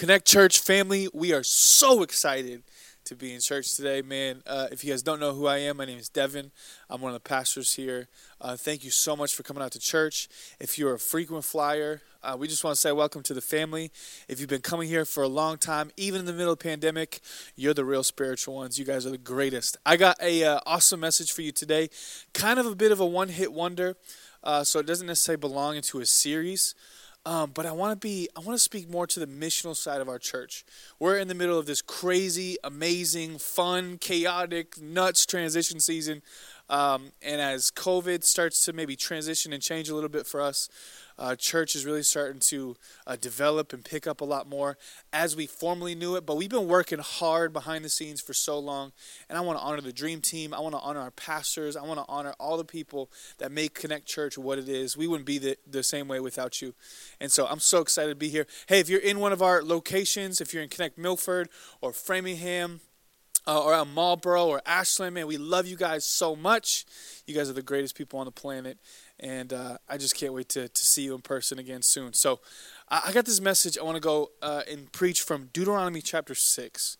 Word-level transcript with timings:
Connect 0.00 0.26
Church 0.26 0.60
family, 0.60 1.08
we 1.12 1.34
are 1.34 1.42
so 1.42 2.02
excited 2.02 2.62
to 3.04 3.14
be 3.14 3.34
in 3.34 3.40
church 3.40 3.76
today, 3.76 4.00
man. 4.00 4.42
Uh, 4.46 4.66
if 4.72 4.82
you 4.82 4.92
guys 4.92 5.02
don't 5.02 5.20
know 5.20 5.34
who 5.34 5.46
I 5.46 5.58
am, 5.58 5.76
my 5.76 5.84
name 5.84 5.98
is 5.98 6.08
Devon. 6.08 6.52
I'm 6.88 7.02
one 7.02 7.10
of 7.10 7.22
the 7.22 7.28
pastors 7.28 7.74
here. 7.74 8.08
Uh, 8.40 8.56
thank 8.56 8.82
you 8.82 8.90
so 8.90 9.14
much 9.14 9.34
for 9.34 9.42
coming 9.42 9.62
out 9.62 9.72
to 9.72 9.78
church. 9.78 10.30
If 10.58 10.78
you're 10.78 10.94
a 10.94 10.98
frequent 10.98 11.44
flyer, 11.44 12.00
uh, 12.22 12.34
we 12.38 12.48
just 12.48 12.64
want 12.64 12.76
to 12.76 12.80
say 12.80 12.92
welcome 12.92 13.22
to 13.24 13.34
the 13.34 13.42
family. 13.42 13.92
If 14.26 14.40
you've 14.40 14.48
been 14.48 14.62
coming 14.62 14.88
here 14.88 15.04
for 15.04 15.22
a 15.22 15.28
long 15.28 15.58
time, 15.58 15.90
even 15.98 16.20
in 16.20 16.24
the 16.24 16.32
middle 16.32 16.54
of 16.54 16.60
pandemic, 16.60 17.20
you're 17.54 17.74
the 17.74 17.84
real 17.84 18.02
spiritual 18.02 18.54
ones. 18.54 18.78
You 18.78 18.86
guys 18.86 19.04
are 19.04 19.10
the 19.10 19.18
greatest. 19.18 19.76
I 19.84 19.98
got 19.98 20.16
a 20.22 20.44
uh, 20.44 20.60
awesome 20.64 21.00
message 21.00 21.30
for 21.30 21.42
you 21.42 21.52
today. 21.52 21.90
Kind 22.32 22.58
of 22.58 22.64
a 22.64 22.74
bit 22.74 22.90
of 22.90 23.00
a 23.00 23.06
one-hit 23.06 23.52
wonder, 23.52 23.98
uh, 24.42 24.64
so 24.64 24.78
it 24.78 24.86
doesn't 24.86 25.08
necessarily 25.08 25.40
belong 25.40 25.76
into 25.76 26.00
a 26.00 26.06
series. 26.06 26.74
Um, 27.26 27.50
but 27.52 27.66
I 27.66 27.72
want 27.72 27.92
to 27.92 27.96
be, 27.96 28.28
I 28.34 28.40
want 28.40 28.56
to 28.56 28.62
speak 28.62 28.88
more 28.88 29.06
to 29.06 29.20
the 29.20 29.26
missional 29.26 29.76
side 29.76 30.00
of 30.00 30.08
our 30.08 30.18
church. 30.18 30.64
We're 30.98 31.18
in 31.18 31.28
the 31.28 31.34
middle 31.34 31.58
of 31.58 31.66
this 31.66 31.82
crazy, 31.82 32.56
amazing, 32.64 33.38
fun, 33.38 33.98
chaotic, 33.98 34.80
nuts 34.80 35.26
transition 35.26 35.80
season. 35.80 36.22
Um, 36.70 37.12
and 37.20 37.40
as 37.40 37.70
COVID 37.70 38.24
starts 38.24 38.64
to 38.64 38.72
maybe 38.72 38.96
transition 38.96 39.52
and 39.52 39.62
change 39.62 39.90
a 39.90 39.94
little 39.94 40.08
bit 40.08 40.26
for 40.26 40.40
us, 40.40 40.68
uh, 41.20 41.36
church 41.36 41.76
is 41.76 41.84
really 41.84 42.02
starting 42.02 42.40
to 42.40 42.76
uh, 43.06 43.14
develop 43.14 43.72
and 43.72 43.84
pick 43.84 44.06
up 44.06 44.22
a 44.22 44.24
lot 44.24 44.48
more 44.48 44.78
as 45.12 45.36
we 45.36 45.46
formerly 45.46 45.94
knew 45.94 46.16
it. 46.16 46.24
But 46.24 46.36
we've 46.36 46.50
been 46.50 46.66
working 46.66 46.98
hard 46.98 47.52
behind 47.52 47.84
the 47.84 47.90
scenes 47.90 48.22
for 48.22 48.32
so 48.32 48.58
long. 48.58 48.92
And 49.28 49.36
I 49.36 49.42
want 49.42 49.58
to 49.58 49.64
honor 49.64 49.82
the 49.82 49.92
dream 49.92 50.22
team. 50.22 50.54
I 50.54 50.60
want 50.60 50.74
to 50.74 50.80
honor 50.80 51.00
our 51.00 51.10
pastors. 51.10 51.76
I 51.76 51.82
want 51.82 52.00
to 52.00 52.06
honor 52.08 52.34
all 52.40 52.56
the 52.56 52.64
people 52.64 53.10
that 53.38 53.52
make 53.52 53.74
Connect 53.74 54.06
Church 54.06 54.38
what 54.38 54.58
it 54.58 54.68
is. 54.68 54.96
We 54.96 55.06
wouldn't 55.06 55.26
be 55.26 55.38
the, 55.38 55.58
the 55.66 55.82
same 55.82 56.08
way 56.08 56.20
without 56.20 56.62
you. 56.62 56.74
And 57.20 57.30
so 57.30 57.46
I'm 57.46 57.60
so 57.60 57.80
excited 57.80 58.10
to 58.10 58.16
be 58.16 58.30
here. 58.30 58.46
Hey, 58.66 58.80
if 58.80 58.88
you're 58.88 59.00
in 59.00 59.20
one 59.20 59.32
of 59.32 59.42
our 59.42 59.62
locations, 59.62 60.40
if 60.40 60.54
you're 60.54 60.62
in 60.62 60.70
Connect 60.70 60.96
Milford 60.96 61.50
or 61.82 61.92
Framingham, 61.92 62.80
uh, 63.46 63.62
or 63.62 63.84
Marlboro 63.86 64.46
or 64.46 64.60
Ashland, 64.66 65.14
man, 65.14 65.26
we 65.26 65.38
love 65.38 65.66
you 65.66 65.76
guys 65.76 66.04
so 66.04 66.36
much. 66.36 66.84
You 67.26 67.34
guys 67.34 67.48
are 67.48 67.54
the 67.54 67.62
greatest 67.62 67.96
people 67.96 68.18
on 68.18 68.26
the 68.26 68.32
planet 68.32 68.78
and 69.20 69.52
uh, 69.52 69.76
I 69.88 69.98
just 69.98 70.16
can't 70.16 70.32
wait 70.32 70.48
to, 70.50 70.68
to 70.68 70.84
see 70.84 71.02
you 71.02 71.14
in 71.14 71.20
person 71.20 71.58
again 71.58 71.82
soon. 71.82 72.14
So 72.14 72.40
I, 72.88 73.12
got 73.12 73.26
this 73.26 73.40
message. 73.40 73.78
I 73.78 73.82
want 73.82 73.96
to 73.96 74.00
go 74.00 74.30
uh, 74.42 74.62
and 74.70 74.90
preach 74.92 75.22
from 75.22 75.50
Deuteronomy 75.52 76.00
chapter 76.00 76.34
6. 76.34 76.96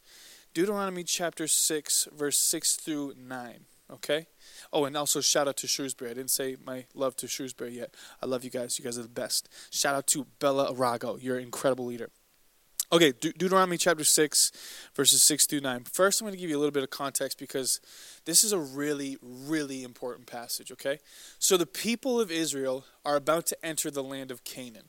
Deuteronomy 0.53 1.05
chapter 1.05 1.47
6, 1.47 2.09
verse 2.17 2.39
6 2.39 2.77
through 2.77 3.15
9. 3.17 3.61
Okay? 3.93 4.27
Oh, 4.73 4.85
and 4.85 4.97
also 4.97 5.21
shout 5.21 5.48
out 5.48 5.57
to 5.59 5.67
Shrewsbury. 5.67 6.11
I 6.11 6.15
didn't 6.15 6.31
say 6.31 6.57
my 6.65 6.85
love 6.95 7.17
to 7.17 7.29
Shrewsbury 7.29 7.77
yet. 7.77 7.95
I 8.23 8.27
love 8.27 8.45
you 8.45 8.51
guys. 8.51 8.79
You 8.79 8.85
guys 8.85 8.98
are 8.98 9.03
the 9.03 9.09
best. 9.09 9.48
Shout 9.71 9.95
out 9.95 10.07
to 10.09 10.27
Bella 10.39 10.73
Arago. 10.73 11.17
You're 11.17 11.39
an 11.39 11.45
incredible 11.45 11.87
leader. 11.87 12.11
Okay, 12.92 13.12
De- 13.12 13.33
Deuteronomy 13.33 13.77
chapter 13.77 14.02
6, 14.02 14.50
verses 14.96 15.22
6 15.22 15.46
through 15.46 15.60
9. 15.60 15.84
First, 15.84 16.20
I'm 16.20 16.24
going 16.24 16.34
to 16.34 16.41
give 16.41 16.50
you 16.50 16.56
a 16.56 16.58
little 16.58 16.72
bit 16.72 16.83
of 16.83 16.91
context 16.91 17.38
because 17.38 17.80
this 18.24 18.42
is 18.42 18.52
a 18.52 18.58
really, 18.58 19.16
really 19.22 19.84
important 19.84 20.27
passage, 20.27 20.72
okay? 20.72 20.98
So, 21.38 21.56
the 21.56 21.66
people 21.66 22.20
of 22.20 22.33
Israel 22.33 22.84
are 23.05 23.14
about 23.14 23.46
to 23.46 23.64
enter 23.64 23.92
the 23.92 24.02
land 24.02 24.33
of 24.33 24.42
Canaan. 24.42 24.88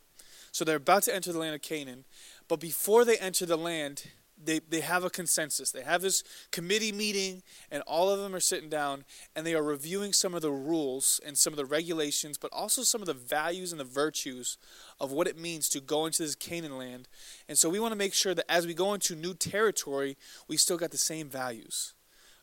So, 0.52 0.66
they're 0.66 0.78
about 0.78 1.04
to 1.04 1.14
enter 1.14 1.32
the 1.32 1.38
land 1.38 1.54
of 1.54 1.62
Canaan, 1.62 2.06
but 2.48 2.60
before 2.60 3.06
they 3.06 3.18
enter 3.18 3.46
the 3.46 3.56
land, 3.56 4.06
they, 4.44 4.60
they 4.60 4.82
have 4.82 5.04
a 5.04 5.10
consensus. 5.10 5.72
They 5.72 5.84
have 5.84 6.02
this 6.02 6.24
committee 6.52 6.92
meeting, 6.92 7.44
and 7.70 7.84
all 7.84 8.10
of 8.10 8.20
them 8.20 8.36
are 8.36 8.40
sitting 8.40 8.70
down 8.70 9.06
and 9.36 9.46
they 9.46 9.56
are 9.56 9.64
reviewing 9.64 10.14
some 10.14 10.34
of 10.34 10.42
the 10.42 10.52
rules 10.52 11.20
and 11.26 11.38
some 11.38 11.54
of 11.54 11.58
the 11.58 11.66
regulations, 11.66 12.38
but 12.38 12.52
also 12.54 12.84
some 12.84 13.02
of 13.02 13.08
the 13.08 13.14
values 13.14 13.72
and 13.72 13.80
the 13.80 13.86
virtues 13.86 14.58
of 15.00 15.12
what 15.12 15.28
it 15.28 15.38
means 15.38 15.70
to 15.70 15.80
go 15.80 16.06
into 16.06 16.24
this 16.24 16.36
Canaan 16.36 16.78
land. 16.78 17.08
And 17.48 17.58
so 17.58 17.70
we 17.70 17.80
want 17.80 17.92
to 17.92 17.98
make 17.98 18.14
sure 18.14 18.34
that 18.34 18.52
as 18.52 18.68
we 18.68 18.74
go 18.74 18.94
into 18.94 19.16
new 19.16 19.34
territory, 19.34 20.18
we 20.48 20.58
still 20.58 20.78
got 20.78 20.92
the 20.92 20.98
same 20.98 21.30
values. 21.30 21.94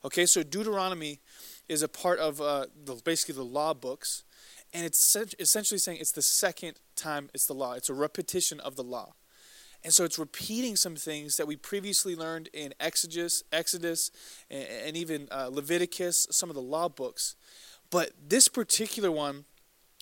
Okay, 0.05 0.27
so 0.27 0.43
Deuteronomy 0.43 1.21
is 1.69 1.83
a 1.83 1.89
part 1.89 2.19
of 2.21 2.41
uh, 2.41 2.67
the, 2.85 2.95
basically 3.05 3.35
the 3.35 3.43
law 3.43 3.75
books, 3.75 4.23
and 4.73 4.87
it's 4.87 5.17
essentially 5.39 5.79
saying 5.79 5.99
it's 6.01 6.13
the 6.13 6.23
second 6.23 6.79
time 6.95 7.31
it's 7.35 7.47
the 7.47 7.55
law. 7.55 7.73
It's 7.73 7.89
a 7.89 7.95
repetition 7.95 8.61
of 8.61 8.77
the 8.77 8.85
law. 8.85 9.15
And 9.85 9.93
so 9.93 10.05
it's 10.05 10.19
repeating 10.19 10.77
some 10.77 10.97
things 10.97 11.37
that 11.37 11.47
we 11.47 11.57
previously 11.57 12.17
learned 12.17 12.49
in 12.53 12.75
Exodus, 12.81 13.45
Exodus, 13.53 14.11
and, 14.51 14.97
even 14.97 15.29
uh, 15.31 15.49
Leviticus, 15.53 16.27
some 16.31 16.49
of 16.49 16.57
the 16.57 16.63
law 16.63 16.89
books. 16.89 17.37
But 17.91 18.11
this 18.29 18.49
particular 18.49 19.11
one, 19.11 19.45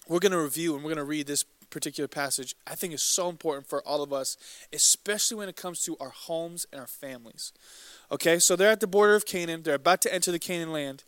we're 0.09 0.19
going 0.19 0.33
to 0.33 0.41
review 0.41 0.75
and 0.75 0.83
we're 0.83 0.91
going 0.91 0.97
to 0.97 1.05
read 1.05 1.27
this 1.27 1.45
particular 1.69 2.09
passage. 2.09 2.55
I 2.67 2.75
think 2.75 2.95
is 2.95 3.03
so 3.03 3.29
important 3.29 3.67
for 3.69 3.87
all 3.87 4.03
of 4.03 4.13
us, 4.13 4.37
especially 4.73 5.37
when 5.37 5.49
it 5.49 5.57
comes 5.57 5.83
to 5.83 5.97
our 6.01 6.11
homes 6.11 6.67
and 6.73 6.81
our 6.81 6.87
families. 6.87 7.53
Okay, 8.11 8.39
so 8.39 8.57
they're 8.57 8.71
at 8.71 8.81
the 8.81 8.87
border 8.87 9.15
of 9.15 9.27
Canaan. 9.27 9.63
They're 9.63 9.75
about 9.75 10.01
to 10.03 10.15
enter 10.15 10.33
the 10.33 10.39
Canaan 10.39 10.73
land, 10.73 11.05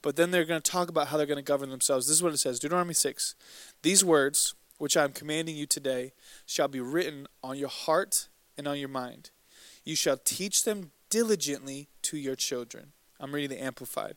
but 0.00 0.16
then 0.16 0.30
they're 0.30 0.44
going 0.44 0.60
to 0.60 0.70
talk 0.70 0.88
about 0.88 1.08
how 1.08 1.16
they're 1.16 1.26
going 1.26 1.36
to 1.36 1.42
govern 1.42 1.70
themselves. 1.70 2.06
This 2.06 2.16
is 2.16 2.22
what 2.22 2.32
it 2.32 2.38
says 2.38 2.58
Deuteronomy 2.60 2.94
6. 2.94 3.34
These 3.82 4.04
words 4.04 4.54
which 4.82 4.96
I 4.96 5.04
am 5.04 5.12
commanding 5.12 5.54
you 5.54 5.64
today, 5.64 6.12
shall 6.44 6.66
be 6.66 6.80
written 6.80 7.28
on 7.40 7.56
your 7.56 7.68
heart 7.68 8.26
and 8.58 8.66
on 8.66 8.80
your 8.80 8.88
mind. 8.88 9.30
You 9.84 9.94
shall 9.94 10.16
teach 10.16 10.64
them 10.64 10.90
diligently 11.08 11.86
to 12.02 12.16
your 12.16 12.34
children. 12.34 12.90
I'm 13.20 13.32
reading 13.32 13.56
the 13.56 13.62
Amplified, 13.62 14.16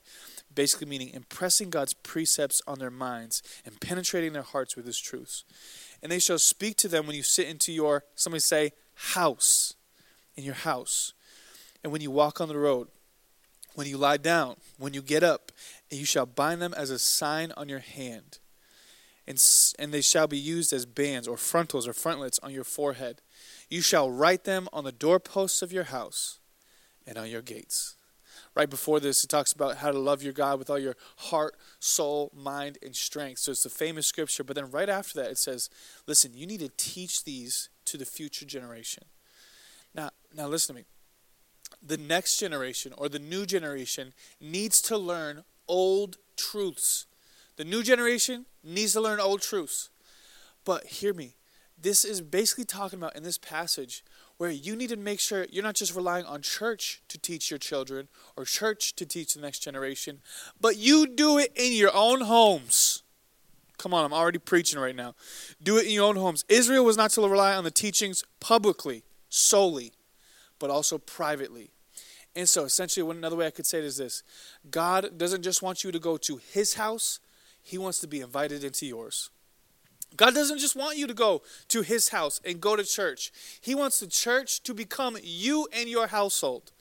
basically 0.52 0.88
meaning 0.88 1.12
impressing 1.12 1.70
God's 1.70 1.94
precepts 1.94 2.64
on 2.66 2.80
their 2.80 2.90
minds 2.90 3.44
and 3.64 3.80
penetrating 3.80 4.34
their 4.34 4.42
hearts 4.42 4.76
with 4.76 4.88
His 4.88 4.98
truths. 5.00 5.44
And 6.02 6.12
they 6.12 6.18
shall 6.18 6.40
speak 6.40 6.78
to 6.78 6.88
them 6.88 7.06
when 7.06 7.16
you 7.16 7.22
sit 7.22 7.48
into 7.48 7.72
your, 7.72 8.04
somebody 8.16 8.40
say, 8.40 8.72
house, 8.96 9.76
in 10.36 10.44
your 10.44 10.56
house, 10.56 11.14
and 11.84 11.92
when 11.92 12.02
you 12.02 12.10
walk 12.10 12.42
on 12.42 12.48
the 12.48 12.58
road, 12.58 12.88
when 13.76 13.86
you 13.86 14.00
lie 14.00 14.18
down, 14.18 14.56
when 14.80 14.96
you 14.96 15.04
get 15.04 15.22
up, 15.22 15.52
and 15.92 16.00
you 16.00 16.08
shall 16.08 16.26
bind 16.26 16.60
them 16.60 16.74
as 16.76 16.90
a 16.90 16.98
sign 16.98 17.54
on 17.56 17.70
your 17.70 17.78
hand 17.78 18.40
and, 19.28 19.44
and 19.80 19.92
they 19.92 20.02
shall 20.02 20.28
be 20.28 20.38
used 20.38 20.72
as 20.72 20.86
bands 20.86 21.28
or 21.28 21.38
frontals 21.38 21.88
or 21.88 21.94
frontlets 21.94 22.40
on 22.40 22.52
your 22.52 22.64
forehead. 22.64 23.22
You 23.70 23.82
shall 23.82 24.10
write 24.10 24.44
them 24.44 24.68
on 24.72 24.84
the 24.84 24.92
doorposts 24.92 25.62
of 25.62 25.74
your 25.74 25.86
house 25.86 26.40
and 27.08 27.18
on 27.18 27.30
your 27.30 27.42
gates. 27.42 27.96
Right 28.56 28.70
before 28.70 29.02
this, 29.02 29.24
it 29.24 29.28
talks 29.28 29.52
about 29.52 29.78
how 29.78 29.92
to 29.92 30.00
love 30.00 30.24
your 30.24 30.32
God 30.32 30.60
with 30.60 30.70
all 30.70 30.80
your 30.80 30.96
heart, 31.18 31.56
soul, 31.80 32.32
mind, 32.34 32.78
and 32.82 32.96
strength. 32.96 33.40
So 33.40 33.52
it's 33.52 33.66
a 33.66 33.70
famous 33.70 34.08
scripture. 34.08 34.46
But 34.46 34.56
then 34.56 34.72
right 34.72 34.88
after 34.88 35.22
that, 35.22 35.32
it 35.32 35.38
says, 35.38 35.70
listen, 36.08 36.32
you 36.34 36.48
need 36.48 36.62
to 36.62 36.72
teach 36.78 37.26
these 37.26 37.70
to 37.86 37.98
the 37.98 38.06
future 38.06 38.46
generation. 38.46 39.04
Now, 39.94 40.12
now 40.34 40.48
listen 40.48 40.76
to 40.76 40.82
me. 40.82 40.86
The 41.86 41.98
next 41.98 42.40
generation 42.40 42.94
or 42.98 43.10
the 43.10 43.20
new 43.20 43.46
generation 43.46 44.14
needs 44.40 44.82
to 44.84 44.98
learn 44.98 45.44
old 45.68 46.18
truths 46.38 47.08
the 47.58 47.66
new 47.66 47.84
generation 47.84 48.46
needs 48.64 48.94
to 48.94 49.02
learn 49.02 49.20
old 49.20 49.42
truths. 49.42 49.90
But 50.64 50.86
hear 50.86 51.14
me. 51.14 51.36
This 51.80 52.06
is 52.06 52.22
basically 52.22 52.66
talking 52.66 53.00
about 53.00 53.16
in 53.16 53.24
this 53.24 53.38
passage 53.38 54.04
where 54.38 54.50
you 54.50 54.76
need 54.76 54.90
to 54.90 54.96
make 54.96 55.20
sure 55.20 55.46
you're 55.50 55.64
not 55.64 55.76
just 55.76 55.96
relying 55.96 56.26
on 56.26 56.42
church 56.42 57.02
to 57.10 57.18
teach 57.18 57.50
your 57.52 57.58
children 57.58 58.08
or 58.36 58.46
church 58.46 58.96
to 58.96 59.06
teach 59.06 59.34
the 59.34 59.42
next 59.42 59.60
generation, 59.60 60.22
but 60.60 60.78
you 60.78 61.08
do 61.08 61.38
it 61.38 61.52
in 61.56 61.74
your 61.74 61.92
own 61.94 62.22
homes. 62.22 63.04
Come 63.78 63.94
on, 63.94 64.06
I'm 64.06 64.14
already 64.14 64.40
preaching 64.40 64.80
right 64.80 64.96
now. 64.96 65.16
Do 65.62 65.78
it 65.78 65.86
in 65.86 65.92
your 65.92 66.08
own 66.08 66.16
homes. 66.16 66.46
Israel 66.50 66.86
was 66.86 66.98
not 66.98 67.12
to 67.12 67.22
rely 67.22 67.56
on 67.56 67.64
the 67.64 67.72
teachings 67.72 68.24
publicly, 68.40 69.04
solely, 69.30 69.94
but 70.60 70.70
also 70.70 70.98
privately. 70.98 71.72
And 72.36 72.50
so, 72.50 72.64
essentially, 72.64 73.04
one 73.04 73.18
another 73.18 73.36
way 73.36 73.48
I 73.48 73.52
could 73.52 73.66
say 73.66 73.80
it 73.80 73.86
is 73.86 73.98
this 73.98 74.24
God 74.70 75.18
doesn't 75.18 75.42
just 75.42 75.62
want 75.62 75.84
you 75.84 75.92
to 75.92 76.00
go 76.00 76.18
to 76.18 76.38
his 76.38 76.76
house, 76.76 77.20
he 77.66 77.80
wants 77.80 77.98
to 78.00 78.08
be 78.08 78.22
invited 78.22 78.64
into 78.64 78.86
yours. 78.86 79.32
God 80.16 80.36
doesn't 80.36 80.60
just 80.60 80.76
want 80.76 81.00
you 81.00 81.08
to 81.08 81.16
go 81.16 81.42
to 81.70 81.82
His 81.82 82.10
house 82.10 82.40
and 82.46 82.62
go 82.62 82.76
to 82.76 82.84
church, 82.84 83.32
He 83.60 83.74
wants 83.74 84.00
the 84.00 84.08
church 84.08 84.62
to 84.64 84.76
become 84.76 85.18
you 85.24 85.68
and 85.74 85.90
your 85.90 86.08
household. 86.08 86.72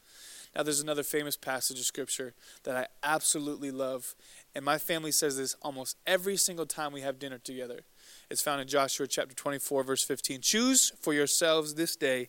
Now, 0.54 0.62
there's 0.62 0.80
another 0.80 1.02
famous 1.02 1.38
passage 1.38 1.80
of 1.80 1.86
Scripture 1.86 2.34
that 2.64 2.76
I 2.76 2.86
absolutely 3.02 3.70
love, 3.70 4.14
and 4.54 4.62
my 4.62 4.76
family 4.76 5.10
says 5.10 5.38
this 5.38 5.56
almost 5.62 5.96
every 6.06 6.36
single 6.36 6.66
time 6.66 6.92
we 6.92 7.00
have 7.00 7.18
dinner 7.18 7.38
together. 7.38 7.80
It's 8.30 8.42
found 8.42 8.60
in 8.60 8.68
Joshua 8.68 9.06
chapter 9.06 9.34
24, 9.34 9.84
verse 9.84 10.04
15. 10.04 10.42
Choose 10.42 10.92
for 11.00 11.14
yourselves 11.14 11.74
this 11.74 11.96
day 11.96 12.28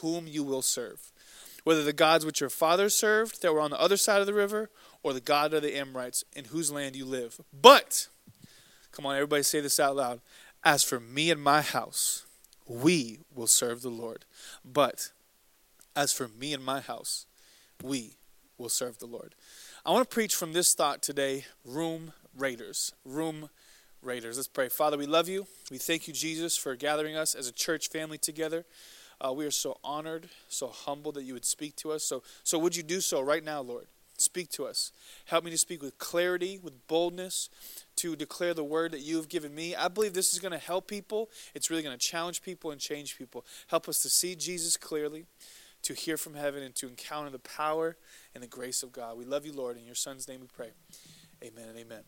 whom 0.00 0.26
you 0.26 0.42
will 0.42 0.62
serve, 0.62 1.12
whether 1.64 1.84
the 1.84 1.92
gods 1.92 2.24
which 2.24 2.40
your 2.40 2.50
fathers 2.50 2.96
served 2.96 3.42
that 3.42 3.52
were 3.52 3.60
on 3.60 3.70
the 3.70 3.80
other 3.80 3.98
side 3.98 4.20
of 4.20 4.26
the 4.26 4.34
river, 4.34 4.70
or 5.02 5.12
the 5.12 5.20
God 5.20 5.54
of 5.54 5.62
the 5.62 5.76
Amorites 5.76 6.24
in 6.34 6.46
whose 6.46 6.70
land 6.70 6.96
you 6.96 7.04
live. 7.04 7.40
But, 7.52 8.08
come 8.92 9.06
on, 9.06 9.14
everybody 9.14 9.42
say 9.42 9.60
this 9.60 9.80
out 9.80 9.96
loud. 9.96 10.20
As 10.64 10.84
for 10.84 11.00
me 11.00 11.30
and 11.30 11.42
my 11.42 11.62
house, 11.62 12.26
we 12.66 13.20
will 13.34 13.46
serve 13.46 13.82
the 13.82 13.88
Lord. 13.88 14.24
But, 14.64 15.10
as 15.96 16.12
for 16.12 16.28
me 16.28 16.52
and 16.52 16.64
my 16.64 16.80
house, 16.80 17.26
we 17.82 18.16
will 18.58 18.68
serve 18.68 18.98
the 18.98 19.06
Lord. 19.06 19.34
I 19.84 19.90
want 19.90 20.08
to 20.08 20.14
preach 20.14 20.34
from 20.34 20.52
this 20.52 20.74
thought 20.74 21.02
today 21.02 21.46
room 21.64 22.12
raiders. 22.36 22.92
Room 23.04 23.48
raiders. 24.02 24.36
Let's 24.36 24.48
pray. 24.48 24.68
Father, 24.68 24.98
we 24.98 25.06
love 25.06 25.28
you. 25.28 25.46
We 25.70 25.78
thank 25.78 26.06
you, 26.06 26.12
Jesus, 26.12 26.56
for 26.56 26.76
gathering 26.76 27.16
us 27.16 27.34
as 27.34 27.48
a 27.48 27.52
church 27.52 27.88
family 27.88 28.18
together. 28.18 28.64
Uh, 29.20 29.32
we 29.32 29.44
are 29.44 29.50
so 29.50 29.78
honored, 29.84 30.28
so 30.48 30.68
humbled 30.68 31.14
that 31.14 31.24
you 31.24 31.34
would 31.34 31.44
speak 31.44 31.76
to 31.76 31.92
us. 31.92 32.04
So, 32.04 32.22
so 32.42 32.58
would 32.58 32.76
you 32.76 32.82
do 32.82 33.00
so 33.00 33.20
right 33.20 33.44
now, 33.44 33.60
Lord? 33.60 33.86
Speak 34.20 34.50
to 34.50 34.66
us. 34.66 34.92
Help 35.24 35.44
me 35.44 35.50
to 35.50 35.56
speak 35.56 35.82
with 35.82 35.96
clarity, 35.98 36.58
with 36.62 36.86
boldness, 36.86 37.48
to 37.96 38.14
declare 38.14 38.52
the 38.52 38.64
word 38.64 38.92
that 38.92 39.00
you 39.00 39.16
have 39.16 39.28
given 39.28 39.54
me. 39.54 39.74
I 39.74 39.88
believe 39.88 40.12
this 40.12 40.32
is 40.32 40.38
going 40.38 40.52
to 40.52 40.58
help 40.58 40.86
people. 40.86 41.30
It's 41.54 41.70
really 41.70 41.82
going 41.82 41.96
to 41.96 42.06
challenge 42.06 42.42
people 42.42 42.70
and 42.70 42.80
change 42.80 43.16
people. 43.16 43.46
Help 43.68 43.88
us 43.88 44.02
to 44.02 44.10
see 44.10 44.34
Jesus 44.34 44.76
clearly, 44.76 45.24
to 45.82 45.94
hear 45.94 46.18
from 46.18 46.34
heaven, 46.34 46.62
and 46.62 46.74
to 46.74 46.86
encounter 46.86 47.30
the 47.30 47.38
power 47.38 47.96
and 48.34 48.42
the 48.42 48.48
grace 48.48 48.82
of 48.82 48.92
God. 48.92 49.16
We 49.16 49.24
love 49.24 49.46
you, 49.46 49.52
Lord. 49.52 49.78
In 49.78 49.86
your 49.86 49.94
Son's 49.94 50.28
name 50.28 50.40
we 50.40 50.48
pray. 50.48 50.70
Amen 51.42 51.68
and 51.70 51.78
amen. 51.78 52.02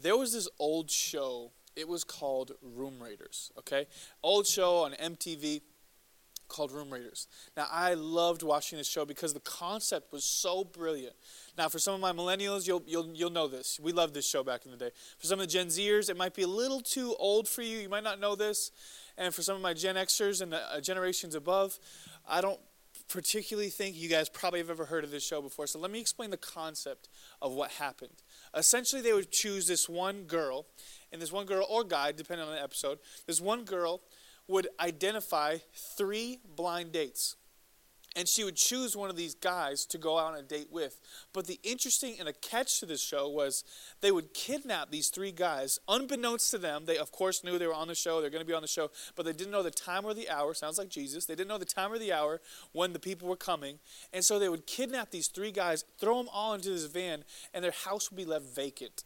There 0.00 0.16
was 0.16 0.32
this 0.32 0.48
old 0.58 0.90
show. 0.90 1.50
It 1.74 1.88
was 1.88 2.04
called 2.04 2.52
Room 2.62 3.02
Raiders. 3.02 3.50
Okay, 3.58 3.86
old 4.22 4.46
show 4.46 4.84
on 4.84 4.92
MTV 4.92 5.62
called 6.50 6.72
Room 6.72 6.90
Raiders. 6.90 7.26
Now, 7.56 7.66
I 7.70 7.94
loved 7.94 8.42
watching 8.42 8.76
this 8.76 8.88
show 8.88 9.06
because 9.06 9.32
the 9.32 9.40
concept 9.40 10.12
was 10.12 10.24
so 10.24 10.64
brilliant. 10.64 11.14
Now, 11.56 11.68
for 11.68 11.78
some 11.78 11.94
of 11.94 12.00
my 12.00 12.12
millennials, 12.12 12.66
you'll, 12.66 12.82
you'll, 12.86 13.08
you'll 13.14 13.30
know 13.30 13.48
this. 13.48 13.80
We 13.80 13.92
loved 13.92 14.12
this 14.12 14.28
show 14.28 14.44
back 14.44 14.66
in 14.66 14.70
the 14.70 14.76
day. 14.76 14.90
For 15.18 15.26
some 15.26 15.40
of 15.40 15.46
the 15.46 15.52
Gen 15.52 15.68
Zers, 15.68 16.10
it 16.10 16.16
might 16.16 16.34
be 16.34 16.42
a 16.42 16.48
little 16.48 16.80
too 16.80 17.16
old 17.18 17.48
for 17.48 17.62
you. 17.62 17.78
You 17.78 17.88
might 17.88 18.04
not 18.04 18.20
know 18.20 18.34
this. 18.34 18.70
And 19.16 19.34
for 19.34 19.42
some 19.42 19.56
of 19.56 19.62
my 19.62 19.72
Gen 19.72 19.96
Xers 19.96 20.42
and 20.42 20.52
the 20.52 20.60
uh, 20.70 20.80
generations 20.80 21.34
above, 21.34 21.78
I 22.28 22.40
don't 22.40 22.60
particularly 23.08 23.70
think 23.70 23.96
you 23.96 24.08
guys 24.08 24.28
probably 24.28 24.60
have 24.60 24.70
ever 24.70 24.84
heard 24.84 25.04
of 25.04 25.10
this 25.10 25.26
show 25.26 25.42
before. 25.42 25.66
So 25.66 25.78
let 25.78 25.90
me 25.90 26.00
explain 26.00 26.30
the 26.30 26.36
concept 26.36 27.08
of 27.42 27.52
what 27.52 27.72
happened. 27.72 28.22
Essentially, 28.54 29.02
they 29.02 29.12
would 29.12 29.30
choose 29.30 29.66
this 29.66 29.88
one 29.88 30.22
girl, 30.24 30.66
and 31.12 31.20
this 31.20 31.32
one 31.32 31.44
girl 31.44 31.66
or 31.68 31.84
guy, 31.84 32.12
depending 32.12 32.46
on 32.46 32.54
the 32.54 32.62
episode, 32.62 32.98
this 33.26 33.40
one 33.40 33.64
girl 33.64 34.00
would 34.48 34.68
identify 34.80 35.58
three 35.96 36.40
blind 36.56 36.92
dates. 36.92 37.36
And 38.16 38.26
she 38.26 38.42
would 38.42 38.56
choose 38.56 38.96
one 38.96 39.08
of 39.08 39.16
these 39.16 39.36
guys 39.36 39.86
to 39.86 39.96
go 39.96 40.18
out 40.18 40.32
on 40.32 40.38
a 40.40 40.42
date 40.42 40.66
with. 40.72 40.98
But 41.32 41.46
the 41.46 41.60
interesting 41.62 42.16
and 42.18 42.28
a 42.28 42.32
catch 42.32 42.80
to 42.80 42.86
this 42.86 43.00
show 43.00 43.28
was 43.28 43.62
they 44.00 44.10
would 44.10 44.34
kidnap 44.34 44.90
these 44.90 45.10
three 45.10 45.30
guys, 45.30 45.78
unbeknownst 45.86 46.50
to 46.50 46.58
them. 46.58 46.86
They, 46.86 46.98
of 46.98 47.12
course, 47.12 47.44
knew 47.44 47.56
they 47.56 47.68
were 47.68 47.74
on 47.74 47.86
the 47.86 47.94
show, 47.94 48.20
they're 48.20 48.30
going 48.30 48.42
to 48.42 48.48
be 48.48 48.52
on 48.54 48.62
the 48.62 48.68
show, 48.68 48.90
but 49.14 49.26
they 49.26 49.32
didn't 49.32 49.52
know 49.52 49.62
the 49.62 49.70
time 49.70 50.04
or 50.04 50.12
the 50.12 50.28
hour. 50.28 50.54
Sounds 50.54 50.76
like 50.76 50.88
Jesus. 50.88 51.26
They 51.26 51.36
didn't 51.36 51.48
know 51.48 51.58
the 51.58 51.64
time 51.64 51.92
or 51.92 51.98
the 51.98 52.12
hour 52.12 52.40
when 52.72 52.92
the 52.92 52.98
people 52.98 53.28
were 53.28 53.36
coming. 53.36 53.78
And 54.12 54.24
so 54.24 54.40
they 54.40 54.48
would 54.48 54.66
kidnap 54.66 55.12
these 55.12 55.28
three 55.28 55.52
guys, 55.52 55.84
throw 56.00 56.16
them 56.16 56.28
all 56.32 56.52
into 56.54 56.70
this 56.70 56.86
van, 56.86 57.22
and 57.54 57.62
their 57.62 57.70
house 57.70 58.10
would 58.10 58.16
be 58.16 58.24
left 58.24 58.46
vacant. 58.46 59.04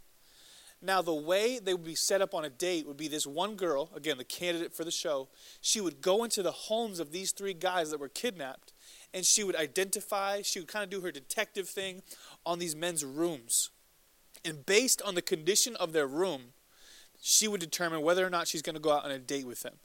Now, 0.84 1.00
the 1.00 1.14
way 1.14 1.58
they 1.58 1.72
would 1.72 1.84
be 1.84 1.94
set 1.94 2.20
up 2.20 2.34
on 2.34 2.44
a 2.44 2.50
date 2.50 2.86
would 2.86 2.98
be 2.98 3.08
this 3.08 3.26
one 3.26 3.56
girl, 3.56 3.88
again, 3.96 4.18
the 4.18 4.24
candidate 4.24 4.74
for 4.74 4.84
the 4.84 4.90
show, 4.90 5.28
she 5.62 5.80
would 5.80 6.02
go 6.02 6.24
into 6.24 6.42
the 6.42 6.52
homes 6.52 7.00
of 7.00 7.10
these 7.10 7.32
three 7.32 7.54
guys 7.54 7.90
that 7.90 7.98
were 7.98 8.10
kidnapped, 8.10 8.74
and 9.14 9.24
she 9.24 9.42
would 9.42 9.56
identify, 9.56 10.42
she 10.42 10.60
would 10.60 10.68
kind 10.68 10.84
of 10.84 10.90
do 10.90 11.00
her 11.00 11.10
detective 11.10 11.70
thing 11.70 12.02
on 12.44 12.58
these 12.58 12.76
men's 12.76 13.02
rooms. 13.02 13.70
And 14.44 14.66
based 14.66 15.00
on 15.00 15.14
the 15.14 15.22
condition 15.22 15.74
of 15.76 15.94
their 15.94 16.06
room, 16.06 16.52
she 17.22 17.48
would 17.48 17.60
determine 17.60 18.02
whether 18.02 18.26
or 18.26 18.28
not 18.28 18.46
she's 18.46 18.60
going 18.60 18.74
to 18.74 18.80
go 18.80 18.92
out 18.92 19.06
on 19.06 19.10
a 19.10 19.18
date 19.18 19.46
with 19.46 19.62
them. 19.62 19.76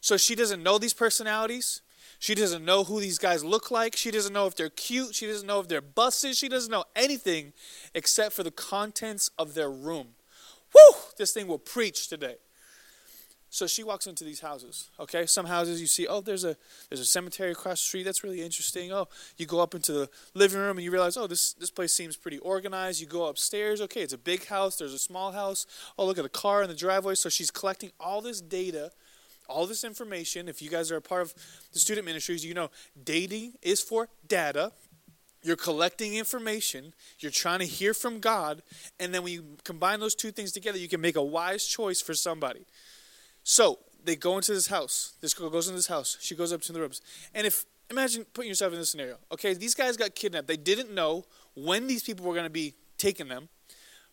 So 0.00 0.16
she 0.16 0.36
doesn't 0.36 0.62
know 0.62 0.78
these 0.78 0.94
personalities. 0.94 1.82
She 2.20 2.36
doesn't 2.36 2.64
know 2.64 2.84
who 2.84 3.00
these 3.00 3.18
guys 3.18 3.42
look 3.42 3.72
like. 3.72 3.96
She 3.96 4.12
doesn't 4.12 4.32
know 4.32 4.46
if 4.46 4.54
they're 4.54 4.70
cute. 4.70 5.16
She 5.16 5.26
doesn't 5.26 5.48
know 5.48 5.58
if 5.58 5.66
they're 5.66 5.80
buses. 5.80 6.38
She 6.38 6.48
doesn't 6.48 6.70
know 6.70 6.84
anything 6.94 7.54
except 7.92 8.34
for 8.34 8.44
the 8.44 8.52
contents 8.52 9.30
of 9.36 9.54
their 9.54 9.70
room. 9.70 10.10
Whew, 10.74 10.94
this 11.16 11.32
thing 11.32 11.46
will 11.46 11.58
preach 11.58 12.08
today. 12.08 12.36
So 13.54 13.68
she 13.68 13.84
walks 13.84 14.08
into 14.08 14.24
these 14.24 14.40
houses. 14.40 14.90
Okay, 14.98 15.26
some 15.26 15.46
houses 15.46 15.80
you 15.80 15.86
see, 15.86 16.08
oh, 16.08 16.20
there's 16.20 16.42
a 16.42 16.56
there's 16.88 17.00
a 17.00 17.04
cemetery 17.04 17.52
across 17.52 17.80
the 17.80 17.86
street. 17.86 18.02
That's 18.02 18.24
really 18.24 18.42
interesting. 18.42 18.92
Oh, 18.92 19.06
you 19.36 19.46
go 19.46 19.60
up 19.60 19.76
into 19.76 19.92
the 19.92 20.10
living 20.34 20.58
room 20.58 20.76
and 20.76 20.84
you 20.84 20.90
realize, 20.90 21.16
oh, 21.16 21.28
this 21.28 21.52
this 21.52 21.70
place 21.70 21.94
seems 21.94 22.16
pretty 22.16 22.38
organized. 22.38 23.00
You 23.00 23.06
go 23.06 23.26
upstairs. 23.26 23.80
Okay, 23.82 24.00
it's 24.00 24.12
a 24.12 24.18
big 24.18 24.46
house. 24.46 24.78
There's 24.78 24.92
a 24.92 24.98
small 24.98 25.30
house. 25.30 25.66
Oh, 25.96 26.04
look 26.04 26.18
at 26.18 26.24
the 26.24 26.30
car 26.30 26.64
in 26.64 26.68
the 26.68 26.74
driveway. 26.74 27.14
So 27.14 27.28
she's 27.28 27.52
collecting 27.52 27.92
all 28.00 28.20
this 28.20 28.40
data, 28.40 28.90
all 29.48 29.68
this 29.68 29.84
information. 29.84 30.48
If 30.48 30.60
you 30.60 30.68
guys 30.68 30.90
are 30.90 30.96
a 30.96 31.00
part 31.00 31.22
of 31.22 31.32
the 31.72 31.78
student 31.78 32.06
ministries, 32.06 32.44
you 32.44 32.54
know 32.54 32.72
dating 33.04 33.52
is 33.62 33.80
for 33.80 34.08
data. 34.26 34.72
You're 35.44 35.56
collecting 35.56 36.14
information, 36.14 36.94
you're 37.18 37.30
trying 37.30 37.58
to 37.58 37.66
hear 37.66 37.92
from 37.92 38.18
God, 38.18 38.62
and 38.98 39.12
then 39.12 39.22
when 39.22 39.34
you 39.34 39.44
combine 39.62 40.00
those 40.00 40.14
two 40.14 40.30
things 40.30 40.52
together, 40.52 40.78
you 40.78 40.88
can 40.88 41.02
make 41.02 41.16
a 41.16 41.22
wise 41.22 41.66
choice 41.66 42.00
for 42.00 42.14
somebody. 42.14 42.64
So 43.42 43.78
they 44.02 44.16
go 44.16 44.36
into 44.36 44.54
this 44.54 44.68
house. 44.68 45.12
This 45.20 45.34
girl 45.34 45.50
goes 45.50 45.68
into 45.68 45.76
this 45.76 45.86
house. 45.86 46.16
She 46.18 46.34
goes 46.34 46.50
up 46.50 46.62
to 46.62 46.72
the 46.72 46.80
rooms. 46.80 47.02
And 47.34 47.46
if, 47.46 47.66
imagine 47.90 48.24
putting 48.32 48.48
yourself 48.48 48.72
in 48.72 48.78
this 48.78 48.90
scenario. 48.90 49.18
Okay, 49.32 49.52
these 49.52 49.74
guys 49.74 49.98
got 49.98 50.14
kidnapped. 50.14 50.48
They 50.48 50.56
didn't 50.56 50.94
know 50.94 51.26
when 51.54 51.88
these 51.88 52.02
people 52.02 52.24
were 52.24 52.32
going 52.32 52.44
to 52.44 52.50
be 52.50 52.72
taking 52.96 53.28
them, 53.28 53.50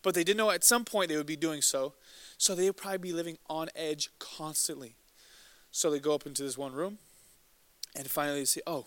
but 0.02 0.14
they 0.14 0.24
did 0.24 0.36
know 0.36 0.50
at 0.50 0.64
some 0.64 0.84
point 0.84 1.08
they 1.08 1.16
would 1.16 1.24
be 1.24 1.36
doing 1.36 1.62
so. 1.62 1.94
So 2.36 2.54
they 2.54 2.66
would 2.66 2.76
probably 2.76 2.98
be 2.98 3.12
living 3.14 3.38
on 3.48 3.70
edge 3.74 4.10
constantly. 4.18 4.96
So 5.70 5.90
they 5.90 5.98
go 5.98 6.14
up 6.14 6.26
into 6.26 6.42
this 6.42 6.58
one 6.58 6.72
room, 6.72 6.98
and 7.96 8.06
finally 8.06 8.40
they 8.40 8.44
see, 8.44 8.60
oh, 8.66 8.84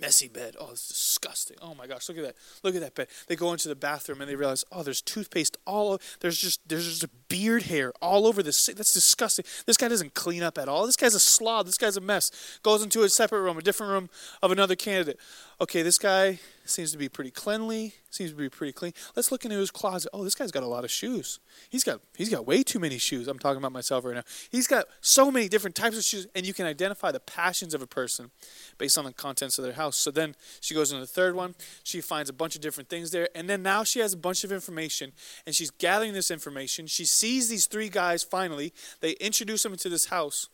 messy 0.00 0.28
bed. 0.28 0.56
Oh, 0.60 0.70
it's 0.72 0.88
disgusting. 0.88 1.56
Oh 1.62 1.74
my 1.74 1.86
gosh, 1.86 2.08
look 2.08 2.18
at 2.18 2.24
that. 2.24 2.36
Look 2.62 2.74
at 2.74 2.80
that 2.80 2.94
bed. 2.94 3.08
They 3.26 3.36
go 3.36 3.52
into 3.52 3.68
the 3.68 3.74
bathroom 3.74 4.20
and 4.20 4.30
they 4.30 4.36
realize, 4.36 4.64
oh, 4.72 4.82
there's 4.82 5.02
toothpaste 5.02 5.55
all. 5.66 5.98
There's 6.20 6.38
just 6.38 6.66
there's 6.68 6.86
just 6.86 7.28
beard 7.28 7.64
hair 7.64 7.92
all 8.00 8.26
over 8.26 8.42
this. 8.42 8.66
That's 8.66 8.92
disgusting. 8.92 9.44
This 9.66 9.76
guy 9.76 9.88
doesn't 9.88 10.14
clean 10.14 10.42
up 10.42 10.58
at 10.58 10.68
all. 10.68 10.86
This 10.86 10.96
guy's 10.96 11.14
a 11.14 11.20
slob. 11.20 11.66
This 11.66 11.78
guy's 11.78 11.96
a 11.96 12.00
mess. 12.00 12.58
Goes 12.62 12.82
into 12.82 13.02
a 13.02 13.08
separate 13.08 13.42
room, 13.42 13.58
a 13.58 13.62
different 13.62 13.92
room 13.92 14.10
of 14.42 14.50
another 14.50 14.76
candidate. 14.76 15.18
Okay, 15.60 15.82
this 15.82 15.98
guy 15.98 16.38
seems 16.66 16.92
to 16.92 16.98
be 16.98 17.08
pretty 17.08 17.30
cleanly. 17.30 17.94
Seems 18.10 18.30
to 18.30 18.36
be 18.36 18.48
pretty 18.48 18.72
clean. 18.72 18.92
Let's 19.14 19.30
look 19.30 19.44
into 19.44 19.56
his 19.58 19.70
closet. 19.70 20.10
Oh, 20.12 20.24
this 20.24 20.34
guy's 20.34 20.50
got 20.50 20.62
a 20.62 20.66
lot 20.66 20.84
of 20.84 20.90
shoes. 20.90 21.38
He's 21.68 21.84
got 21.84 22.00
he's 22.16 22.30
got 22.30 22.46
way 22.46 22.62
too 22.62 22.78
many 22.78 22.98
shoes. 22.98 23.28
I'm 23.28 23.38
talking 23.38 23.58
about 23.58 23.72
myself 23.72 24.04
right 24.04 24.14
now. 24.14 24.22
He's 24.50 24.66
got 24.66 24.86
so 25.00 25.30
many 25.30 25.48
different 25.48 25.76
types 25.76 25.98
of 25.98 26.04
shoes, 26.04 26.26
and 26.34 26.46
you 26.46 26.54
can 26.54 26.66
identify 26.66 27.10
the 27.10 27.20
passions 27.20 27.74
of 27.74 27.82
a 27.82 27.86
person 27.86 28.30
based 28.78 28.96
on 28.96 29.04
the 29.04 29.12
contents 29.12 29.58
of 29.58 29.64
their 29.64 29.74
house. 29.74 29.96
So 29.96 30.10
then 30.10 30.34
she 30.60 30.74
goes 30.74 30.92
into 30.92 31.00
the 31.00 31.06
third 31.06 31.34
one. 31.34 31.54
She 31.84 32.00
finds 32.00 32.30
a 32.30 32.32
bunch 32.32 32.54
of 32.54 32.62
different 32.62 32.88
things 32.88 33.10
there, 33.10 33.28
and 33.34 33.48
then 33.50 33.62
now 33.62 33.84
she 33.84 34.00
has 34.00 34.12
a 34.12 34.18
bunch 34.18 34.44
of 34.44 34.52
information, 34.52 35.12
and 35.46 35.54
she's 35.56 35.70
gathering 35.70 36.12
this 36.12 36.30
information. 36.30 36.86
She 36.86 37.04
sees 37.04 37.48
these 37.48 37.66
three 37.66 37.88
guys 37.88 38.22
finally. 38.22 38.72
They 39.00 39.12
introduce 39.12 39.62
them 39.62 39.72
into 39.72 39.88
this 39.88 40.06
house, 40.06 40.48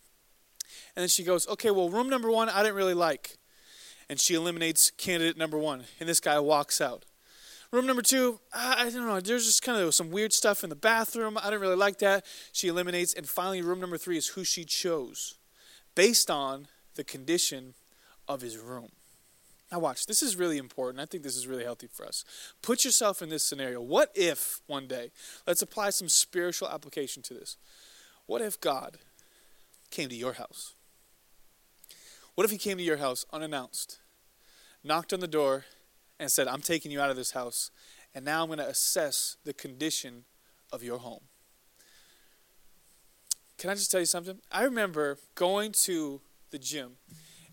and 0.96 1.02
then 1.02 1.08
she 1.08 1.24
goes, 1.24 1.46
"Okay, 1.48 1.70
well, 1.70 1.90
room 1.90 2.08
number 2.08 2.30
one 2.30 2.48
I 2.48 2.62
didn't 2.62 2.76
really 2.76 2.94
like." 2.94 3.38
and 4.12 4.20
she 4.20 4.34
eliminates 4.34 4.90
candidate 4.90 5.38
number 5.38 5.56
one, 5.56 5.84
and 5.98 6.06
this 6.06 6.20
guy 6.20 6.38
walks 6.38 6.82
out. 6.82 7.06
Room 7.70 7.86
number 7.86 8.02
two, 8.02 8.40
I, 8.52 8.90
don't 8.90 9.06
know, 9.06 9.20
there's 9.20 9.46
just 9.46 9.62
kind 9.62 9.80
of 9.80 9.94
some 9.94 10.10
weird 10.10 10.34
stuff 10.34 10.62
in 10.62 10.68
the 10.68 10.76
bathroom. 10.76 11.38
I 11.38 11.44
didn't 11.44 11.62
really 11.62 11.76
like 11.76 11.98
that. 12.00 12.26
She 12.52 12.68
eliminates, 12.68 13.14
and 13.14 13.26
finally, 13.26 13.62
room 13.62 13.80
number 13.80 13.96
three 13.96 14.18
is 14.18 14.28
who 14.28 14.44
she 14.44 14.66
chose 14.66 15.38
based 15.94 16.30
on 16.30 16.66
the 16.94 17.04
condition 17.04 17.72
of 18.28 18.42
his 18.42 18.58
room. 18.58 18.90
Now, 19.72 19.78
watch, 19.78 20.06
this 20.06 20.22
is 20.22 20.36
really 20.36 20.58
important. 20.58 21.00
I 21.00 21.06
think 21.06 21.22
this 21.22 21.36
is 21.36 21.46
really 21.46 21.64
healthy 21.64 21.88
for 21.90 22.06
us. 22.06 22.24
Put 22.60 22.84
yourself 22.84 23.22
in 23.22 23.30
this 23.30 23.42
scenario. 23.42 23.80
What 23.80 24.10
if 24.14 24.60
one 24.66 24.86
day, 24.86 25.10
let's 25.46 25.62
apply 25.62 25.90
some 25.90 26.08
spiritual 26.08 26.68
application 26.68 27.22
to 27.24 27.34
this. 27.34 27.56
What 28.26 28.42
if 28.42 28.60
God 28.60 28.98
came 29.90 30.10
to 30.10 30.14
your 30.14 30.34
house? 30.34 30.74
What 32.34 32.44
if 32.44 32.50
he 32.50 32.58
came 32.58 32.76
to 32.76 32.84
your 32.84 32.98
house 32.98 33.24
unannounced? 33.32 33.98
knocked 34.84 35.12
on 35.12 35.20
the 35.20 35.28
door, 35.28 35.64
and 36.18 36.30
said, 36.30 36.46
I'm 36.46 36.60
taking 36.60 36.90
you 36.90 37.00
out 37.00 37.10
of 37.10 37.16
this 37.16 37.32
house, 37.32 37.70
and 38.14 38.24
now 38.24 38.42
I'm 38.42 38.48
going 38.48 38.58
to 38.58 38.68
assess 38.68 39.36
the 39.44 39.52
condition 39.52 40.24
of 40.70 40.82
your 40.82 40.98
home. 40.98 41.22
Can 43.58 43.70
I 43.70 43.74
just 43.74 43.90
tell 43.90 44.00
you 44.00 44.06
something? 44.06 44.38
I 44.50 44.64
remember 44.64 45.18
going 45.34 45.72
to 45.84 46.20
the 46.50 46.58
gym, 46.58 46.92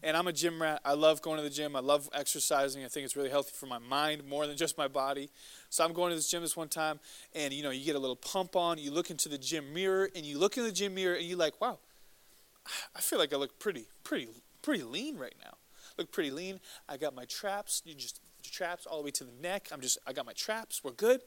and 0.03 0.15
I'm 0.15 0.27
a 0.27 0.33
gym 0.33 0.61
rat. 0.61 0.81
I 0.83 0.93
love 0.93 1.21
going 1.21 1.37
to 1.37 1.43
the 1.43 1.49
gym. 1.49 1.75
I 1.75 1.79
love 1.79 2.09
exercising. 2.13 2.83
I 2.83 2.87
think 2.87 3.05
it's 3.05 3.15
really 3.15 3.29
healthy 3.29 3.51
for 3.53 3.65
my 3.65 3.79
mind 3.79 4.27
more 4.27 4.47
than 4.47 4.57
just 4.57 4.77
my 4.77 4.87
body. 4.87 5.29
So 5.69 5.83
I'm 5.83 5.93
going 5.93 6.09
to 6.09 6.15
this 6.15 6.29
gym 6.29 6.41
this 6.41 6.57
one 6.57 6.69
time, 6.69 6.99
and 7.33 7.53
you 7.53 7.63
know, 7.63 7.71
you 7.71 7.85
get 7.85 7.95
a 7.95 7.99
little 7.99 8.15
pump 8.15 8.55
on. 8.55 8.77
You 8.77 8.91
look 8.91 9.09
into 9.09 9.29
the 9.29 9.37
gym 9.37 9.73
mirror, 9.73 10.09
and 10.15 10.25
you 10.25 10.37
look 10.37 10.57
in 10.57 10.63
the 10.63 10.71
gym 10.71 10.95
mirror, 10.95 11.15
and 11.15 11.25
you're 11.25 11.37
like, 11.37 11.59
wow, 11.61 11.79
I 12.95 13.01
feel 13.01 13.19
like 13.19 13.33
I 13.33 13.37
look 13.37 13.59
pretty, 13.59 13.85
pretty, 14.03 14.27
pretty 14.61 14.83
lean 14.83 15.17
right 15.17 15.35
now 15.43 15.55
look 15.99 16.11
pretty 16.11 16.31
lean. 16.31 16.59
I 16.87 16.97
got 16.97 17.13
my 17.13 17.25
traps, 17.25 17.83
you 17.85 17.93
just 17.93 18.21
traps 18.41 18.87
all 18.87 18.97
the 18.97 19.03
way 19.03 19.11
to 19.11 19.23
the 19.23 19.33
neck. 19.41 19.67
I'm 19.71 19.81
just 19.81 19.99
I 20.07 20.13
got 20.13 20.25
my 20.25 20.33
traps. 20.33 20.81
We're 20.83 20.91
good. 20.91 21.21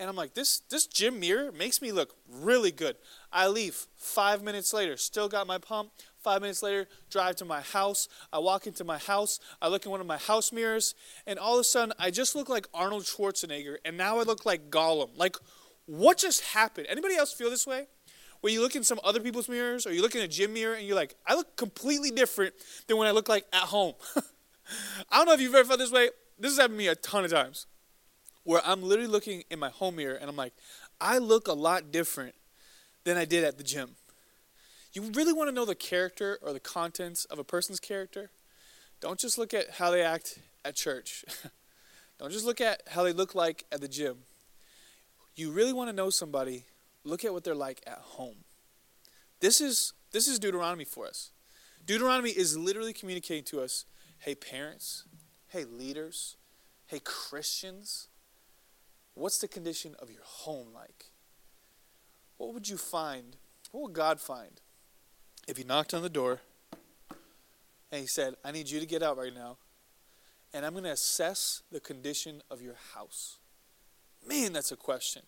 And 0.00 0.08
I'm 0.08 0.16
like, 0.16 0.34
this 0.34 0.60
this 0.70 0.86
gym 0.86 1.20
mirror 1.20 1.52
makes 1.52 1.80
me 1.82 1.92
look 1.92 2.14
really 2.28 2.70
good. 2.70 2.96
I 3.32 3.48
leave. 3.48 3.86
Five 3.96 4.42
minutes 4.42 4.72
later, 4.72 4.96
still 4.96 5.28
got 5.28 5.46
my 5.46 5.58
pump. 5.58 5.90
Five 6.28 6.42
minutes 6.42 6.62
later, 6.62 6.86
drive 7.08 7.36
to 7.36 7.46
my 7.46 7.62
house. 7.62 8.06
I 8.30 8.38
walk 8.38 8.66
into 8.66 8.84
my 8.84 8.98
house. 8.98 9.40
I 9.62 9.68
look 9.68 9.86
in 9.86 9.90
one 9.90 10.02
of 10.02 10.06
my 10.06 10.18
house 10.18 10.52
mirrors, 10.52 10.94
and 11.26 11.38
all 11.38 11.54
of 11.54 11.60
a 11.62 11.64
sudden, 11.64 11.94
I 11.98 12.10
just 12.10 12.36
look 12.36 12.50
like 12.50 12.66
Arnold 12.74 13.04
Schwarzenegger, 13.04 13.76
and 13.82 13.96
now 13.96 14.18
I 14.18 14.24
look 14.24 14.44
like 14.44 14.68
Gollum. 14.68 15.08
Like, 15.16 15.36
what 15.86 16.18
just 16.18 16.42
happened? 16.42 16.86
Anybody 16.90 17.16
else 17.16 17.32
feel 17.32 17.48
this 17.48 17.66
way? 17.66 17.86
where 18.42 18.52
you 18.52 18.60
look 18.60 18.76
in 18.76 18.84
some 18.84 19.00
other 19.02 19.20
people's 19.20 19.48
mirrors 19.48 19.86
or 19.86 19.92
you 19.94 20.02
look 20.02 20.14
in 20.14 20.20
a 20.20 20.28
gym 20.28 20.52
mirror 20.52 20.74
and 20.74 20.86
you're 20.86 20.94
like, 20.94 21.14
I 21.26 21.34
look 21.34 21.56
completely 21.56 22.10
different 22.10 22.52
than 22.86 22.98
when 22.98 23.08
I 23.08 23.12
look 23.12 23.30
like 23.30 23.46
at 23.50 23.62
home. 23.62 23.94
I 25.10 25.16
don't 25.16 25.26
know 25.26 25.32
if 25.32 25.40
you've 25.40 25.54
ever 25.54 25.66
felt 25.66 25.80
this 25.80 25.90
way. 25.90 26.10
This 26.38 26.52
has 26.52 26.58
happened 26.58 26.74
to 26.74 26.78
me 26.78 26.88
a 26.88 26.94
ton 26.94 27.24
of 27.24 27.30
times 27.30 27.66
where 28.44 28.60
I'm 28.66 28.82
literally 28.82 29.10
looking 29.10 29.44
in 29.50 29.58
my 29.58 29.70
home 29.70 29.96
mirror 29.96 30.14
and 30.14 30.28
I'm 30.28 30.36
like, 30.36 30.52
I 31.00 31.16
look 31.18 31.48
a 31.48 31.54
lot 31.54 31.90
different 31.90 32.34
than 33.04 33.16
I 33.16 33.24
did 33.24 33.44
at 33.44 33.56
the 33.56 33.64
gym. 33.64 33.96
You 34.98 35.12
really 35.14 35.32
want 35.32 35.48
to 35.48 35.54
know 35.54 35.64
the 35.64 35.76
character 35.76 36.40
or 36.42 36.52
the 36.52 36.58
contents 36.58 37.24
of 37.26 37.38
a 37.38 37.44
person's 37.44 37.78
character? 37.78 38.32
Don't 39.00 39.16
just 39.16 39.38
look 39.38 39.54
at 39.54 39.74
how 39.74 39.92
they 39.92 40.02
act 40.02 40.40
at 40.64 40.74
church. 40.74 41.24
Don't 42.18 42.32
just 42.32 42.44
look 42.44 42.60
at 42.60 42.82
how 42.88 43.04
they 43.04 43.12
look 43.12 43.32
like 43.32 43.64
at 43.70 43.80
the 43.80 43.86
gym. 43.86 44.16
You 45.36 45.52
really 45.52 45.72
want 45.72 45.88
to 45.88 45.94
know 45.94 46.10
somebody, 46.10 46.64
look 47.04 47.24
at 47.24 47.32
what 47.32 47.44
they're 47.44 47.54
like 47.54 47.80
at 47.86 47.98
home. 47.98 48.38
This 49.38 49.60
is 49.60 49.92
this 50.10 50.26
is 50.26 50.40
Deuteronomy 50.40 50.84
for 50.84 51.06
us. 51.06 51.30
Deuteronomy 51.86 52.30
is 52.30 52.58
literally 52.58 52.92
communicating 52.92 53.44
to 53.44 53.60
us, 53.60 53.84
hey 54.18 54.34
parents, 54.34 55.04
hey 55.46 55.64
leaders, 55.64 56.36
hey 56.88 56.98
Christians, 57.04 58.08
what's 59.14 59.38
the 59.38 59.46
condition 59.46 59.94
of 60.00 60.10
your 60.10 60.24
home 60.24 60.74
like? 60.74 61.12
What 62.36 62.52
would 62.52 62.68
you 62.68 62.76
find? 62.76 63.36
What 63.70 63.84
would 63.84 63.92
God 63.92 64.20
find 64.20 64.60
if 65.48 65.56
he 65.56 65.64
knocked 65.64 65.94
on 65.94 66.02
the 66.02 66.10
door 66.10 66.40
and 67.90 68.00
he 68.00 68.06
said, 68.06 68.34
I 68.44 68.52
need 68.52 68.70
you 68.70 68.78
to 68.78 68.86
get 68.86 69.02
out 69.02 69.16
right 69.16 69.34
now, 69.34 69.56
and 70.52 70.64
I'm 70.64 70.72
going 70.72 70.84
to 70.84 70.92
assess 70.92 71.62
the 71.72 71.80
condition 71.80 72.42
of 72.50 72.60
your 72.60 72.76
house. 72.94 73.38
Man, 74.26 74.52
that's 74.52 74.70
a 74.70 74.76
question. 74.76 75.22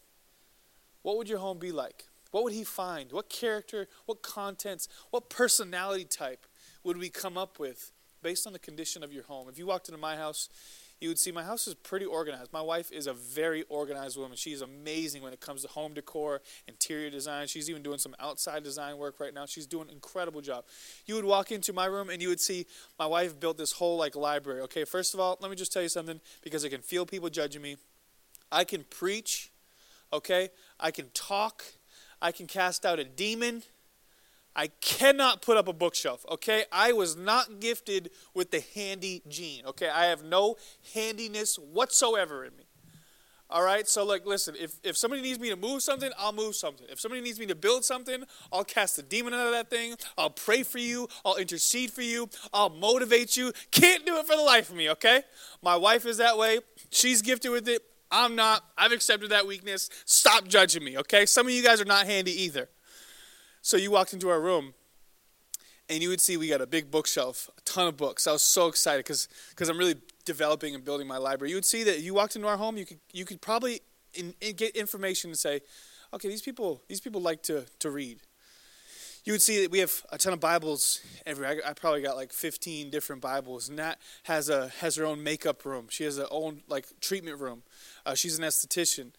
What 1.02 1.16
would 1.16 1.28
your 1.28 1.38
home 1.38 1.58
be 1.58 1.72
like? 1.72 2.04
What 2.30 2.44
would 2.44 2.52
he 2.52 2.64
find? 2.64 3.10
What 3.12 3.30
character, 3.30 3.88
what 4.04 4.22
contents, 4.22 4.88
what 5.10 5.30
personality 5.30 6.04
type 6.04 6.46
would 6.84 6.98
we 6.98 7.08
come 7.08 7.38
up 7.38 7.58
with 7.58 7.90
based 8.22 8.46
on 8.46 8.52
the 8.52 8.58
condition 8.58 9.02
of 9.02 9.12
your 9.12 9.24
home? 9.24 9.48
If 9.48 9.58
you 9.58 9.66
walked 9.66 9.88
into 9.88 10.00
my 10.00 10.16
house 10.16 10.50
you 11.00 11.08
would 11.08 11.18
see 11.18 11.32
my 11.32 11.42
house 11.42 11.66
is 11.66 11.74
pretty 11.74 12.04
organized. 12.04 12.52
My 12.52 12.60
wife 12.60 12.92
is 12.92 13.06
a 13.06 13.14
very 13.14 13.64
organized 13.68 14.18
woman. 14.18 14.36
She's 14.36 14.60
amazing 14.60 15.22
when 15.22 15.32
it 15.32 15.40
comes 15.40 15.62
to 15.62 15.68
home 15.68 15.94
decor, 15.94 16.42
interior 16.68 17.08
design. 17.08 17.46
She's 17.46 17.70
even 17.70 17.82
doing 17.82 17.98
some 17.98 18.14
outside 18.20 18.62
design 18.62 18.98
work 18.98 19.18
right 19.18 19.32
now. 19.32 19.46
She's 19.46 19.66
doing 19.66 19.88
an 19.88 19.94
incredible 19.94 20.42
job. 20.42 20.64
You 21.06 21.14
would 21.14 21.24
walk 21.24 21.50
into 21.50 21.72
my 21.72 21.86
room 21.86 22.10
and 22.10 22.20
you 22.20 22.28
would 22.28 22.40
see 22.40 22.66
my 22.98 23.06
wife 23.06 23.40
built 23.40 23.56
this 23.56 23.72
whole 23.72 23.96
like 23.96 24.14
library. 24.14 24.60
Okay, 24.62 24.84
first 24.84 25.14
of 25.14 25.20
all, 25.20 25.38
let 25.40 25.50
me 25.50 25.56
just 25.56 25.72
tell 25.72 25.82
you 25.82 25.88
something 25.88 26.20
because 26.42 26.64
I 26.64 26.68
can 26.68 26.82
feel 26.82 27.06
people 27.06 27.30
judging 27.30 27.62
me. 27.62 27.76
I 28.52 28.64
can 28.64 28.84
preach, 28.84 29.50
okay? 30.12 30.50
I 30.78 30.90
can 30.90 31.08
talk. 31.14 31.64
I 32.20 32.32
can 32.32 32.46
cast 32.46 32.84
out 32.84 32.98
a 32.98 33.04
demon. 33.04 33.62
I 34.54 34.68
cannot 34.80 35.42
put 35.42 35.56
up 35.56 35.68
a 35.68 35.72
bookshelf, 35.72 36.24
okay? 36.28 36.64
I 36.72 36.92
was 36.92 37.16
not 37.16 37.60
gifted 37.60 38.10
with 38.34 38.50
the 38.50 38.62
handy 38.74 39.22
gene, 39.28 39.64
okay? 39.66 39.88
I 39.88 40.06
have 40.06 40.24
no 40.24 40.56
handiness 40.94 41.56
whatsoever 41.56 42.44
in 42.44 42.56
me. 42.56 42.64
All 43.52 43.64
right, 43.64 43.88
so 43.88 44.04
like, 44.04 44.24
listen, 44.26 44.54
if, 44.58 44.74
if 44.84 44.96
somebody 44.96 45.22
needs 45.22 45.40
me 45.40 45.50
to 45.50 45.56
move 45.56 45.82
something, 45.82 46.10
I'll 46.16 46.32
move 46.32 46.54
something. 46.54 46.86
If 46.88 47.00
somebody 47.00 47.20
needs 47.20 47.40
me 47.40 47.46
to 47.46 47.56
build 47.56 47.84
something, 47.84 48.22
I'll 48.52 48.64
cast 48.64 48.94
the 48.94 49.02
demon 49.02 49.34
out 49.34 49.46
of 49.46 49.52
that 49.52 49.70
thing. 49.70 49.96
I'll 50.16 50.30
pray 50.30 50.62
for 50.62 50.78
you. 50.78 51.08
I'll 51.24 51.34
intercede 51.34 51.90
for 51.90 52.02
you. 52.02 52.28
I'll 52.52 52.70
motivate 52.70 53.36
you. 53.36 53.52
Can't 53.72 54.06
do 54.06 54.18
it 54.18 54.26
for 54.26 54.36
the 54.36 54.42
life 54.42 54.70
of 54.70 54.76
me, 54.76 54.88
okay? 54.90 55.22
My 55.62 55.76
wife 55.76 56.06
is 56.06 56.18
that 56.18 56.38
way. 56.38 56.60
She's 56.90 57.22
gifted 57.22 57.50
with 57.50 57.68
it. 57.68 57.82
I'm 58.12 58.36
not. 58.36 58.64
I've 58.78 58.92
accepted 58.92 59.30
that 59.30 59.48
weakness. 59.48 59.90
Stop 60.04 60.46
judging 60.46 60.84
me, 60.84 60.98
okay? 60.98 61.26
Some 61.26 61.46
of 61.46 61.52
you 61.52 61.62
guys 61.62 61.80
are 61.80 61.84
not 61.84 62.06
handy 62.06 62.42
either. 62.42 62.68
So 63.62 63.76
you 63.76 63.90
walked 63.90 64.12
into 64.12 64.28
our 64.30 64.40
room 64.40 64.74
and 65.88 66.02
you 66.02 66.08
would 66.08 66.20
see 66.20 66.36
we 66.36 66.48
got 66.48 66.60
a 66.60 66.66
big 66.66 66.90
bookshelf, 66.90 67.50
a 67.58 67.60
ton 67.62 67.88
of 67.88 67.96
books. 67.96 68.26
I 68.26 68.32
was 68.32 68.42
so 68.42 68.68
excited 68.68 69.04
because 69.04 69.28
I'm 69.68 69.76
really 69.76 69.96
developing 70.24 70.74
and 70.74 70.84
building 70.84 71.06
my 71.06 71.18
library. 71.18 71.50
You 71.50 71.56
would 71.56 71.64
see 71.64 71.84
that 71.84 72.00
you 72.00 72.14
walked 72.14 72.36
into 72.36 72.48
our 72.48 72.56
home, 72.56 72.76
you 72.76 72.86
could 72.86 73.00
you 73.12 73.24
could 73.24 73.40
probably 73.40 73.80
in, 74.14 74.34
in 74.40 74.54
get 74.54 74.76
information 74.76 75.30
and 75.30 75.38
say, 75.38 75.60
okay, 76.14 76.28
these 76.28 76.42
people 76.42 76.80
these 76.88 77.00
people 77.00 77.20
like 77.20 77.42
to 77.44 77.66
to 77.80 77.90
read. 77.90 78.20
You 79.24 79.34
would 79.34 79.42
see 79.42 79.60
that 79.62 79.70
we 79.70 79.80
have 79.80 79.92
a 80.10 80.16
ton 80.16 80.32
of 80.32 80.40
Bibles 80.40 81.02
everywhere. 81.26 81.60
I, 81.66 81.70
I 81.70 81.72
probably 81.74 82.00
got 82.00 82.16
like 82.16 82.32
15 82.32 82.88
different 82.88 83.20
Bibles. 83.20 83.68
Nat 83.68 83.96
has 84.22 84.48
a 84.48 84.68
has 84.80 84.96
her 84.96 85.04
own 85.04 85.22
makeup 85.22 85.64
room. 85.66 85.88
She 85.90 86.04
has 86.04 86.16
her 86.16 86.26
own 86.30 86.62
like 86.68 86.86
treatment 87.00 87.38
room. 87.38 87.62
Uh, 88.06 88.14
she's 88.14 88.38
an 88.38 88.44
esthetician, 88.44 89.10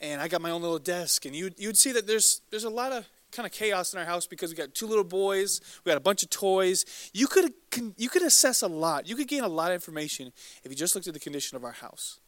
and 0.00 0.20
I 0.20 0.28
got 0.28 0.40
my 0.40 0.50
own 0.50 0.62
little 0.62 0.78
desk. 0.78 1.24
And 1.24 1.34
you 1.34 1.50
you'd 1.56 1.76
see 1.76 1.92
that 1.92 2.06
there's 2.06 2.42
there's 2.50 2.64
a 2.64 2.70
lot 2.70 2.92
of 2.92 3.06
kind 3.32 3.46
of 3.46 3.52
chaos 3.52 3.92
in 3.92 3.98
our 3.98 4.04
house 4.04 4.26
because 4.26 4.50
we 4.50 4.56
got 4.56 4.74
two 4.74 4.86
little 4.86 5.04
boys, 5.04 5.60
we 5.84 5.90
got 5.90 5.96
a 5.96 6.00
bunch 6.00 6.22
of 6.22 6.30
toys. 6.30 7.10
You 7.12 7.26
could 7.26 7.52
you 7.96 8.08
could 8.08 8.22
assess 8.22 8.62
a 8.62 8.68
lot. 8.68 9.08
You 9.08 9.16
could 9.16 9.28
gain 9.28 9.42
a 9.42 9.48
lot 9.48 9.70
of 9.70 9.74
information 9.74 10.32
if 10.64 10.70
you 10.70 10.76
just 10.76 10.94
looked 10.94 11.06
at 11.06 11.14
the 11.14 11.20
condition 11.20 11.56
of 11.56 11.64
our 11.64 11.72
house. 11.72 12.20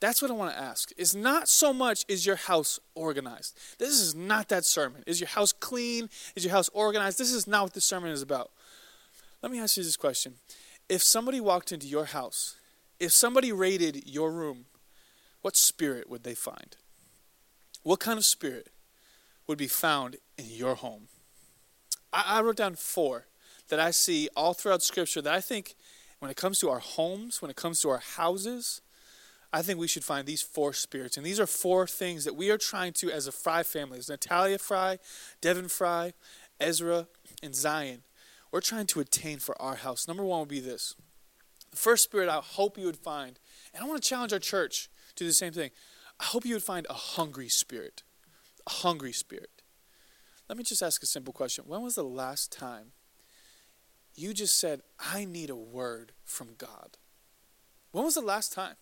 That's 0.00 0.22
what 0.22 0.30
I 0.30 0.34
want 0.34 0.54
to 0.54 0.60
ask. 0.60 0.92
Is 0.96 1.14
not 1.14 1.46
so 1.46 1.72
much 1.72 2.04
is 2.08 2.24
your 2.24 2.36
house 2.36 2.80
organized. 2.94 3.58
This 3.78 4.00
is 4.00 4.14
not 4.14 4.48
that 4.48 4.64
sermon. 4.64 5.04
Is 5.06 5.20
your 5.20 5.28
house 5.28 5.52
clean? 5.52 6.08
Is 6.34 6.44
your 6.44 6.52
house 6.52 6.70
organized? 6.72 7.18
This 7.18 7.32
is 7.32 7.46
not 7.46 7.64
what 7.64 7.74
this 7.74 7.84
sermon 7.84 8.10
is 8.10 8.22
about. 8.22 8.50
Let 9.42 9.52
me 9.52 9.60
ask 9.60 9.76
you 9.76 9.82
this 9.82 9.96
question. 9.96 10.34
If 10.88 11.02
somebody 11.02 11.40
walked 11.40 11.70
into 11.70 11.86
your 11.86 12.06
house, 12.06 12.56
if 12.98 13.12
somebody 13.12 13.52
raided 13.52 14.08
your 14.08 14.32
room, 14.32 14.66
what 15.42 15.56
spirit 15.56 16.08
would 16.08 16.24
they 16.24 16.34
find? 16.34 16.76
What 17.82 18.00
kind 18.00 18.18
of 18.18 18.24
spirit? 18.24 18.68
Would 19.50 19.58
be 19.58 19.66
found 19.66 20.14
in 20.38 20.44
your 20.48 20.76
home. 20.76 21.08
I, 22.12 22.38
I 22.38 22.40
wrote 22.40 22.54
down 22.54 22.76
four 22.76 23.26
that 23.68 23.80
I 23.80 23.90
see 23.90 24.28
all 24.36 24.54
throughout 24.54 24.80
Scripture 24.80 25.20
that 25.22 25.34
I 25.34 25.40
think 25.40 25.74
when 26.20 26.30
it 26.30 26.36
comes 26.36 26.60
to 26.60 26.70
our 26.70 26.78
homes, 26.78 27.42
when 27.42 27.50
it 27.50 27.56
comes 27.56 27.80
to 27.80 27.88
our 27.88 27.98
houses, 27.98 28.80
I 29.52 29.62
think 29.62 29.80
we 29.80 29.88
should 29.88 30.04
find 30.04 30.24
these 30.24 30.40
four 30.40 30.72
spirits. 30.72 31.16
And 31.16 31.26
these 31.26 31.40
are 31.40 31.48
four 31.48 31.88
things 31.88 32.24
that 32.26 32.36
we 32.36 32.48
are 32.52 32.56
trying 32.56 32.92
to, 32.92 33.10
as 33.10 33.26
a 33.26 33.32
Frye 33.32 33.64
family, 33.64 33.98
as 33.98 34.08
Natalia 34.08 34.56
Frye, 34.56 35.00
Devon 35.40 35.66
Frye, 35.66 36.12
Ezra, 36.60 37.08
and 37.42 37.52
Zion, 37.52 38.04
we're 38.52 38.60
trying 38.60 38.86
to 38.86 39.00
attain 39.00 39.40
for 39.40 39.60
our 39.60 39.74
house. 39.74 40.06
Number 40.06 40.22
one 40.22 40.38
would 40.38 40.48
be 40.48 40.60
this. 40.60 40.94
The 41.72 41.76
first 41.76 42.04
spirit 42.04 42.28
I 42.28 42.36
hope 42.36 42.78
you 42.78 42.86
would 42.86 42.98
find, 42.98 43.40
and 43.74 43.82
I 43.82 43.88
want 43.88 44.00
to 44.00 44.08
challenge 44.08 44.32
our 44.32 44.38
church 44.38 44.88
to 45.16 45.24
do 45.24 45.26
the 45.26 45.34
same 45.34 45.52
thing. 45.52 45.72
I 46.20 46.26
hope 46.26 46.44
you 46.44 46.54
would 46.54 46.62
find 46.62 46.86
a 46.88 46.94
hungry 46.94 47.48
spirit 47.48 48.04
a 48.66 48.70
hungry 48.70 49.12
spirit. 49.12 49.50
Let 50.48 50.58
me 50.58 50.64
just 50.64 50.82
ask 50.82 51.02
a 51.02 51.06
simple 51.06 51.32
question. 51.32 51.64
When 51.66 51.82
was 51.82 51.94
the 51.94 52.02
last 52.02 52.50
time 52.50 52.92
you 54.14 54.34
just 54.34 54.58
said, 54.58 54.82
I 54.98 55.24
need 55.24 55.50
a 55.50 55.56
word 55.56 56.12
from 56.24 56.48
God? 56.58 56.96
When 57.92 58.04
was 58.04 58.14
the 58.14 58.20
last 58.20 58.52
time? 58.52 58.74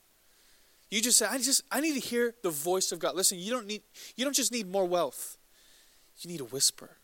You 0.90 1.02
just 1.02 1.18
said, 1.18 1.28
I 1.30 1.38
just 1.38 1.62
I 1.70 1.80
need 1.80 1.94
to 1.94 2.00
hear 2.00 2.34
the 2.42 2.50
voice 2.50 2.92
of 2.92 2.98
God. 2.98 3.14
Listen, 3.14 3.38
you 3.38 3.50
don't 3.50 3.66
need 3.66 3.82
you 4.16 4.24
don't 4.24 4.36
just 4.36 4.52
need 4.52 4.70
more 4.70 4.86
wealth. 4.86 5.36
You 6.20 6.30
need 6.30 6.40
a 6.40 6.44
whisper. 6.44 6.96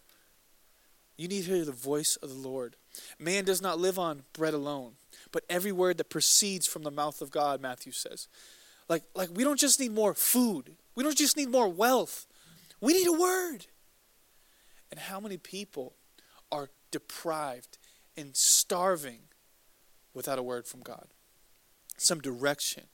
You 1.16 1.28
need 1.28 1.44
to 1.44 1.54
hear 1.54 1.64
the 1.64 1.72
voice 1.72 2.16
of 2.16 2.30
the 2.30 2.48
Lord. 2.48 2.76
Man 3.18 3.44
does 3.44 3.62
not 3.62 3.78
live 3.78 3.98
on 3.98 4.22
bread 4.32 4.54
alone, 4.54 4.92
but 5.30 5.44
every 5.48 5.72
word 5.72 5.98
that 5.98 6.10
proceeds 6.10 6.66
from 6.66 6.82
the 6.82 6.90
mouth 6.90 7.20
of 7.20 7.30
God, 7.30 7.60
Matthew 7.60 7.92
says. 7.92 8.28
Like, 8.88 9.04
like 9.14 9.28
we 9.32 9.44
don't 9.44 9.60
just 9.60 9.78
need 9.78 9.92
more 9.92 10.14
food. 10.14 10.72
We 10.94 11.04
don't 11.04 11.16
just 11.16 11.36
need 11.36 11.50
more 11.50 11.68
wealth. 11.68 12.26
We 12.84 12.92
need 12.92 13.06
a 13.06 13.12
word. 13.12 13.66
And 14.90 15.00
how 15.00 15.18
many 15.18 15.38
people 15.38 15.94
are 16.52 16.68
deprived 16.90 17.78
and 18.14 18.36
starving 18.36 19.20
without 20.12 20.38
a 20.38 20.42
word 20.42 20.66
from 20.66 20.80
God? 20.80 21.06
Some 21.96 22.20
direction. 22.20 22.84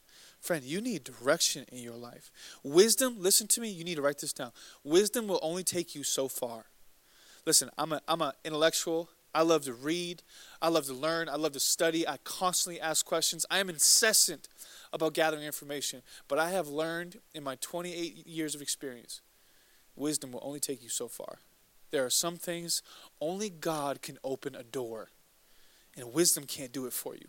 Friend, 0.40 0.62
you 0.62 0.80
need 0.80 1.02
direction 1.02 1.66
in 1.72 1.82
your 1.82 1.96
life. 1.96 2.30
Wisdom, 2.62 3.16
listen 3.18 3.48
to 3.48 3.60
me, 3.60 3.68
you 3.68 3.82
need 3.82 3.96
to 3.96 4.02
write 4.02 4.20
this 4.20 4.32
down. 4.32 4.52
Wisdom 4.84 5.26
will 5.26 5.40
only 5.42 5.64
take 5.64 5.96
you 5.96 6.04
so 6.04 6.28
far. 6.28 6.66
Listen, 7.44 7.68
I'm 7.76 7.92
a 7.92 8.00
I'm 8.06 8.22
an 8.22 8.32
intellectual. 8.44 9.10
I 9.34 9.42
love 9.42 9.64
to 9.64 9.74
read. 9.74 10.22
I 10.62 10.68
love 10.68 10.86
to 10.86 10.94
learn. 10.94 11.28
I 11.28 11.34
love 11.34 11.52
to 11.52 11.60
study. 11.60 12.06
I 12.06 12.18
constantly 12.18 12.80
ask 12.80 13.04
questions. 13.04 13.44
I 13.50 13.58
am 13.58 13.68
incessant 13.68 14.46
about 14.92 15.14
gathering 15.14 15.42
information. 15.42 16.02
But 16.28 16.38
I 16.38 16.50
have 16.50 16.68
learned 16.68 17.18
in 17.34 17.42
my 17.42 17.56
28 17.56 18.24
years 18.26 18.54
of 18.54 18.62
experience 18.62 19.20
wisdom 20.00 20.32
will 20.32 20.42
only 20.42 20.60
take 20.60 20.82
you 20.82 20.88
so 20.88 21.06
far. 21.06 21.38
There 21.90 22.04
are 22.04 22.10
some 22.10 22.36
things 22.36 22.82
only 23.20 23.50
God 23.50 24.02
can 24.02 24.18
open 24.24 24.54
a 24.54 24.62
door, 24.62 25.10
and 25.96 26.12
wisdom 26.12 26.44
can't 26.44 26.72
do 26.72 26.86
it 26.86 26.92
for 26.92 27.14
you. 27.14 27.26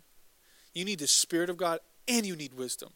You 0.72 0.84
need 0.84 0.98
the 1.00 1.06
Spirit 1.06 1.50
of 1.50 1.56
God 1.56 1.80
and 2.08 2.26
you 2.26 2.34
need 2.34 2.54
wisdom. 2.54 2.90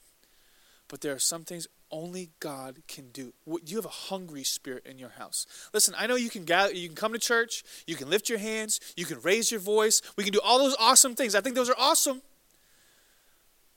But 0.89 1.01
there 1.01 1.13
are 1.13 1.19
some 1.19 1.45
things 1.45 1.67
only 1.91 2.31
God 2.41 2.83
can 2.89 3.11
do. 3.11 3.33
You 3.65 3.77
have 3.77 3.85
a 3.85 3.89
hungry 3.89 4.45
spirit 4.45 4.87
in 4.87 4.99
your 4.99 5.11
house. 5.11 5.47
Listen, 5.73 5.95
I 5.99 6.07
know 6.07 6.17
you 6.17 6.31
can 6.31 6.45
gather, 6.45 6.73
you 6.73 6.89
can 6.89 6.97
come 6.97 7.13
to 7.13 7.19
church, 7.19 7.65
you 7.87 7.97
can 7.97 8.09
lift 8.11 8.29
your 8.29 8.39
hands, 8.39 8.81
you 8.97 9.05
can 9.05 9.21
raise 9.21 9.51
your 9.51 9.61
voice, 9.61 10.03
we 10.17 10.25
can 10.25 10.33
do 10.33 10.41
all 10.43 10.59
those 10.59 10.77
awesome 10.79 11.15
things. 11.15 11.35
I 11.35 11.41
think 11.41 11.55
those 11.55 11.71
are 11.71 11.77
awesome. 11.79 12.23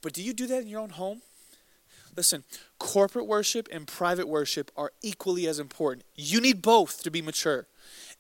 But 0.02 0.14
do 0.14 0.24
you 0.24 0.34
do 0.34 0.48
that 0.48 0.62
in 0.62 0.68
your 0.68 0.82
own 0.82 0.92
home? 0.92 1.22
Listen, 2.16 2.44
corporate 2.80 3.28
worship 3.28 3.68
and 3.72 3.88
private 3.88 4.28
worship 4.28 4.72
are 4.76 4.92
equally 5.02 5.48
as 5.48 5.60
important. 5.60 6.06
You 6.16 6.42
need 6.42 6.62
both 6.62 7.04
to 7.04 7.12
be 7.12 7.22
mature. 7.22 7.68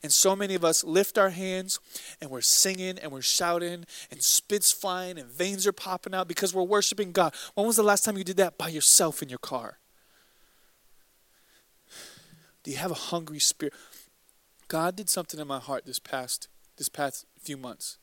And 0.01 0.11
so 0.11 0.35
many 0.35 0.55
of 0.55 0.63
us 0.63 0.83
lift 0.83 1.17
our 1.17 1.29
hands 1.29 1.79
and 2.21 2.31
we're 2.31 2.41
singing 2.41 2.97
and 2.97 3.11
we're 3.11 3.21
shouting 3.21 3.85
and 4.09 4.23
spits 4.23 4.71
flying 4.71 5.17
and 5.17 5.29
veins 5.29 5.67
are 5.67 5.73
popping 5.73 6.13
out 6.13 6.27
because 6.27 6.53
we're 6.53 6.63
worshiping 6.63 7.11
God. 7.11 7.33
When 7.55 7.67
was 7.67 7.75
the 7.75 7.83
last 7.83 8.05
time 8.05 8.17
you 8.17 8.23
did 8.23 8.37
that 8.37 8.57
by 8.57 8.69
yourself 8.69 9.21
in 9.21 9.29
your 9.29 9.39
car? 9.39 9.79
Do 12.63 12.71
you 12.71 12.77
have 12.77 12.91
a 12.91 12.95
hungry 12.95 13.39
spirit? 13.39 13.73
God 14.67 14.95
did 14.95 15.09
something 15.09 15.39
in 15.39 15.47
my 15.47 15.59
heart 15.59 15.85
this 15.85 15.99
past 15.99 16.47
this 16.77 16.89
past 16.89 17.25
few 17.41 17.57
months. 17.57 17.97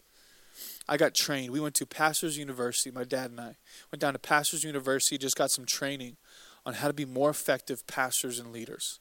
I 0.88 0.96
got 0.96 1.14
trained. 1.14 1.52
We 1.52 1.60
went 1.60 1.74
to 1.76 1.86
Pastors 1.86 2.38
University, 2.38 2.90
my 2.90 3.04
dad 3.04 3.30
and 3.30 3.40
I. 3.40 3.56
Went 3.92 4.00
down 4.00 4.12
to 4.12 4.18
Pastors 4.18 4.64
University, 4.64 5.18
just 5.18 5.36
got 5.36 5.50
some 5.50 5.66
training 5.66 6.16
on 6.64 6.74
how 6.74 6.88
to 6.88 6.92
be 6.92 7.04
more 7.04 7.30
effective 7.30 7.86
pastors 7.86 8.38
and 8.38 8.52
leaders. 8.52 9.00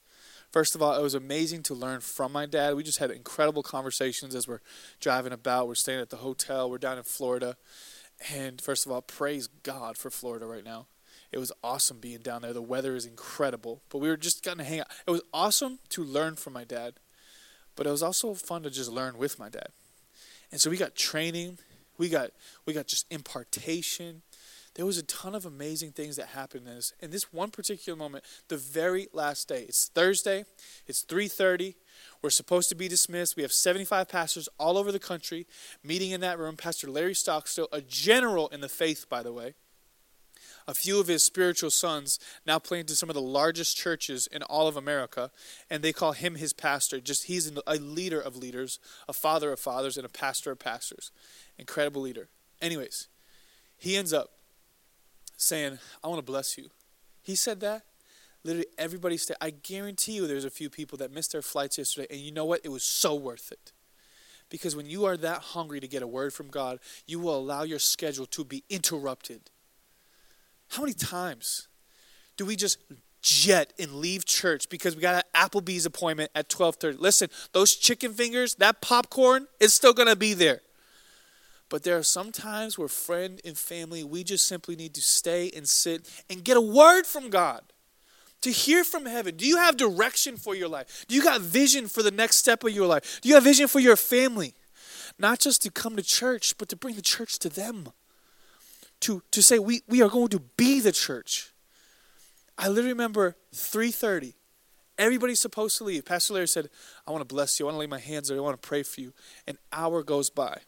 First 0.52 0.76
of 0.76 0.82
all, 0.82 0.98
it 0.98 1.02
was 1.02 1.16
amazing 1.16 1.64
to 1.64 1.74
learn 1.74 2.00
from 2.00 2.32
my 2.32 2.46
dad. 2.46 2.76
We 2.76 2.84
just 2.84 3.00
had 3.00 3.12
incredible 3.12 3.64
conversations 3.64 4.36
as 4.36 4.48
we're 4.48 4.62
driving 5.00 5.34
about. 5.34 5.68
We're 5.68 5.76
staying 5.76 6.00
at 6.00 6.10
the 6.10 6.18
hotel. 6.18 6.70
We're 6.70 6.78
down 6.78 6.98
in 6.98 7.04
Florida. 7.04 7.58
And 8.34 8.62
first 8.62 8.86
of 8.86 8.92
all, 8.92 9.02
praise 9.02 9.48
God 9.48 9.98
for 9.98 10.10
Florida 10.10 10.46
right 10.46 10.64
now. 10.64 10.88
It 11.32 11.40
was 11.40 11.52
awesome 11.64 12.00
being 12.00 12.20
down 12.20 12.44
there. 12.44 12.54
The 12.54 12.62
weather 12.62 12.96
is 12.96 13.06
incredible. 13.06 13.82
But 13.90 13.98
we 13.98 14.08
were 14.08 14.16
just 14.16 14.44
going 14.44 14.60
to 14.60 14.64
hang 14.64 14.80
out. 14.80 14.88
It 15.06 15.12
was 15.12 15.24
awesome 15.34 15.80
to 15.90 16.04
learn 16.04 16.36
from 16.36 16.54
my 16.54 16.64
dad. 16.64 16.94
But 17.76 17.88
it 17.88 17.92
was 17.92 18.04
also 18.04 18.34
fun 18.36 18.64
to 18.64 18.70
just 18.70 18.90
learn 18.90 19.18
with 19.18 19.38
my 19.38 19.50
dad. 19.50 19.70
And 20.52 20.62
so 20.62 20.70
we 20.70 20.78
got 20.78 20.96
training, 20.96 21.58
we 21.98 22.10
got 22.10 22.32
we 22.66 22.74
got 22.74 22.88
just 22.88 23.06
impartation. 23.10 24.22
There 24.76 24.86
was 24.86 24.98
a 24.98 25.04
ton 25.04 25.36
of 25.36 25.46
amazing 25.46 25.92
things 25.92 26.18
that 26.18 26.28
happened 26.28 26.68
in 26.68 26.76
this. 26.76 26.94
In 27.00 27.10
this 27.10 27.32
one 27.32 27.50
particular 27.50 27.98
moment, 27.98 28.26
the 28.50 28.58
very 28.58 29.08
last 29.14 29.48
day. 29.48 29.64
It's 29.64 29.88
Thursday. 29.88 30.44
It's 30.86 31.04
3:30. 31.04 31.76
We're 32.22 32.30
supposed 32.30 32.68
to 32.70 32.76
be 32.76 32.90
dismissed. 32.90 33.38
We 33.38 33.44
have 33.44 33.54
75 33.54 34.10
pastors 34.10 34.50
all 34.60 34.78
over 34.78 34.92
the 34.92 35.00
country 35.00 35.48
meeting 35.82 36.12
in 36.12 36.20
that 36.22 36.38
room. 36.38 36.58
Pastor 36.58 36.90
Larry 36.90 37.16
Stockstill, 37.16 37.70
a 37.72 37.82
general 37.82 38.50
in 38.50 38.60
the 38.60 38.70
faith, 38.70 39.08
by 39.10 39.24
the 39.24 39.32
way, 39.32 39.54
a 40.68 40.74
few 40.74 41.00
of 41.00 41.08
his 41.08 41.24
spiritual 41.24 41.70
sons 41.70 42.20
now 42.46 42.60
planted 42.60 42.96
some 42.96 43.10
of 43.10 43.14
the 43.14 43.22
largest 43.22 43.78
churches 43.78 44.28
in 44.28 44.42
all 44.44 44.68
of 44.68 44.76
America, 44.76 45.32
and 45.70 45.84
they 45.84 45.94
call 45.94 46.14
him 46.14 46.36
his 46.36 46.54
pastor. 46.54 47.00
Just 47.00 47.26
he's 47.26 47.52
a 47.68 47.76
leader 47.76 48.20
of 48.20 48.36
leaders, 48.36 48.80
a 49.08 49.14
father 49.14 49.52
of 49.52 49.60
fathers, 49.60 49.98
and 49.98 50.06
a 50.06 50.10
pastor 50.10 50.52
of 50.52 50.60
pastors. 50.60 51.12
Incredible 51.58 52.02
leader. 52.02 52.30
Anyways, 52.62 53.08
he 53.78 53.96
ends 53.96 54.14
up 54.14 54.32
saying, 55.38 55.78
I 56.04 56.08
want 56.08 56.20
to 56.20 56.24
bless 56.24 56.58
you. 56.58 56.70
He 57.22 57.36
said 57.36 57.60
that. 57.62 57.84
Literally 58.44 58.68
everybody 58.78 59.18
stayed. 59.18 59.38
I 59.42 59.50
guarantee 59.50 60.14
you 60.14 60.28
there's 60.28 60.46
a 60.46 60.52
few 60.52 60.70
people 60.70 60.98
that 61.00 61.12
missed 61.12 61.32
their 61.32 61.42
flights 61.42 61.78
yesterday, 61.78 62.08
and 62.12 62.20
you 62.20 62.32
know 62.32 62.46
what? 62.46 62.62
It 62.64 62.70
was 62.70 62.84
so 62.84 63.16
worth 63.16 63.52
it. 63.52 63.72
Because 64.50 64.76
when 64.76 64.86
you 64.86 65.06
are 65.06 65.18
that 65.18 65.40
hungry 65.40 65.80
to 65.80 65.88
get 65.88 66.04
a 66.04 66.08
word 66.08 66.32
from 66.32 66.50
God, 66.50 66.80
you 67.08 67.20
will 67.20 67.36
allow 67.36 67.64
your 67.64 67.80
schedule 67.80 68.28
to 68.28 68.46
be 68.46 68.64
interrupted 68.70 69.50
how 70.70 70.82
many 70.82 70.94
times 70.94 71.68
do 72.38 72.46
we 72.46 72.56
just 72.56 72.80
jet 73.22 73.74
and 73.80 73.94
leave 73.96 74.26
church 74.26 74.70
because 74.70 74.96
we 74.96 75.02
got 75.02 75.16
an 75.16 75.50
Applebee's 75.50 75.86
appointment 75.86 76.32
at 76.36 76.50
12:30? 76.50 77.00
Listen, 77.00 77.30
those 77.54 77.76
chicken 77.76 78.14
fingers, 78.14 78.56
that 78.56 78.82
popcorn 78.82 79.48
is 79.60 79.74
still 79.74 79.94
going 79.94 80.08
to 80.08 80.16
be 80.16 80.34
there. 80.34 80.62
But 81.70 81.84
there 81.84 81.98
are 81.98 82.04
some 82.04 82.32
times 82.32 82.78
where 82.78 82.88
friend 82.88 83.42
and 83.44 83.58
family, 83.58 84.04
we 84.04 84.24
just 84.24 84.48
simply 84.48 84.76
need 84.76 84.94
to 84.94 85.02
stay 85.02 85.50
and 85.56 85.68
sit 85.68 86.08
and 86.30 86.44
get 86.44 86.58
a 86.58 86.62
word 86.62 87.06
from 87.06 87.30
God. 87.30 87.62
To 88.42 88.52
hear 88.52 88.84
from 88.84 89.08
heaven. 89.08 89.38
Do 89.38 89.48
you 89.48 89.58
have 89.58 89.76
direction 89.76 90.38
for 90.38 90.54
your 90.54 90.68
life? 90.68 91.06
Do 91.08 91.16
you 91.16 91.24
got 91.24 91.42
vision 91.42 91.88
for 91.88 92.04
the 92.04 92.12
next 92.12 92.38
step 92.38 92.64
of 92.64 92.70
your 92.70 92.86
life? 92.86 93.20
Do 93.22 93.30
you 93.30 93.34
have 93.34 93.44
vision 93.44 93.68
for 93.68 93.80
your 93.80 93.96
family? 93.96 94.54
Not 95.18 95.40
just 95.40 95.64
to 95.64 95.72
come 95.72 95.96
to 95.96 96.04
church, 96.04 96.56
but 96.60 96.70
to 96.70 96.76
bring 96.76 96.96
the 96.96 97.02
church 97.02 97.40
to 97.40 97.50
them 97.50 97.90
to, 99.02 99.22
to 99.32 99.44
say 99.44 99.60
we, 99.60 99.82
we 99.88 100.02
are 100.02 100.10
going 100.10 100.30
to 100.30 100.40
be 100.40 100.80
the 100.80 100.92
church. 100.92 101.52
I 102.58 102.68
literally 102.68 102.90
remember 102.90 103.36
3.30. 103.54 104.34
Everybody's 104.98 105.42
supposed 105.42 105.78
to 105.80 105.84
leave. 105.84 106.06
Pastor 106.06 106.34
Larry 106.34 106.48
said, 106.48 106.70
I 107.06 107.12
want 107.12 107.28
to 107.28 107.34
bless 107.34 107.60
you. 107.60 107.66
I 107.66 107.68
want 107.68 107.76
to 107.76 107.80
lay 107.80 107.88
my 107.88 108.00
hands 108.00 108.30
there. 108.30 108.38
I 108.38 108.42
want 108.42 108.62
to 108.62 108.68
pray 108.68 108.84
for 108.84 109.02
you. 109.02 109.14
An 109.46 109.58
hour 109.74 110.04
goes 110.04 110.30
by. 110.30 110.60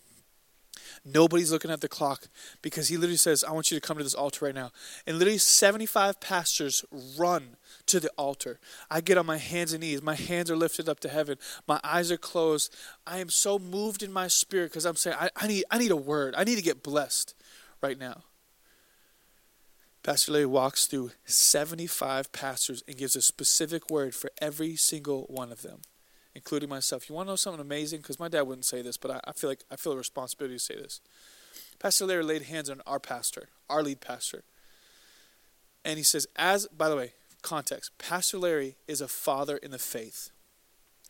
Nobody's 1.05 1.51
looking 1.51 1.71
at 1.71 1.81
the 1.81 1.87
clock 1.87 2.27
because 2.61 2.89
he 2.89 2.97
literally 2.97 3.17
says, 3.17 3.43
I 3.43 3.51
want 3.51 3.71
you 3.71 3.79
to 3.79 3.85
come 3.85 3.97
to 3.97 4.03
this 4.03 4.13
altar 4.13 4.45
right 4.45 4.55
now. 4.55 4.71
And 5.05 5.17
literally 5.17 5.37
75 5.37 6.19
pastors 6.19 6.83
run 7.17 7.55
to 7.87 7.99
the 7.99 8.09
altar. 8.17 8.59
I 8.89 9.01
get 9.01 9.17
on 9.17 9.25
my 9.25 9.37
hands 9.37 9.73
and 9.73 9.81
knees. 9.81 10.01
My 10.01 10.15
hands 10.15 10.51
are 10.51 10.57
lifted 10.57 10.89
up 10.89 10.99
to 11.01 11.09
heaven. 11.09 11.37
My 11.67 11.79
eyes 11.83 12.11
are 12.11 12.17
closed. 12.17 12.75
I 13.05 13.19
am 13.19 13.29
so 13.29 13.57
moved 13.57 14.03
in 14.03 14.11
my 14.11 14.27
spirit 14.27 14.71
because 14.71 14.85
I'm 14.85 14.95
saying, 14.95 15.17
I, 15.19 15.29
I, 15.35 15.47
need, 15.47 15.65
I 15.71 15.77
need 15.77 15.91
a 15.91 15.95
word. 15.95 16.35
I 16.37 16.43
need 16.43 16.57
to 16.57 16.63
get 16.63 16.83
blessed 16.83 17.33
right 17.81 17.97
now. 17.97 18.23
Pastor 20.03 20.31
Larry 20.31 20.45
walks 20.45 20.85
through 20.85 21.11
75 21.25 22.31
pastors 22.31 22.83
and 22.87 22.97
gives 22.97 23.15
a 23.15 23.21
specific 23.21 23.89
word 23.89 24.15
for 24.15 24.31
every 24.41 24.77
single 24.77 25.23
one 25.23 25.51
of 25.51 25.63
them, 25.63 25.81
including 26.33 26.69
myself. 26.69 27.09
You 27.09 27.15
want 27.15 27.27
to 27.27 27.33
know 27.33 27.35
something 27.35 27.59
amazing? 27.59 27.99
Because 27.99 28.19
my 28.19 28.29
dad 28.29 28.43
wouldn't 28.43 28.65
say 28.65 28.81
this, 28.81 28.95
but 28.95 29.11
I, 29.11 29.19
I 29.27 29.33
feel 29.33 29.49
like 29.49 29.63
I 29.69 29.75
feel 29.75 29.91
a 29.91 29.97
responsibility 29.97 30.55
to 30.55 30.59
say 30.59 30.75
this. 30.75 31.01
Pastor 31.79 32.05
Larry 32.05 32.23
laid 32.23 32.43
hands 32.43 32.69
on 32.69 32.81
our 32.87 32.99
pastor, 32.99 33.49
our 33.69 33.83
lead 33.83 33.99
pastor. 33.99 34.43
And 35.83 35.97
he 35.97 36.03
says, 36.03 36.27
as, 36.35 36.67
by 36.67 36.89
the 36.89 36.95
way, 36.95 37.13
context, 37.41 37.97
Pastor 37.97 38.37
Larry 38.37 38.75
is 38.87 39.01
a 39.01 39.07
father 39.07 39.57
in 39.57 39.71
the 39.71 39.79
faith. 39.79 40.31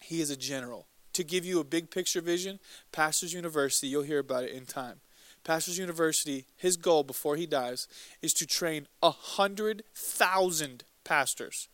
He 0.02 0.22
is 0.22 0.30
a 0.30 0.38
general. 0.38 0.88
To 1.14 1.24
give 1.24 1.46
you 1.46 1.60
a 1.60 1.64
big 1.64 1.90
picture 1.90 2.22
vision, 2.22 2.60
Pastors 2.92 3.34
University, 3.34 3.88
you'll 3.88 4.04
hear 4.04 4.20
about 4.20 4.44
it 4.44 4.52
in 4.52 4.66
time. 4.66 5.00
Pastors 5.48 5.80
University, 5.80 6.46
his 6.58 6.76
goal 6.76 7.04
before 7.04 7.38
he 7.38 7.46
dies 7.46 7.88
is 8.22 8.34
to 8.34 8.46
train 8.46 8.86
a 9.02 9.12
hundred 9.12 9.84
thousand 9.96 10.84
pastors. 11.06 11.70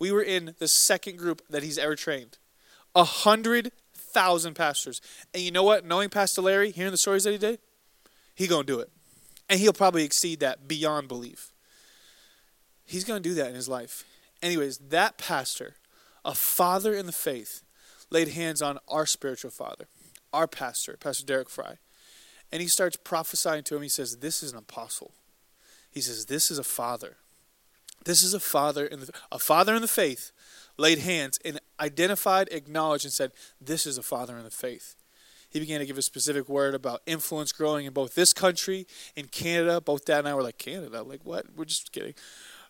We 0.00 0.10
were 0.10 0.24
in 0.24 0.56
the 0.58 0.66
second 0.66 1.16
group 1.16 1.40
that 1.48 1.62
he's 1.62 1.78
ever 1.78 1.94
trained. 1.94 2.38
A 2.96 3.04
hundred 3.04 3.70
thousand 3.94 4.54
pastors. 4.54 5.00
And 5.32 5.44
you 5.44 5.52
know 5.52 5.62
what? 5.62 5.84
Knowing 5.84 6.08
Pastor 6.08 6.42
Larry, 6.42 6.72
hearing 6.72 6.90
the 6.90 6.96
stories 6.96 7.22
that 7.22 7.30
he 7.30 7.38
did, 7.38 7.60
he 8.34 8.48
gonna 8.48 8.64
do 8.64 8.80
it. 8.80 8.90
And 9.48 9.60
he'll 9.60 9.72
probably 9.72 10.02
exceed 10.02 10.40
that 10.40 10.66
beyond 10.66 11.06
belief. 11.06 11.52
He's 12.84 13.04
gonna 13.04 13.20
do 13.20 13.34
that 13.34 13.48
in 13.48 13.54
his 13.54 13.68
life. 13.68 14.02
Anyways, 14.42 14.78
that 14.78 15.16
pastor, 15.16 15.76
a 16.24 16.34
father 16.34 16.92
in 16.92 17.06
the 17.06 17.12
faith, 17.12 17.62
laid 18.10 18.30
hands 18.30 18.60
on 18.60 18.80
our 18.88 19.06
spiritual 19.06 19.52
father, 19.52 19.86
our 20.32 20.48
pastor, 20.48 20.96
Pastor 20.98 21.24
Derek 21.24 21.48
Frye. 21.48 21.78
And 22.56 22.62
he 22.62 22.68
starts 22.68 22.96
prophesying 22.96 23.64
to 23.64 23.76
him. 23.76 23.82
He 23.82 23.90
says, 23.90 24.16
This 24.16 24.42
is 24.42 24.52
an 24.52 24.56
apostle. 24.56 25.12
He 25.90 26.00
says, 26.00 26.24
This 26.24 26.50
is 26.50 26.58
a 26.58 26.64
father. 26.64 27.18
This 28.06 28.22
is 28.22 28.32
a 28.32 28.40
father 28.40 28.86
in 28.86 29.00
the, 29.00 29.10
a 29.30 29.38
father 29.38 29.74
in 29.74 29.82
the 29.82 29.86
faith 29.86 30.32
laid 30.78 31.00
hands 31.00 31.38
and 31.44 31.60
identified, 31.78 32.48
acknowledged, 32.50 33.04
and 33.04 33.12
said, 33.12 33.32
This 33.60 33.84
is 33.84 33.98
a 33.98 34.02
father 34.02 34.38
in 34.38 34.44
the 34.44 34.50
faith. 34.50 34.96
He 35.50 35.60
began 35.60 35.80
to 35.80 35.86
give 35.86 35.98
a 35.98 36.02
specific 36.02 36.48
word 36.48 36.74
about 36.74 37.02
influence 37.04 37.52
growing 37.52 37.84
in 37.84 37.92
both 37.92 38.14
this 38.14 38.32
country, 38.32 38.86
and 39.18 39.30
Canada. 39.30 39.82
Both 39.82 40.06
Dad 40.06 40.20
and 40.20 40.28
I 40.28 40.34
were 40.34 40.42
like, 40.42 40.56
Canada? 40.56 41.02
Like, 41.02 41.20
what? 41.24 41.54
We're 41.54 41.66
just 41.66 41.92
kidding. 41.92 42.14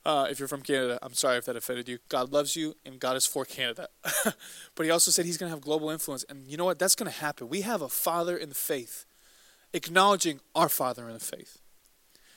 Uh, 0.05 0.27
if 0.29 0.41
you're 0.41 0.49
from 0.49 0.63
Canada, 0.63 0.99
I'm 1.01 1.15
sorry 1.15 1.39
if 1.39 1.45
that 1.45 1.55
offended 1.55 1.89
you. 1.89 1.99
God 2.09 2.33
loves 2.33 2.57
you, 2.57 2.75
and 2.85 2.99
God 2.99 3.17
is 3.17 3.25
for 3.25 3.45
Canada. 3.45 3.87
but 4.75 4.85
he 4.85 4.91
also 4.91 5.13
said 5.13 5.27
he's 5.27 5.37
going 5.37 5.49
to 5.49 5.55
have 5.55 5.63
global 5.63 5.91
influence. 5.91 6.25
And 6.29 6.51
you 6.51 6.57
know 6.57 6.65
what? 6.65 6.81
That's 6.81 6.97
going 6.97 7.09
to 7.09 7.17
happen. 7.17 7.49
We 7.49 7.61
have 7.61 7.83
a 7.83 7.89
father 7.89 8.37
in 8.37 8.49
the 8.49 8.57
faith 8.57 9.05
acknowledging 9.73 10.41
our 10.55 10.69
Father 10.69 11.07
in 11.07 11.15
the 11.15 11.21
faith. 11.21 11.59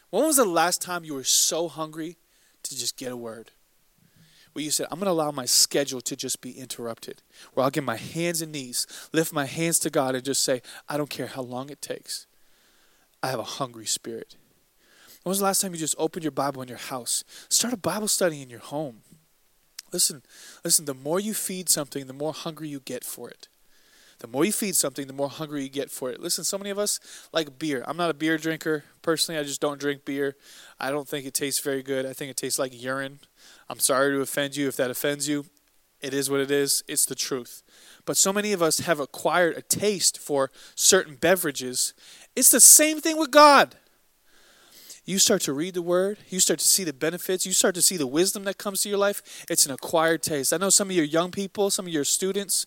When 0.10 0.26
was 0.26 0.38
the 0.38 0.46
last 0.46 0.82
time 0.82 1.04
you 1.04 1.14
were 1.14 1.24
so 1.24 1.68
hungry 1.68 2.18
to 2.64 2.78
just 2.78 2.98
get 2.98 3.12
a 3.12 3.18
word? 3.18 3.52
Where 4.54 4.66
you 4.66 4.72
said, 4.72 4.88
I'm 4.90 5.00
going 5.00 5.06
to 5.06 5.12
allow 5.12 5.32
my 5.32 5.46
schedule 5.46 6.02
to 6.02 6.16
just 6.16 6.42
be 6.42 6.52
interrupted. 6.52 7.22
Where 7.54 7.64
I'll 7.64 7.70
get 7.70 7.84
my 7.84 7.98
hands 7.98 8.42
and 8.42 8.52
knees, 8.52 8.88
lift 9.14 9.32
my 9.32 9.46
hands 9.46 9.78
to 9.80 9.90
God, 9.90 10.16
and 10.16 10.26
just 10.26 10.44
say, 10.44 10.62
I 10.88 10.98
don't 10.98 11.10
care 11.10 11.28
how 11.28 11.44
long 11.44 11.70
it 11.70 11.82
takes. 11.82 12.26
I 13.22 13.28
have 13.28 13.40
a 13.40 13.44
hungry 13.44 13.86
spirit. 13.86 14.36
When 15.24 15.32
was 15.32 15.40
the 15.40 15.46
last 15.46 15.62
time 15.62 15.74
you 15.74 15.80
just 15.80 15.96
opened 15.98 16.24
your 16.24 16.32
Bible 16.32 16.62
in 16.62 16.68
your 16.68 16.78
house? 16.78 17.24
Start 17.50 17.74
a 17.74 17.78
Bible 17.78 18.08
study 18.08 18.42
in 18.42 18.50
your 18.50 18.60
home. 18.60 19.02
Listen, 19.92 20.24
listen, 20.64 20.86
the 20.86 20.94
more 20.94 21.20
you 21.20 21.34
feed 21.34 21.70
something, 21.70 22.08
the 22.08 22.14
more 22.14 22.34
hungry 22.34 22.70
you 22.70 22.80
get 22.80 23.04
for 23.04 23.30
it. 23.30 23.48
The 24.20 24.28
more 24.28 24.44
you 24.46 24.52
feed 24.52 24.76
something, 24.76 25.08
the 25.08 25.14
more 25.14 25.30
hungry 25.30 25.64
you 25.64 25.70
get 25.70 25.90
for 25.90 26.12
it. 26.12 26.20
Listen, 26.20 26.44
so 26.44 26.58
many 26.58 26.70
of 26.70 26.78
us 26.78 27.00
like 27.32 27.58
beer. 27.58 27.84
I'm 27.88 27.98
not 27.98 28.10
a 28.10 28.14
beer 28.14 28.38
drinker. 28.38 28.84
Personally, 29.02 29.40
I 29.40 29.44
just 29.44 29.62
don't 29.62 29.80
drink 29.80 30.04
beer. 30.04 30.36
I 30.80 30.92
don't 30.92 31.08
think 31.08 31.26
it 31.26 31.34
tastes 31.34 31.62
very 31.62 31.82
good. 31.82 32.06
I 32.06 32.14
think 32.14 32.30
it 32.30 32.38
tastes 32.38 32.60
like 32.60 32.82
urine. 32.82 33.20
I'm 33.70 33.80
sorry 33.80 34.12
to 34.12 34.22
offend 34.22 34.58
you 34.58 34.68
if 34.68 34.76
that 34.76 34.92
offends 34.92 35.30
you. 35.30 35.46
It 36.02 36.14
is 36.14 36.30
what 36.30 36.40
it 36.40 36.52
is. 36.52 36.84
It's 36.88 37.06
the 37.06 37.16
truth. 37.16 37.64
But 38.06 38.18
so 38.18 38.32
many 38.32 38.54
of 38.54 38.62
us 38.62 38.80
have 38.80 39.00
acquired 39.00 39.58
a 39.58 39.62
taste 39.62 40.18
for 40.18 40.52
certain 40.76 41.16
beverages. 41.16 41.94
It's 42.36 42.52
the 42.52 42.62
same 42.62 43.00
thing 43.02 43.18
with 43.18 43.32
God. 43.32 43.76
You 45.06 45.20
start 45.20 45.42
to 45.44 45.54
read 45.54 45.74
the 45.74 45.82
word, 45.82 46.20
you 46.30 46.40
start 46.40 46.60
to 46.60 46.68
see 46.68 46.84
the 46.84 46.94
benefits, 46.94 47.46
you 47.46 47.54
start 47.54 47.76
to 47.76 47.82
see 47.82 47.98
the 47.98 48.08
wisdom 48.08 48.44
that 48.44 48.58
comes 48.58 48.82
to 48.82 48.90
your 48.90 48.98
life, 48.98 49.46
it's 49.50 49.66
an 49.66 49.72
acquired 49.72 50.22
taste. 50.22 50.54
I 50.54 50.58
know 50.58 50.70
some 50.70 50.90
of 50.90 50.96
your 50.96 51.06
young 51.06 51.32
people, 51.32 51.70
some 51.70 51.86
of 51.86 51.94
your 51.94 52.04
students, 52.04 52.66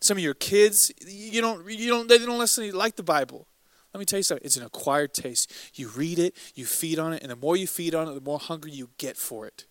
some 0.00 0.16
of 0.16 0.22
your 0.22 0.34
kids, 0.34 0.92
you 1.06 1.40
don't 1.40 1.68
you 1.70 1.88
don't 1.88 2.08
they 2.08 2.18
don't 2.18 2.38
necessarily 2.38 2.72
like 2.72 2.96
the 2.96 3.02
Bible. 3.02 3.46
Let 3.92 4.00
me 4.00 4.04
tell 4.04 4.18
you 4.18 4.24
something, 4.24 4.44
it's 4.44 4.58
an 4.58 4.64
acquired 4.64 5.14
taste. 5.14 5.50
You 5.74 5.88
read 5.88 6.18
it, 6.18 6.36
you 6.54 6.66
feed 6.66 6.98
on 6.98 7.14
it, 7.14 7.22
and 7.22 7.30
the 7.30 7.36
more 7.36 7.56
you 7.56 7.66
feed 7.66 7.94
on 7.94 8.06
it, 8.08 8.14
the 8.14 8.20
more 8.20 8.38
hungry 8.38 8.72
you 8.72 8.90
get 8.98 9.16
for 9.16 9.46
it. 9.46 9.64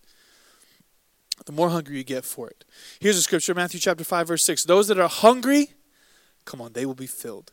The 1.45 1.51
more 1.51 1.69
hungry 1.69 1.97
you 1.97 2.03
get 2.03 2.25
for 2.25 2.49
it. 2.49 2.65
Here's 2.99 3.17
a 3.17 3.21
scripture, 3.21 3.53
Matthew 3.53 3.79
chapter 3.79 4.03
5, 4.03 4.27
verse 4.27 4.45
6. 4.45 4.63
Those 4.63 4.87
that 4.87 4.97
are 4.97 5.09
hungry, 5.09 5.73
come 6.43 6.61
on, 6.61 6.73
they 6.73 6.85
will 6.85 6.95
be 6.95 7.07
filled. 7.07 7.51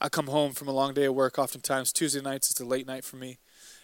I 0.00 0.08
come 0.08 0.26
home 0.26 0.52
from 0.52 0.68
a 0.68 0.72
long 0.72 0.92
day 0.92 1.04
of 1.04 1.14
work. 1.14 1.38
Oftentimes, 1.38 1.92
Tuesday 1.92 2.20
nights 2.20 2.50
is 2.50 2.60
a 2.60 2.66
late 2.66 2.86
night 2.86 3.04
for 3.04 3.16
me 3.16 3.38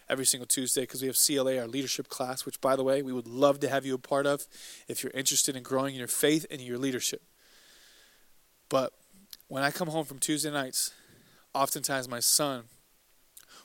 every 0.08 0.26
single 0.26 0.46
Tuesday 0.46 0.82
because 0.82 1.00
we 1.00 1.06
have 1.06 1.16
CLA, 1.16 1.58
our 1.58 1.66
leadership 1.66 2.08
class, 2.08 2.44
which, 2.44 2.60
by 2.60 2.76
the 2.76 2.84
way, 2.84 3.02
we 3.02 3.12
would 3.12 3.26
love 3.26 3.60
to 3.60 3.68
have 3.68 3.86
you 3.86 3.94
a 3.94 3.98
part 3.98 4.26
of 4.26 4.46
if 4.88 5.02
you're 5.02 5.12
interested 5.14 5.56
in 5.56 5.62
growing 5.62 5.94
in 5.94 5.98
your 5.98 6.08
faith 6.08 6.44
and 6.50 6.60
your 6.60 6.76
leadership. 6.76 7.22
But 8.68 8.92
when 9.48 9.62
I 9.62 9.70
come 9.70 9.88
home 9.88 10.04
from 10.04 10.18
Tuesday 10.18 10.50
nights, 10.50 10.92
oftentimes 11.54 12.08
my 12.08 12.20
son 12.20 12.64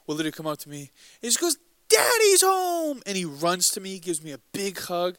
will 0.05 0.15
literally 0.15 0.31
come 0.31 0.47
up 0.47 0.59
to 0.59 0.69
me. 0.69 0.91
And 1.21 1.31
he 1.31 1.37
goes, 1.37 1.57
Daddy's 1.89 2.41
home! 2.41 3.01
And 3.05 3.17
he 3.17 3.25
runs 3.25 3.69
to 3.71 3.81
me, 3.81 3.99
gives 3.99 4.23
me 4.23 4.31
a 4.31 4.39
big 4.53 4.79
hug, 4.79 5.17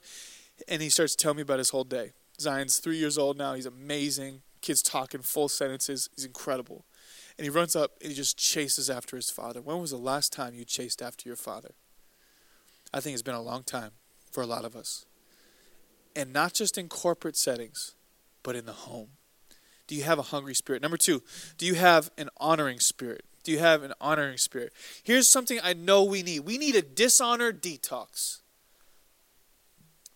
and 0.66 0.80
he 0.80 0.88
starts 0.88 1.14
telling 1.14 1.36
me 1.36 1.42
about 1.42 1.58
his 1.58 1.70
whole 1.70 1.84
day. 1.84 2.12
Zion's 2.40 2.78
three 2.78 2.96
years 2.96 3.18
old 3.18 3.36
now. 3.36 3.54
He's 3.54 3.66
amazing. 3.66 4.42
Kids 4.60 4.82
talking 4.82 5.22
full 5.22 5.48
sentences. 5.48 6.08
He's 6.16 6.24
incredible. 6.24 6.84
And 7.38 7.44
he 7.44 7.50
runs 7.50 7.76
up 7.76 7.92
and 8.00 8.10
he 8.10 8.16
just 8.16 8.36
chases 8.36 8.90
after 8.90 9.16
his 9.16 9.30
father. 9.30 9.60
When 9.60 9.80
was 9.80 9.92
the 9.92 9.96
last 9.96 10.32
time 10.32 10.54
you 10.54 10.64
chased 10.64 11.00
after 11.00 11.28
your 11.28 11.36
father? 11.36 11.70
I 12.92 13.00
think 13.00 13.14
it's 13.14 13.22
been 13.22 13.34
a 13.34 13.42
long 13.42 13.62
time 13.62 13.92
for 14.30 14.42
a 14.42 14.46
lot 14.46 14.64
of 14.64 14.74
us. 14.74 15.04
And 16.16 16.32
not 16.32 16.52
just 16.52 16.76
in 16.76 16.88
corporate 16.88 17.36
settings, 17.36 17.94
but 18.42 18.56
in 18.56 18.66
the 18.66 18.72
home. 18.72 19.10
Do 19.86 19.94
you 19.94 20.02
have 20.02 20.18
a 20.18 20.22
hungry 20.22 20.54
spirit? 20.54 20.82
Number 20.82 20.96
two, 20.96 21.22
do 21.56 21.64
you 21.64 21.74
have 21.74 22.10
an 22.18 22.28
honoring 22.38 22.80
spirit? 22.80 23.24
Do 23.44 23.52
you 23.52 23.60
have 23.60 23.82
an 23.82 23.94
honoring 24.00 24.36
spirit? 24.36 24.72
Here's 25.02 25.28
something 25.28 25.60
I 25.62 25.72
know 25.72 26.04
we 26.04 26.22
need 26.22 26.40
we 26.40 26.58
need 26.58 26.74
a 26.74 26.82
dishonor 26.82 27.52
detox. 27.52 28.40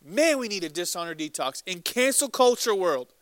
Man, 0.04 0.38
we 0.38 0.48
need 0.48 0.64
a 0.64 0.68
dishonor 0.68 1.14
detox. 1.14 1.62
In 1.64 1.80
cancel 1.80 2.28
culture 2.28 2.74
world, 2.74 3.14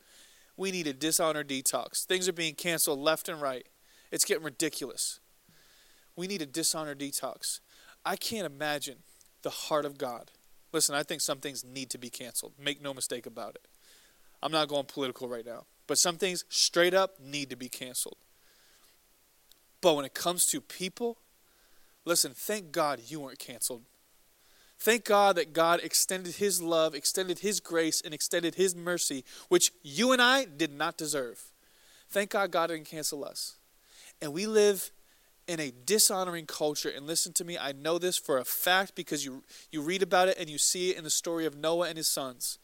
we 0.57 0.71
need 0.71 0.87
a 0.87 0.93
dishonor 0.93 1.45
detox. 1.45 2.05
Things 2.05 2.29
are 2.29 2.33
being 2.33 2.55
canceled 2.55 2.99
left 2.99 3.29
and 3.29 3.41
right. 3.41 3.67
It's 4.11 4.25
getting 4.25 4.45
ridiculous. 4.45 5.21
We 6.17 6.27
need 6.27 6.43
a 6.43 6.47
dishonor 6.47 6.95
detox. 6.95 7.61
I 8.05 8.17
can't 8.17 8.47
imagine 8.47 8.99
the 9.43 9.51
heart 9.51 9.85
of 9.85 9.99
God. 9.99 10.31
Listen, 10.73 10.95
I 10.95 11.03
think 11.03 11.21
some 11.21 11.39
things 11.39 11.65
need 11.65 11.91
to 11.91 11.99
be 11.99 12.11
canceled. 12.11 12.53
Make 12.59 12.83
no 12.83 12.95
mistake 12.95 13.27
about 13.27 13.55
it. 13.55 13.67
I'm 14.43 14.53
not 14.53 14.69
going 14.69 14.87
political 14.87 15.29
right 15.29 15.45
now, 15.45 15.65
but 15.87 15.99
some 15.99 16.17
things 16.17 16.45
straight 16.49 16.95
up 16.95 17.21
need 17.21 17.51
to 17.51 17.57
be 17.57 17.69
canceled. 17.69 18.17
But 19.81 19.97
when 19.97 20.05
it 20.05 20.15
comes 20.15 20.47
to 20.47 20.61
people, 20.61 21.19
listen, 22.05 22.33
thank 22.35 22.73
God 22.73 23.01
you 23.07 23.21
weren't 23.21 23.39
canceled. 23.39 23.83
Thank 24.79 25.05
God 25.05 25.37
that 25.37 25.53
God 25.53 25.81
extended 25.83 26.37
His 26.37 26.63
love, 26.63 26.95
extended 26.95 27.41
His 27.41 27.61
grace, 27.61 28.01
and 28.01 28.15
extended 28.15 28.55
His 28.55 28.75
mercy, 28.75 29.25
which 29.49 29.73
you 29.83 30.13
and 30.13 30.23
I 30.23 30.47
did 30.47 30.73
not 30.73 30.97
deserve. 30.97 31.51
Thank 32.09 32.31
God 32.31 32.51
God 32.51 32.69
didn't 32.69 32.87
cancel 32.87 33.25
us. 33.25 33.57
And 34.23 34.33
we 34.33 34.47
live 34.47 34.91
in 35.47 35.59
a 35.61 35.73
dishonoring 35.85 36.47
culture. 36.47 36.89
And 36.89 37.07
listen 37.07 37.33
to 37.35 37.45
me, 37.45 37.59
I 37.59 37.73
know 37.73 37.99
this 37.99 38.17
for 38.17 38.39
a 38.39 38.45
fact 38.45 38.95
because 38.95 39.25
you, 39.25 39.43
you 39.71 39.83
read 39.83 40.03
about 40.03 40.29
it 40.29 40.39
and 40.39 40.49
you 40.49 40.59
see 40.59 40.91
it 40.91 40.97
in 40.97 41.05
the 41.05 41.11
story 41.11 41.47
of 41.47 41.57
Noah 41.57 41.89
and 41.89 41.97
his 41.97 42.09
sons. 42.09 42.59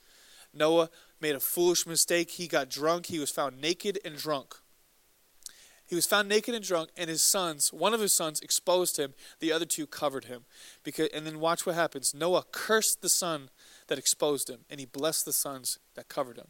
Noah 0.54 0.90
made 1.20 1.34
a 1.34 1.40
foolish 1.40 1.86
mistake. 1.86 2.30
He 2.30 2.46
got 2.46 2.70
drunk. 2.70 3.06
He 3.06 3.18
was 3.18 3.30
found 3.30 3.60
naked 3.60 3.98
and 4.04 4.16
drunk. 4.16 4.54
He 5.86 5.94
was 5.94 6.06
found 6.06 6.28
naked 6.28 6.52
and 6.52 6.64
drunk, 6.64 6.90
and 6.96 7.08
his 7.08 7.22
sons, 7.22 7.72
one 7.72 7.94
of 7.94 8.00
his 8.00 8.12
sons, 8.12 8.40
exposed 8.40 8.96
him. 8.96 9.14
The 9.38 9.52
other 9.52 9.64
two 9.64 9.86
covered 9.86 10.24
him. 10.24 10.44
Because, 10.82 11.08
and 11.14 11.24
then 11.24 11.38
watch 11.38 11.64
what 11.64 11.76
happens. 11.76 12.12
Noah 12.12 12.42
cursed 12.50 13.02
the 13.02 13.08
son 13.08 13.50
that 13.86 13.98
exposed 13.98 14.50
him, 14.50 14.60
and 14.68 14.80
he 14.80 14.86
blessed 14.86 15.24
the 15.24 15.32
sons 15.32 15.78
that 15.94 16.08
covered 16.08 16.38
him. 16.38 16.48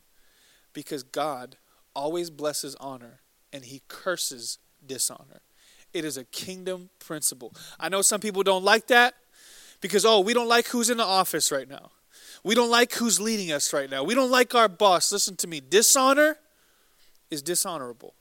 Because 0.72 1.02
God 1.02 1.56
always 1.94 2.30
blesses 2.30 2.76
honor, 2.80 3.20
and 3.52 3.66
he 3.66 3.82
curses 3.88 4.58
dishonor. 4.87 5.40
It 5.92 6.05
is 6.05 6.16
a 6.16 6.25
kingdom 6.25 6.90
principle. 6.99 7.55
I 7.81 7.88
know 7.88 8.03
some 8.03 8.20
people 8.20 8.42
don't 8.42 8.64
like 8.64 8.88
that 8.88 9.14
because, 9.81 10.05
oh, 10.05 10.20
we 10.20 10.35
don't 10.35 10.49
like 10.49 10.66
who's 10.68 10.90
in 10.90 10.99
the 10.99 11.05
office 11.05 11.51
right 11.51 11.68
now. 11.68 11.90
We 12.44 12.55
don't 12.55 12.70
like 12.70 12.92
who's 12.94 13.20
leading 13.20 13.51
us 13.51 13.72
right 13.72 13.90
now. 13.90 14.05
We 14.05 14.14
don't 14.14 14.31
like 14.31 14.55
our 14.55 14.68
boss. 14.68 15.11
Listen 15.11 15.37
to 15.37 15.46
me. 15.46 15.61
Dishonor 15.61 16.38
is 17.31 17.42
dishonorable. 17.42 18.14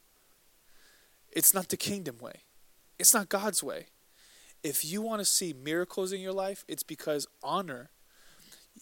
It's 1.32 1.54
not 1.54 1.68
the 1.70 1.78
kingdom 1.78 2.18
way, 2.20 2.42
it's 2.98 3.14
not 3.14 3.30
God's 3.30 3.62
way. 3.62 3.88
If 4.64 4.84
you 4.84 5.02
want 5.02 5.20
to 5.20 5.26
see 5.26 5.54
miracles 5.54 6.12
in 6.12 6.22
your 6.22 6.32
life, 6.32 6.66
it's 6.68 6.82
because 6.82 7.28
honor. 7.44 7.92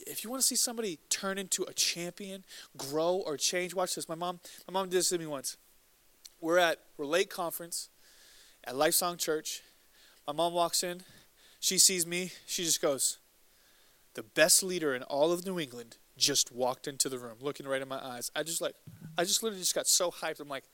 If 0.08 0.24
you 0.24 0.30
want 0.30 0.42
to 0.42 0.48
see 0.48 0.56
somebody 0.56 0.98
turn 1.10 1.38
into 1.38 1.64
a 1.64 1.74
champion, 1.74 2.46
grow 2.78 3.16
or 3.16 3.38
change, 3.38 3.76
watch 3.76 3.96
this. 3.96 4.08
My 4.08 4.16
mom, 4.16 4.40
my 4.68 4.72
mom 4.72 4.90
did 4.90 5.00
this 5.00 5.10
to 5.10 5.18
me 5.18 5.26
once 5.26 5.58
we're 6.44 6.58
at 6.58 6.80
Relate 6.98 7.30
Conference 7.30 7.90
at 8.66 8.76
Lifesong 8.76 9.18
Church. 9.18 9.62
My 10.28 10.34
mom 10.34 10.54
walks 10.54 10.84
in. 10.84 11.04
She 11.62 11.78
sees 11.78 12.06
me. 12.06 12.34
She 12.46 12.66
just 12.66 12.82
goes, 12.82 13.18
The 14.16 14.24
best 14.24 14.62
leader 14.62 14.94
in 14.94 15.04
all 15.04 15.32
of 15.32 15.46
New 15.46 15.58
England 15.58 15.96
just 16.18 16.52
walked 16.52 16.86
into 16.86 17.08
the 17.08 17.18
room, 17.18 17.38
looking 17.40 17.66
right 17.66 17.82
in 17.82 17.88
my 17.88 18.06
eyes. 18.06 18.30
I 18.36 18.44
just 18.44 18.62
like, 18.62 18.76
I 19.18 19.24
just 19.24 19.42
literally 19.42 19.62
just 19.62 19.74
got 19.74 19.88
so 19.88 20.12
hyped. 20.12 20.42
I'm 20.42 20.50
like, 20.50 20.66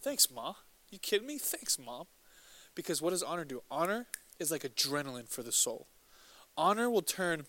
Thanks, 0.00 0.30
Ma. 0.30 0.54
You 0.90 0.98
kidding 0.98 1.26
me? 1.26 1.36
Thanks, 1.36 1.78
Mom. 1.78 2.06
Because 2.74 3.02
what 3.02 3.10
does 3.10 3.22
honor 3.22 3.44
do? 3.44 3.62
Honor 3.70 4.06
is 4.38 4.50
like 4.50 4.62
adrenaline 4.62 5.28
for 5.28 5.42
the 5.42 5.52
soul. 5.52 5.86
Honor 6.56 6.88
will 6.88 7.02
turn 7.02 7.44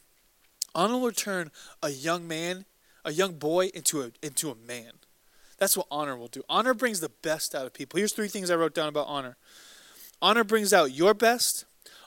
honor 0.74 0.98
will 0.98 1.14
turn 1.14 1.52
a 1.82 1.90
young 1.90 2.28
man, 2.28 2.66
a 3.06 3.14
young 3.14 3.36
boy 3.36 3.68
into 3.68 4.02
a 4.02 4.12
into 4.22 4.52
a 4.52 4.56
man. 4.56 4.92
That's 5.58 5.78
what 5.78 5.88
honor 5.90 6.18
will 6.18 6.28
do. 6.28 6.44
Honor 6.50 6.74
brings 6.74 7.00
the 7.00 7.10
best 7.10 7.56
out 7.56 7.66
of 7.66 7.74
people. 7.74 7.98
Here's 7.98 8.14
three 8.14 8.28
things 8.28 8.52
I 8.52 8.56
wrote 8.56 8.74
down 8.74 8.90
about 8.90 9.08
honor 9.08 9.38
honor 10.22 10.44
brings 10.44 10.74
out 10.74 10.92
your 10.92 11.14
best, 11.14 11.66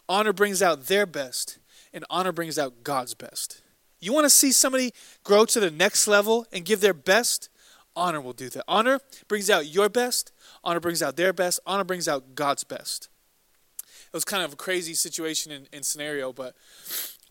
honor 0.09 0.33
brings 0.33 0.63
out 0.63 0.87
their 0.87 1.07
best, 1.07 1.59
and 1.93 2.05
honor 2.11 2.33
brings 2.33 2.59
out 2.59 2.83
God's 2.83 3.15
best. 3.15 3.63
You 4.01 4.13
want 4.13 4.25
to 4.25 4.31
see 4.31 4.53
somebody 4.53 4.93
grow 5.25 5.45
to 5.47 5.61
the 5.61 5.71
next 5.71 6.07
level 6.07 6.47
and 6.53 6.65
give 6.65 6.81
their 6.81 6.95
best? 6.95 7.49
Honor 7.97 8.21
will 8.21 8.33
do 8.33 8.49
that. 8.51 8.65
Honor 8.69 9.01
brings 9.27 9.51
out 9.51 9.67
your 9.67 9.89
best, 9.89 10.33
honor 10.63 10.81
brings 10.81 11.03
out 11.03 11.17
their 11.17 11.33
best, 11.33 11.59
honor 11.67 11.85
brings 11.85 12.07
out 12.07 12.35
God's 12.35 12.65
best. 12.65 13.09
It 14.07 14.17
was 14.17 14.25
kind 14.25 14.43
of 14.43 14.53
a 14.53 14.57
crazy 14.57 14.95
situation 14.95 15.67
and, 15.73 15.85
scenario, 15.85 16.33
but 16.33 16.55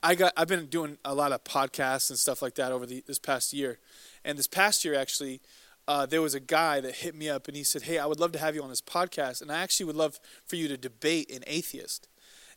I 0.03 0.13
got 0.13 0.33
I've 0.37 0.47
been 0.47 0.67
doing 0.67 0.97
a 1.03 1.15
lot 1.15 1.31
of 1.31 1.43
podcasts 1.43 2.09
and 2.09 2.19
stuff 2.19 2.41
like 2.41 2.55
that 2.55 2.71
over 2.71 2.85
the, 2.85 3.03
this 3.07 3.17
past 3.17 3.51
year. 3.51 3.79
And 4.23 4.37
this 4.37 4.47
past 4.47 4.85
year 4.85 4.93
actually 4.93 5.41
uh, 5.87 6.05
there 6.05 6.21
was 6.21 6.35
a 6.35 6.39
guy 6.39 6.81
that 6.81 6.95
hit 6.95 7.15
me 7.15 7.29
up 7.29 7.47
and 7.47 7.55
he 7.55 7.63
said, 7.63 7.83
Hey, 7.83 7.97
I 7.97 8.05
would 8.05 8.19
love 8.19 8.31
to 8.33 8.39
have 8.39 8.55
you 8.55 8.63
on 8.63 8.69
this 8.69 8.81
podcast. 8.81 9.41
And 9.41 9.51
I 9.51 9.59
actually 9.59 9.85
would 9.85 9.95
love 9.95 10.19
for 10.45 10.55
you 10.55 10.67
to 10.67 10.77
debate 10.77 11.31
an 11.31 11.43
atheist. 11.47 12.07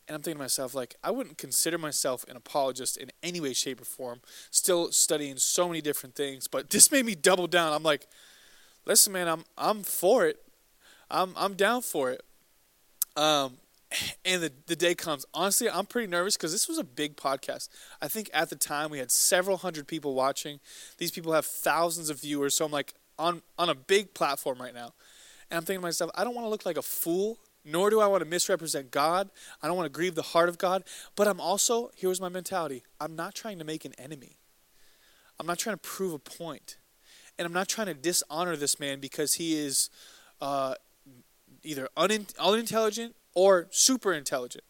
And 0.08 0.16
I'm 0.16 0.22
thinking 0.22 0.38
to 0.38 0.42
myself, 0.42 0.74
like, 0.74 0.96
I 1.04 1.12
wouldn't 1.12 1.38
consider 1.38 1.78
myself 1.78 2.24
an 2.28 2.36
apologist 2.36 2.96
in 2.96 3.12
any 3.22 3.40
way, 3.40 3.52
shape, 3.52 3.80
or 3.80 3.84
form. 3.84 4.20
Still 4.50 4.90
studying 4.90 5.36
so 5.36 5.68
many 5.68 5.80
different 5.80 6.16
things, 6.16 6.48
but 6.48 6.70
this 6.70 6.90
made 6.90 7.06
me 7.06 7.14
double 7.14 7.46
down. 7.46 7.72
I'm 7.72 7.84
like, 7.84 8.08
listen, 8.86 9.12
man, 9.12 9.28
I'm 9.28 9.44
I'm 9.56 9.82
for 9.84 10.26
it. 10.26 10.42
I'm 11.10 11.32
I'm 11.36 11.54
down 11.54 11.82
for 11.82 12.10
it. 12.10 12.22
Um, 13.16 13.58
and 14.24 14.42
the, 14.42 14.52
the 14.66 14.74
day 14.74 14.96
comes. 14.96 15.24
Honestly, 15.32 15.70
I'm 15.70 15.86
pretty 15.86 16.08
nervous 16.08 16.36
because 16.36 16.50
this 16.50 16.68
was 16.68 16.78
a 16.78 16.84
big 16.84 17.16
podcast. 17.16 17.68
I 18.02 18.08
think 18.08 18.30
at 18.34 18.50
the 18.50 18.56
time 18.56 18.90
we 18.90 18.98
had 18.98 19.12
several 19.12 19.58
hundred 19.58 19.86
people 19.86 20.14
watching. 20.14 20.58
These 20.98 21.12
people 21.12 21.32
have 21.32 21.46
thousands 21.46 22.10
of 22.10 22.20
viewers. 22.20 22.56
So 22.56 22.64
I'm 22.64 22.72
like, 22.72 22.94
on 23.20 23.42
on 23.58 23.68
a 23.68 23.74
big 23.74 24.14
platform 24.14 24.60
right 24.60 24.74
now. 24.74 24.94
And 25.50 25.58
I'm 25.58 25.64
thinking 25.64 25.80
to 25.80 25.86
myself, 25.86 26.10
I 26.14 26.24
don't 26.24 26.34
want 26.34 26.46
to 26.46 26.48
look 26.48 26.64
like 26.64 26.76
a 26.76 26.82
fool, 26.82 27.38
nor 27.64 27.90
do 27.90 28.00
I 28.00 28.06
want 28.06 28.22
to 28.22 28.28
misrepresent 28.28 28.90
God. 28.90 29.30
I 29.62 29.66
don't 29.66 29.76
want 29.76 29.86
to 29.86 29.92
grieve 29.92 30.14
the 30.14 30.22
heart 30.22 30.48
of 30.48 30.58
God. 30.58 30.84
But 31.16 31.26
I'm 31.28 31.40
also, 31.40 31.90
here's 31.96 32.20
my 32.20 32.28
mentality 32.28 32.82
I'm 33.00 33.16
not 33.16 33.34
trying 33.34 33.58
to 33.58 33.64
make 33.64 33.84
an 33.84 33.92
enemy. 33.98 34.38
I'm 35.38 35.46
not 35.46 35.58
trying 35.58 35.74
to 35.74 35.80
prove 35.80 36.12
a 36.12 36.18
point. 36.18 36.76
And 37.38 37.46
I'm 37.46 37.52
not 37.52 37.68
trying 37.68 37.86
to 37.86 37.94
dishonor 37.94 38.56
this 38.56 38.78
man 38.78 39.00
because 39.00 39.34
he 39.34 39.56
is 39.58 39.88
uh, 40.40 40.74
either 41.62 41.88
un- 41.96 42.26
unintelligent 42.38 43.14
or 43.34 43.66
super 43.70 44.12
intelligent. 44.12 44.64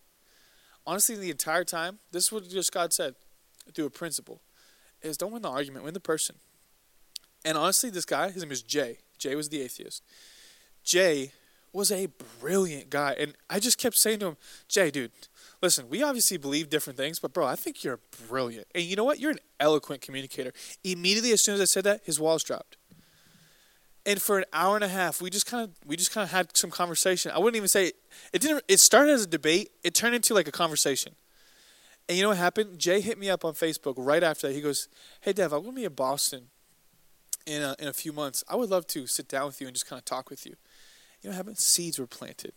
Honestly, 0.87 1.17
the 1.17 1.31
entire 1.31 1.65
time, 1.65 1.99
this 2.13 2.27
is 2.27 2.33
what 2.33 2.49
just 2.49 2.73
God 2.73 2.93
said 2.93 3.17
through 3.75 3.87
a 3.87 3.91
principle 3.91 4.41
is 5.03 5.17
don't 5.17 5.33
win 5.33 5.43
the 5.43 5.51
argument, 5.51 5.85
win 5.85 5.95
the 5.95 6.01
person. 6.01 6.37
And 7.44 7.57
honestly, 7.57 7.90
this 7.90 8.05
guy, 8.05 8.31
his 8.31 8.42
name 8.42 8.53
is 8.53 8.62
Jay. 8.62 8.98
Jay 9.18 9.35
was 9.35 9.48
the 9.48 9.62
atheist. 9.62 10.03
Jay 10.85 11.33
was 11.72 11.92
a 11.92 12.09
brilliant 12.40 12.90
guy. 12.90 13.14
And 13.18 13.35
I 13.48 13.61
just 13.61 13.79
kept 13.79 13.96
saying 13.96 14.20
to 14.20 14.26
him, 14.29 14.37
Jay, 14.68 14.90
dude, 14.90 15.12
listen, 15.62 15.88
we 15.88 16.03
obviously 16.03 16.37
believe 16.37 16.68
different 16.68 16.96
things, 16.96 17.18
but 17.18 17.33
bro, 17.33 17.46
I 17.46 17.55
think 17.57 17.85
you're 17.85 18.00
brilliant. 18.29 18.66
And 18.74 18.85
you 18.85 18.96
know 18.96 19.05
what? 19.05 19.20
You're 19.20 19.31
an 19.31 19.38
eloquent 19.59 20.03
communicator. 20.03 20.53
Immediately 20.85 21.33
as 21.33 21.40
soon 21.40 21.55
as 21.55 21.61
I 21.61 21.66
said 21.66 21.85
that, 21.85 22.00
his 22.05 22.18
walls 22.18 22.42
dropped. 22.42 22.76
And 24.07 24.20
for 24.20 24.38
an 24.38 24.44
hour 24.53 24.74
and 24.74 24.85
a 24.85 24.88
half, 24.88 25.20
we 25.20 25.29
just 25.29 25.46
kind 25.46 25.62
of 25.62 25.70
we 25.87 25.94
just 25.94 26.11
kind 26.11 26.24
of 26.24 26.31
had 26.31 26.57
some 26.57 26.70
conversation. 26.70 27.31
I 27.33 27.38
wouldn't 27.38 27.57
even 27.57 27.68
say 27.68 27.92
it 28.33 28.40
didn't. 28.40 28.64
It 28.66 28.81
started 28.81 29.12
as 29.12 29.24
a 29.24 29.26
debate. 29.26 29.72
It 29.85 29.94
turned 29.94 30.14
into 30.14 30.33
like 30.33 30.48
a 30.48 30.53
conversation. 30.53 31.14
And 32.09 32.16
you 32.16 32.24
know 32.24 32.31
what 32.31 32.38
happened? 32.38 32.79
Jay 32.79 33.03
hit 33.03 33.18
me 33.18 33.29
up 33.29 33.44
on 33.44 33.53
Facebook 33.53 33.94
right 33.98 34.22
after 34.22 34.48
that. 34.48 34.55
He 34.55 34.62
goes, 34.62 34.88
"Hey 35.20 35.35
Dev, 35.35 35.53
I'm 35.53 35.62
gonna 35.62 35.76
be 35.76 35.85
in 35.85 35.92
Boston 35.92 36.48
in 37.46 37.62
a, 37.62 37.76
in 37.79 37.88
a 37.88 37.92
few 37.92 38.12
months. 38.12 38.44
I 38.48 38.57
would 38.57 38.70
love 38.70 38.87
to 38.88 39.07
sit 39.07 39.29
down 39.29 39.46
with 39.46 39.61
you 39.61 39.66
and 39.66 39.74
just 39.74 39.87
kind 39.87 39.98
of 39.98 40.05
talk 40.05 40.31
with 40.31 40.46
you." 40.46 40.57
You 41.22 41.31
know 41.31 41.37
happened? 41.37 41.59
Seeds 41.59 41.98
were 41.98 42.07
planted. 42.07 42.53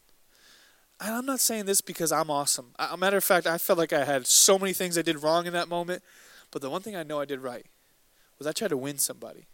And 0.99 1.13
I'm 1.13 1.25
not 1.25 1.39
saying 1.39 1.65
this 1.65 1.81
because 1.81 2.11
I'm 2.11 2.29
awesome. 2.29 2.67
A 2.79 2.95
matter 2.95 3.17
of 3.17 3.23
fact, 3.23 3.45
I 3.45 3.57
felt 3.57 3.79
like 3.79 3.91
I 3.91 4.05
had 4.05 4.25
so 4.25 4.57
many 4.57 4.73
things 4.73 4.97
I 4.97 5.01
did 5.01 5.21
wrong 5.21 5.45
in 5.45 5.53
that 5.53 5.67
moment. 5.67 6.01
But 6.51 6.61
the 6.61 6.69
one 6.69 6.81
thing 6.81 6.95
I 6.95 7.03
know 7.03 7.19
I 7.19 7.25
did 7.25 7.41
right 7.41 7.65
was 8.37 8.47
I 8.47 8.51
tried 8.51 8.69
to 8.69 8.77
win 8.77 8.99
somebody. 8.99 9.47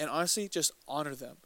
And 0.00 0.08
honestly, 0.10 0.48
just 0.48 0.72
honor 0.88 1.14
them. 1.14 1.36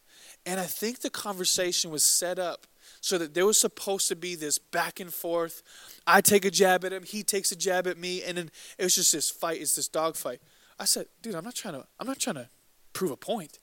And 0.46 0.60
I 0.60 0.64
think 0.64 1.00
the 1.00 1.10
conversation 1.10 1.90
was 1.90 2.04
set 2.04 2.38
up 2.38 2.66
so 3.00 3.18
that 3.18 3.34
there 3.34 3.44
was 3.44 3.60
supposed 3.60 4.08
to 4.08 4.16
be 4.16 4.34
this 4.34 4.58
back 4.58 5.00
and 5.00 5.12
forth. 5.12 5.62
I 6.06 6.20
take 6.20 6.44
a 6.44 6.50
jab 6.50 6.84
at 6.84 6.92
him, 6.92 7.02
he 7.02 7.22
takes 7.22 7.50
a 7.52 7.56
jab 7.56 7.86
at 7.86 7.98
me, 7.98 8.22
and 8.22 8.38
then 8.38 8.50
it 8.78 8.84
was 8.84 8.94
just 8.94 9.12
this 9.12 9.28
fight, 9.28 9.60
it's 9.60 9.74
this 9.74 9.88
dog 9.88 10.16
fight. 10.16 10.40
I 10.78 10.84
said, 10.84 11.06
dude, 11.20 11.34
I'm 11.34 11.44
not 11.44 11.54
trying 11.54 11.74
to 11.74 11.86
I'm 11.98 12.06
not 12.06 12.18
trying 12.18 12.36
to 12.36 12.48
prove 12.96 13.10
a 13.10 13.16
point. 13.16 13.58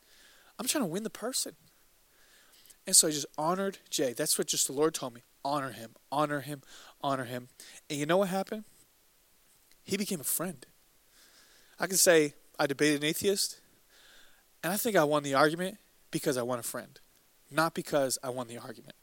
I'm 0.59 0.67
trying 0.67 0.83
to 0.83 0.89
win 0.89 1.01
the 1.01 1.09
person. 1.09 1.53
And 2.85 2.95
so 2.95 3.07
I 3.07 3.11
just 3.11 3.25
honored 3.35 3.79
Jay. 3.89 4.13
That's 4.13 4.37
what 4.37 4.47
just 4.47 4.67
the 4.67 4.73
Lord 4.73 4.93
told 4.93 5.15
me 5.15 5.21
honor 5.43 5.71
him, 5.71 5.91
honor 6.11 6.41
him, 6.41 6.61
honor 7.01 7.25
him. 7.25 7.49
And 7.89 7.99
you 7.99 8.05
know 8.05 8.17
what 8.17 8.29
happened? 8.29 8.63
He 9.83 9.97
became 9.97 10.21
a 10.21 10.23
friend. 10.23 10.65
I 11.79 11.87
can 11.87 11.97
say 11.97 12.35
I 12.59 12.67
debated 12.67 13.01
an 13.01 13.09
atheist, 13.09 13.59
and 14.63 14.71
I 14.71 14.77
think 14.77 14.95
I 14.95 15.03
won 15.03 15.23
the 15.23 15.33
argument 15.33 15.79
because 16.11 16.37
I 16.37 16.43
won 16.43 16.59
a 16.59 16.63
friend, 16.63 16.99
not 17.51 17.73
because 17.73 18.19
I 18.23 18.29
won 18.29 18.47
the 18.47 18.59
argument. 18.59 18.95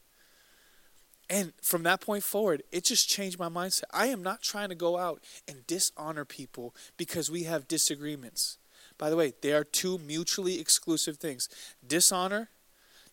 And 1.29 1.53
from 1.61 1.83
that 1.83 2.01
point 2.01 2.23
forward, 2.23 2.63
it 2.71 2.85
just 2.85 3.09
changed 3.09 3.37
my 3.37 3.49
mindset. 3.49 3.83
I 3.93 4.07
am 4.07 4.23
not 4.23 4.41
trying 4.41 4.69
to 4.69 4.75
go 4.75 4.97
out 4.97 5.23
and 5.47 5.67
dishonor 5.67 6.25
people 6.25 6.73
because 6.97 7.29
we 7.29 7.43
have 7.43 7.67
disagreements. 7.67 8.57
By 9.01 9.09
the 9.09 9.15
way, 9.15 9.33
they 9.41 9.51
are 9.53 9.63
two 9.63 9.97
mutually 9.97 10.59
exclusive 10.59 11.17
things. 11.17 11.49
Dishonor 11.85 12.49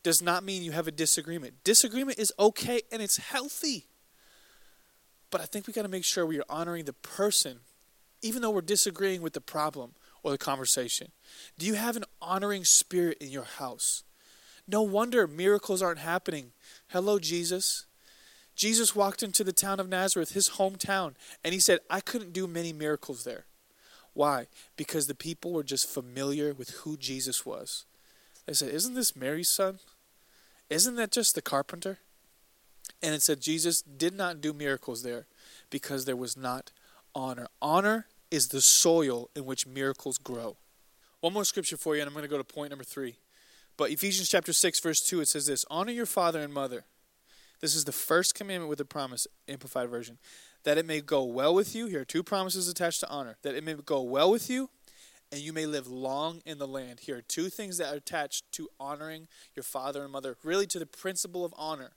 does 0.02 0.20
not 0.20 0.44
mean 0.44 0.62
you 0.62 0.72
have 0.72 0.86
a 0.86 0.92
disagreement. 0.92 1.64
Disagreement 1.64 2.18
is 2.18 2.30
okay 2.38 2.82
and 2.92 3.00
it's 3.00 3.16
healthy. 3.16 3.86
But 5.30 5.40
I 5.40 5.44
think 5.46 5.66
we 5.66 5.72
got 5.72 5.82
to 5.82 5.88
make 5.88 6.04
sure 6.04 6.26
we 6.26 6.38
are 6.38 6.44
honoring 6.46 6.84
the 6.84 6.92
person, 6.92 7.60
even 8.20 8.42
though 8.42 8.50
we're 8.50 8.60
disagreeing 8.60 9.22
with 9.22 9.32
the 9.32 9.40
problem 9.40 9.92
or 10.22 10.30
the 10.30 10.36
conversation. 10.36 11.10
Do 11.58 11.64
you 11.64 11.72
have 11.72 11.96
an 11.96 12.04
honoring 12.20 12.66
spirit 12.66 13.16
in 13.18 13.30
your 13.30 13.44
house? 13.44 14.04
No 14.66 14.82
wonder 14.82 15.26
miracles 15.26 15.80
aren't 15.80 16.00
happening. 16.00 16.52
Hello, 16.88 17.18
Jesus. 17.18 17.86
Jesus 18.54 18.94
walked 18.94 19.22
into 19.22 19.42
the 19.42 19.54
town 19.54 19.80
of 19.80 19.88
Nazareth, 19.88 20.32
his 20.32 20.50
hometown, 20.50 21.14
and 21.42 21.54
he 21.54 21.60
said, 21.60 21.78
I 21.88 22.00
couldn't 22.02 22.34
do 22.34 22.46
many 22.46 22.74
miracles 22.74 23.24
there. 23.24 23.46
Why? 24.18 24.48
Because 24.76 25.06
the 25.06 25.14
people 25.14 25.52
were 25.52 25.62
just 25.62 25.88
familiar 25.88 26.52
with 26.52 26.70
who 26.70 26.96
Jesus 26.96 27.46
was. 27.46 27.84
They 28.46 28.52
said, 28.52 28.74
Isn't 28.74 28.94
this 28.94 29.14
Mary's 29.14 29.48
son? 29.48 29.78
Isn't 30.68 30.96
that 30.96 31.12
just 31.12 31.36
the 31.36 31.40
carpenter? 31.40 31.98
And 33.00 33.14
it 33.14 33.22
said 33.22 33.40
Jesus 33.40 33.80
did 33.80 34.16
not 34.16 34.40
do 34.40 34.52
miracles 34.52 35.04
there 35.04 35.28
because 35.70 36.04
there 36.04 36.16
was 36.16 36.36
not 36.36 36.72
honor. 37.14 37.46
Honor 37.62 38.06
is 38.28 38.48
the 38.48 38.60
soil 38.60 39.30
in 39.36 39.44
which 39.44 39.68
miracles 39.68 40.18
grow. 40.18 40.56
One 41.20 41.32
more 41.32 41.44
scripture 41.44 41.76
for 41.76 41.94
you, 41.94 42.02
and 42.02 42.08
I'm 42.08 42.12
going 42.12 42.24
to 42.24 42.28
go 42.28 42.38
to 42.38 42.42
point 42.42 42.70
number 42.70 42.82
three. 42.82 43.18
But 43.76 43.92
Ephesians 43.92 44.28
chapter 44.28 44.52
6, 44.52 44.80
verse 44.80 45.00
2, 45.00 45.20
it 45.20 45.28
says 45.28 45.46
this 45.46 45.64
Honor 45.70 45.92
your 45.92 46.06
father 46.06 46.40
and 46.40 46.52
mother. 46.52 46.86
This 47.60 47.76
is 47.76 47.84
the 47.84 47.92
first 47.92 48.34
commandment 48.34 48.68
with 48.68 48.80
a 48.80 48.84
promise, 48.84 49.28
Amplified 49.48 49.88
Version. 49.88 50.18
That 50.68 50.76
it 50.76 50.84
may 50.84 51.00
go 51.00 51.24
well 51.24 51.54
with 51.54 51.74
you. 51.74 51.86
Here 51.86 52.02
are 52.02 52.04
two 52.04 52.22
promises 52.22 52.68
attached 52.68 53.00
to 53.00 53.08
honor. 53.08 53.38
That 53.40 53.54
it 53.54 53.64
may 53.64 53.72
go 53.72 54.02
well 54.02 54.30
with 54.30 54.50
you 54.50 54.68
and 55.32 55.40
you 55.40 55.50
may 55.54 55.64
live 55.64 55.86
long 55.86 56.42
in 56.44 56.58
the 56.58 56.68
land. 56.68 57.00
Here 57.00 57.16
are 57.16 57.22
two 57.22 57.48
things 57.48 57.78
that 57.78 57.90
are 57.90 57.96
attached 57.96 58.52
to 58.52 58.68
honoring 58.78 59.28
your 59.56 59.62
father 59.62 60.02
and 60.02 60.12
mother, 60.12 60.36
really 60.44 60.66
to 60.66 60.78
the 60.78 60.84
principle 60.84 61.42
of 61.42 61.54
honor, 61.56 61.92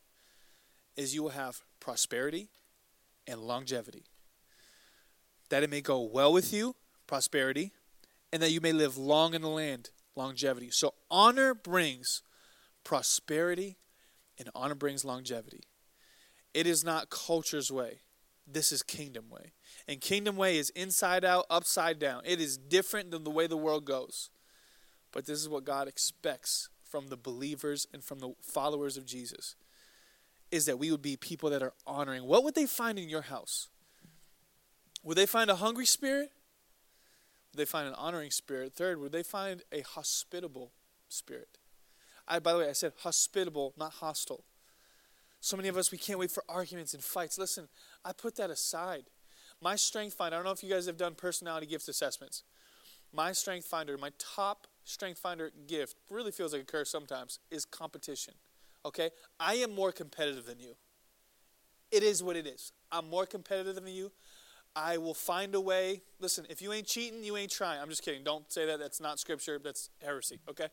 is 0.95 1.13
you 1.13 1.21
will 1.21 1.31
have 1.31 1.63
prosperity 1.81 2.47
and 3.27 3.41
longevity. 3.41 4.05
That 5.49 5.63
it 5.63 5.69
may 5.69 5.81
go 5.81 5.99
well 5.99 6.31
with 6.31 6.53
you, 6.53 6.77
prosperity, 7.07 7.73
and 8.31 8.41
that 8.41 8.51
you 8.51 8.61
may 8.61 8.71
live 8.71 8.97
long 8.97 9.33
in 9.33 9.41
the 9.41 9.49
land, 9.49 9.89
longevity. 10.15 10.69
So 10.71 10.93
honor 11.09 11.53
brings 11.53 12.21
prosperity 12.85 13.79
and 14.39 14.49
honor 14.55 14.75
brings 14.75 15.03
longevity. 15.03 15.65
It 16.53 16.65
is 16.65 16.85
not 16.85 17.09
culture's 17.09 17.69
way. 17.69 17.99
This 18.47 18.71
is 18.71 18.83
kingdom 18.83 19.25
way. 19.29 19.53
And 19.87 20.01
kingdom 20.01 20.35
way 20.35 20.57
is 20.57 20.69
inside 20.71 21.23
out, 21.23 21.45
upside 21.49 21.99
down. 21.99 22.21
It 22.25 22.41
is 22.41 22.57
different 22.57 23.11
than 23.11 23.23
the 23.23 23.29
way 23.29 23.47
the 23.47 23.57
world 23.57 23.85
goes. 23.85 24.29
But 25.11 25.25
this 25.25 25.39
is 25.39 25.49
what 25.49 25.65
God 25.65 25.87
expects 25.87 26.69
from 26.83 27.07
the 27.07 27.17
believers 27.17 27.87
and 27.93 28.03
from 28.03 28.19
the 28.19 28.33
followers 28.41 28.97
of 28.97 29.05
Jesus 29.05 29.55
is 30.51 30.65
that 30.65 30.77
we 30.77 30.91
would 30.91 31.01
be 31.01 31.15
people 31.15 31.49
that 31.49 31.63
are 31.63 31.73
honoring. 31.87 32.25
What 32.25 32.43
would 32.43 32.55
they 32.55 32.65
find 32.65 32.99
in 32.99 33.09
your 33.09 33.21
house? 33.21 33.69
Would 35.03 35.17
they 35.17 35.25
find 35.25 35.49
a 35.49 35.55
hungry 35.55 35.85
spirit? 35.85 36.31
Would 37.51 37.57
they 37.57 37.65
find 37.65 37.87
an 37.87 37.95
honoring 37.95 38.31
spirit? 38.31 38.73
Third, 38.75 38.99
would 38.99 39.13
they 39.13 39.23
find 39.23 39.63
a 39.71 39.81
hospitable 39.81 40.73
spirit? 41.07 41.57
I, 42.27 42.39
by 42.39 42.53
the 42.53 42.59
way, 42.59 42.69
I 42.69 42.73
said 42.73 42.93
hospitable, 42.99 43.73
not 43.77 43.93
hostile. 43.93 44.43
So 45.39 45.57
many 45.57 45.69
of 45.69 45.77
us, 45.77 45.91
we 45.91 45.97
can't 45.97 46.19
wait 46.19 46.29
for 46.29 46.43
arguments 46.47 46.93
and 46.93 47.03
fights. 47.03 47.37
Listen, 47.37 47.67
I 48.03 48.13
put 48.13 48.35
that 48.37 48.49
aside. 48.49 49.05
My 49.61 49.75
strength 49.75 50.15
finder, 50.15 50.35
I 50.35 50.39
don't 50.39 50.45
know 50.45 50.51
if 50.51 50.63
you 50.63 50.69
guys 50.69 50.87
have 50.87 50.97
done 50.97 51.15
personality 51.15 51.67
gift 51.67 51.87
assessments. 51.87 52.43
My 53.13 53.31
strength 53.33 53.67
finder, 53.67 53.97
my 53.97 54.11
top 54.17 54.67
strength 54.83 55.19
finder 55.19 55.51
gift, 55.67 55.97
really 56.09 56.31
feels 56.31 56.53
like 56.53 56.63
a 56.63 56.65
curse 56.65 56.89
sometimes, 56.89 57.39
is 57.51 57.65
competition. 57.65 58.33
Okay? 58.85 59.09
I 59.39 59.55
am 59.55 59.75
more 59.75 59.91
competitive 59.91 60.45
than 60.45 60.59
you. 60.59 60.75
It 61.91 62.03
is 62.03 62.23
what 62.23 62.35
it 62.35 62.47
is. 62.47 62.71
I'm 62.91 63.09
more 63.09 63.25
competitive 63.25 63.75
than 63.75 63.87
you. 63.87 64.11
I 64.75 64.97
will 64.97 65.13
find 65.13 65.53
a 65.53 65.61
way. 65.61 66.01
Listen, 66.19 66.45
if 66.49 66.61
you 66.61 66.71
ain't 66.71 66.87
cheating, 66.87 67.23
you 67.23 67.35
ain't 67.35 67.51
trying. 67.51 67.81
I'm 67.81 67.89
just 67.89 68.03
kidding. 68.03 68.23
Don't 68.23 68.49
say 68.51 68.65
that. 68.65 68.79
That's 68.79 69.01
not 69.01 69.19
scripture. 69.19 69.59
That's 69.61 69.89
heresy. 70.01 70.39
Okay? 70.49 70.67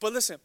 But 0.00 0.14
listen, 0.14 0.38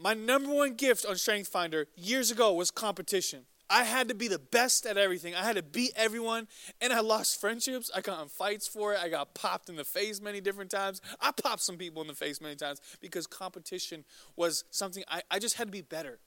my 0.00 0.14
number 0.14 0.52
one 0.52 0.74
gift 0.74 1.06
on 1.06 1.16
Strength 1.16 1.48
Finder 1.48 1.86
years 1.96 2.30
ago 2.30 2.52
was 2.52 2.70
competition. 2.70 3.44
I 3.70 3.84
had 3.84 4.08
to 4.08 4.14
be 4.14 4.28
the 4.28 4.38
best 4.38 4.86
at 4.86 4.96
everything. 4.96 5.34
I 5.34 5.42
had 5.42 5.56
to 5.56 5.62
beat 5.62 5.92
everyone, 5.94 6.48
and 6.80 6.92
I 6.92 7.00
lost 7.00 7.40
friendships. 7.40 7.90
I 7.94 8.00
got 8.00 8.22
in 8.22 8.28
fights 8.28 8.66
for 8.66 8.94
it. 8.94 9.00
I 9.02 9.08
got 9.08 9.34
popped 9.34 9.68
in 9.68 9.76
the 9.76 9.84
face 9.84 10.22
many 10.22 10.40
different 10.40 10.70
times. 10.70 11.02
I 11.20 11.32
popped 11.32 11.62
some 11.62 11.76
people 11.76 12.00
in 12.00 12.08
the 12.08 12.14
face 12.14 12.40
many 12.40 12.56
times 12.56 12.80
because 13.00 13.26
competition 13.26 14.04
was 14.36 14.64
something 14.70 15.04
I, 15.08 15.22
I 15.30 15.38
just 15.38 15.56
had 15.56 15.68
to 15.68 15.72
be 15.72 15.82
better. 15.82 16.18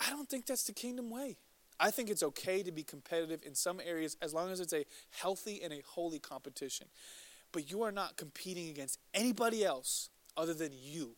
I 0.00 0.10
don't 0.10 0.28
think 0.28 0.46
that's 0.46 0.64
the 0.64 0.72
kingdom 0.72 1.10
way. 1.10 1.36
I 1.80 1.90
think 1.90 2.10
it's 2.10 2.22
okay 2.22 2.62
to 2.62 2.72
be 2.72 2.82
competitive 2.82 3.40
in 3.44 3.54
some 3.54 3.80
areas 3.84 4.16
as 4.20 4.34
long 4.34 4.50
as 4.50 4.60
it's 4.60 4.72
a 4.72 4.84
healthy 5.10 5.62
and 5.62 5.72
a 5.72 5.80
holy 5.86 6.18
competition. 6.18 6.88
But 7.52 7.70
you 7.70 7.82
are 7.82 7.92
not 7.92 8.16
competing 8.16 8.68
against 8.68 8.98
anybody 9.14 9.64
else 9.64 10.10
other 10.36 10.54
than 10.54 10.72
you. 10.72 11.16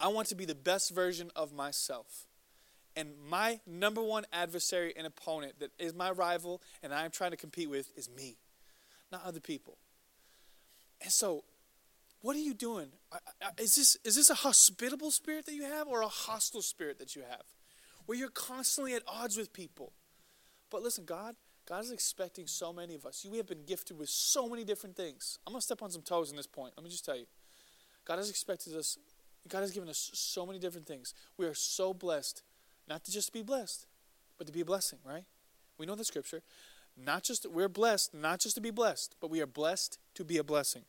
I 0.00 0.08
want 0.08 0.28
to 0.28 0.34
be 0.34 0.44
the 0.44 0.54
best 0.54 0.92
version 0.94 1.30
of 1.36 1.52
myself. 1.52 2.26
And 2.96 3.10
my 3.28 3.60
number 3.66 4.02
one 4.02 4.24
adversary 4.32 4.92
and 4.96 5.06
opponent 5.06 5.60
that 5.60 5.70
is 5.78 5.94
my 5.94 6.10
rival 6.10 6.60
and 6.82 6.92
I'm 6.92 7.10
trying 7.10 7.30
to 7.30 7.36
compete 7.36 7.70
with 7.70 7.90
is 7.96 8.10
me, 8.10 8.36
not 9.10 9.22
other 9.24 9.40
people. 9.40 9.78
And 11.00 11.10
so, 11.10 11.44
what 12.20 12.36
are 12.36 12.40
you 12.40 12.54
doing? 12.54 12.88
Is 13.58 13.74
this, 13.74 13.96
is 14.04 14.14
this 14.14 14.30
a 14.30 14.34
hospitable 14.34 15.10
spirit 15.10 15.46
that 15.46 15.54
you 15.54 15.64
have 15.64 15.88
or 15.88 16.02
a 16.02 16.08
hostile 16.08 16.62
spirit 16.62 16.98
that 17.00 17.16
you 17.16 17.22
have? 17.22 17.42
Where 18.06 18.16
you're 18.16 18.28
constantly 18.28 18.94
at 18.94 19.02
odds 19.08 19.36
with 19.36 19.52
people. 19.52 19.92
But 20.70 20.82
listen, 20.82 21.04
God, 21.04 21.34
God 21.68 21.82
is 21.82 21.90
expecting 21.90 22.46
so 22.46 22.72
many 22.72 22.94
of 22.94 23.06
us. 23.06 23.26
We 23.28 23.38
have 23.38 23.46
been 23.46 23.64
gifted 23.66 23.98
with 23.98 24.08
so 24.08 24.48
many 24.48 24.64
different 24.64 24.96
things. 24.96 25.38
I'm 25.46 25.52
going 25.52 25.60
to 25.60 25.64
step 25.64 25.82
on 25.82 25.90
some 25.90 26.02
toes 26.02 26.30
in 26.30 26.36
this 26.36 26.46
point. 26.46 26.74
Let 26.76 26.84
me 26.84 26.90
just 26.90 27.04
tell 27.04 27.16
you. 27.16 27.26
God 28.04 28.18
has 28.18 28.30
expected 28.30 28.74
us, 28.76 28.98
God 29.48 29.60
has 29.60 29.70
given 29.70 29.88
us 29.88 30.10
so 30.14 30.46
many 30.46 30.58
different 30.58 30.86
things. 30.86 31.14
We 31.36 31.46
are 31.46 31.54
so 31.54 31.94
blessed 31.94 32.42
not 32.88 33.04
to 33.04 33.12
just 33.12 33.32
be 33.32 33.42
blessed, 33.42 33.86
but 34.38 34.46
to 34.46 34.52
be 34.52 34.60
a 34.60 34.64
blessing, 34.64 34.98
right? 35.04 35.24
We 35.78 35.86
know 35.86 35.94
the 35.94 36.04
scripture. 36.04 36.42
Not 36.96 37.22
just 37.22 37.50
we're 37.50 37.68
blessed, 37.68 38.14
not 38.14 38.40
just 38.40 38.54
to 38.56 38.60
be 38.60 38.70
blessed, 38.70 39.16
but 39.20 39.30
we 39.30 39.40
are 39.40 39.46
blessed 39.46 39.98
to 40.14 40.24
be 40.24 40.36
a 40.36 40.44
blessing. 40.44 40.82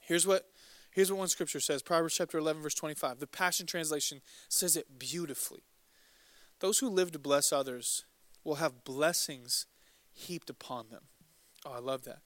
Here's 0.00 0.26
what 0.26 0.46
Here's 0.92 1.10
what 1.10 1.18
one 1.18 1.28
scripture 1.28 1.60
says 1.60 1.82
Proverbs 1.82 2.14
chapter 2.14 2.38
11, 2.38 2.62
verse 2.62 2.74
25. 2.74 3.18
The 3.18 3.26
Passion 3.26 3.66
Translation 3.66 4.20
says 4.48 4.76
it 4.76 4.98
beautifully. 4.98 5.62
Those 6.60 6.78
who 6.78 6.88
live 6.88 7.10
to 7.12 7.18
bless 7.18 7.52
others 7.52 8.04
will 8.44 8.56
have 8.56 8.84
blessings 8.84 9.66
heaped 10.12 10.50
upon 10.50 10.90
them. 10.90 11.04
Oh, 11.64 11.72
I 11.72 11.78
love 11.78 12.04
that. 12.04 12.18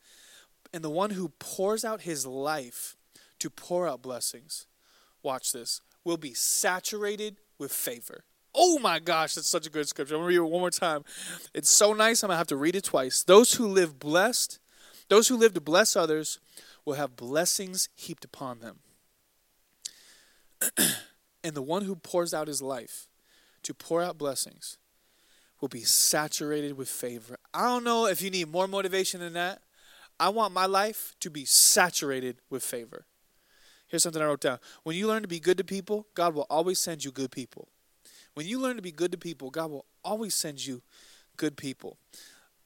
And 0.74 0.82
the 0.82 0.90
one 0.90 1.10
who 1.10 1.28
pours 1.38 1.84
out 1.84 2.02
his 2.02 2.26
life 2.26 2.96
to 3.38 3.48
pour 3.48 3.86
out 3.86 4.02
blessings, 4.02 4.66
watch 5.22 5.52
this, 5.52 5.80
will 6.04 6.16
be 6.16 6.34
saturated 6.34 7.36
with 7.58 7.72
favor. 7.72 8.24
Oh 8.58 8.78
my 8.78 8.98
gosh, 8.98 9.34
that's 9.34 9.46
such 9.46 9.66
a 9.66 9.70
good 9.70 9.86
scripture. 9.86 10.14
I'm 10.14 10.22
going 10.22 10.32
to 10.32 10.40
read 10.40 10.46
it 10.46 10.50
one 10.50 10.60
more 10.60 10.70
time. 10.70 11.04
It's 11.52 11.68
so 11.68 11.92
nice, 11.92 12.22
I'm 12.22 12.28
going 12.28 12.34
to 12.36 12.38
have 12.38 12.46
to 12.48 12.56
read 12.56 12.74
it 12.74 12.84
twice. 12.84 13.22
Those 13.22 13.54
who 13.54 13.66
live 13.66 13.98
blessed, 13.98 14.58
those 15.10 15.28
who 15.28 15.36
live 15.36 15.52
to 15.54 15.60
bless 15.60 15.94
others, 15.94 16.40
will 16.86 16.94
have 16.94 17.16
blessings 17.16 17.90
heaped 17.94 18.24
upon 18.24 18.60
them. 18.60 18.78
and 21.44 21.54
the 21.54 21.62
one 21.62 21.82
who 21.82 21.96
pours 21.96 22.32
out 22.32 22.48
his 22.48 22.62
life 22.62 23.08
to 23.62 23.74
pour 23.74 24.02
out 24.02 24.16
blessings 24.16 24.78
will 25.60 25.68
be 25.68 25.82
saturated 25.82 26.78
with 26.78 26.88
favor. 26.88 27.36
I 27.52 27.64
don't 27.64 27.84
know 27.84 28.06
if 28.06 28.22
you 28.22 28.30
need 28.30 28.48
more 28.48 28.66
motivation 28.66 29.20
than 29.20 29.34
that. 29.34 29.60
I 30.18 30.30
want 30.30 30.54
my 30.54 30.66
life 30.66 31.14
to 31.20 31.30
be 31.30 31.44
saturated 31.44 32.38
with 32.48 32.62
favor. 32.62 33.06
Here's 33.86 34.02
something 34.02 34.22
I 34.22 34.26
wrote 34.26 34.40
down. 34.40 34.58
When 34.82 34.96
you 34.96 35.06
learn 35.06 35.22
to 35.22 35.28
be 35.28 35.40
good 35.40 35.58
to 35.58 35.64
people, 35.64 36.06
God 36.14 36.34
will 36.34 36.46
always 36.48 36.78
send 36.78 37.04
you 37.04 37.10
good 37.10 37.30
people. 37.30 37.68
When 38.36 38.46
you 38.46 38.60
learn 38.60 38.76
to 38.76 38.82
be 38.82 38.92
good 38.92 39.12
to 39.12 39.18
people, 39.18 39.48
God 39.48 39.70
will 39.70 39.86
always 40.04 40.34
send 40.34 40.66
you 40.66 40.82
good 41.38 41.56
people. 41.56 41.96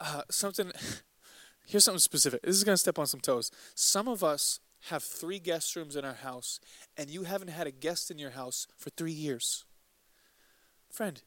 Uh, 0.01 0.23
something, 0.29 0.73
here's 1.69 1.85
something 1.85 2.01
specific. 2.01 2.43
This 2.43 2.57
is 2.57 2.65
going 2.65 2.75
to 2.75 2.77
step 2.77 2.99
on 2.99 3.07
some 3.07 3.21
toes. 3.21 3.53
Some 3.77 4.09
of 4.09 4.25
us 4.25 4.59
have 4.89 5.05
three 5.05 5.39
guest 5.39 5.77
rooms 5.77 5.95
in 5.95 6.05
our 6.05 6.15
house, 6.15 6.59
and 6.97 7.09
you 7.09 7.23
haven't 7.23 7.51
had 7.51 7.69
a 7.69 7.71
guest 7.71 8.11
in 8.11 8.19
your 8.19 8.31
house 8.31 8.67
for 8.77 8.91
three 8.91 9.13
years. 9.13 9.65
Friend, 10.91 11.23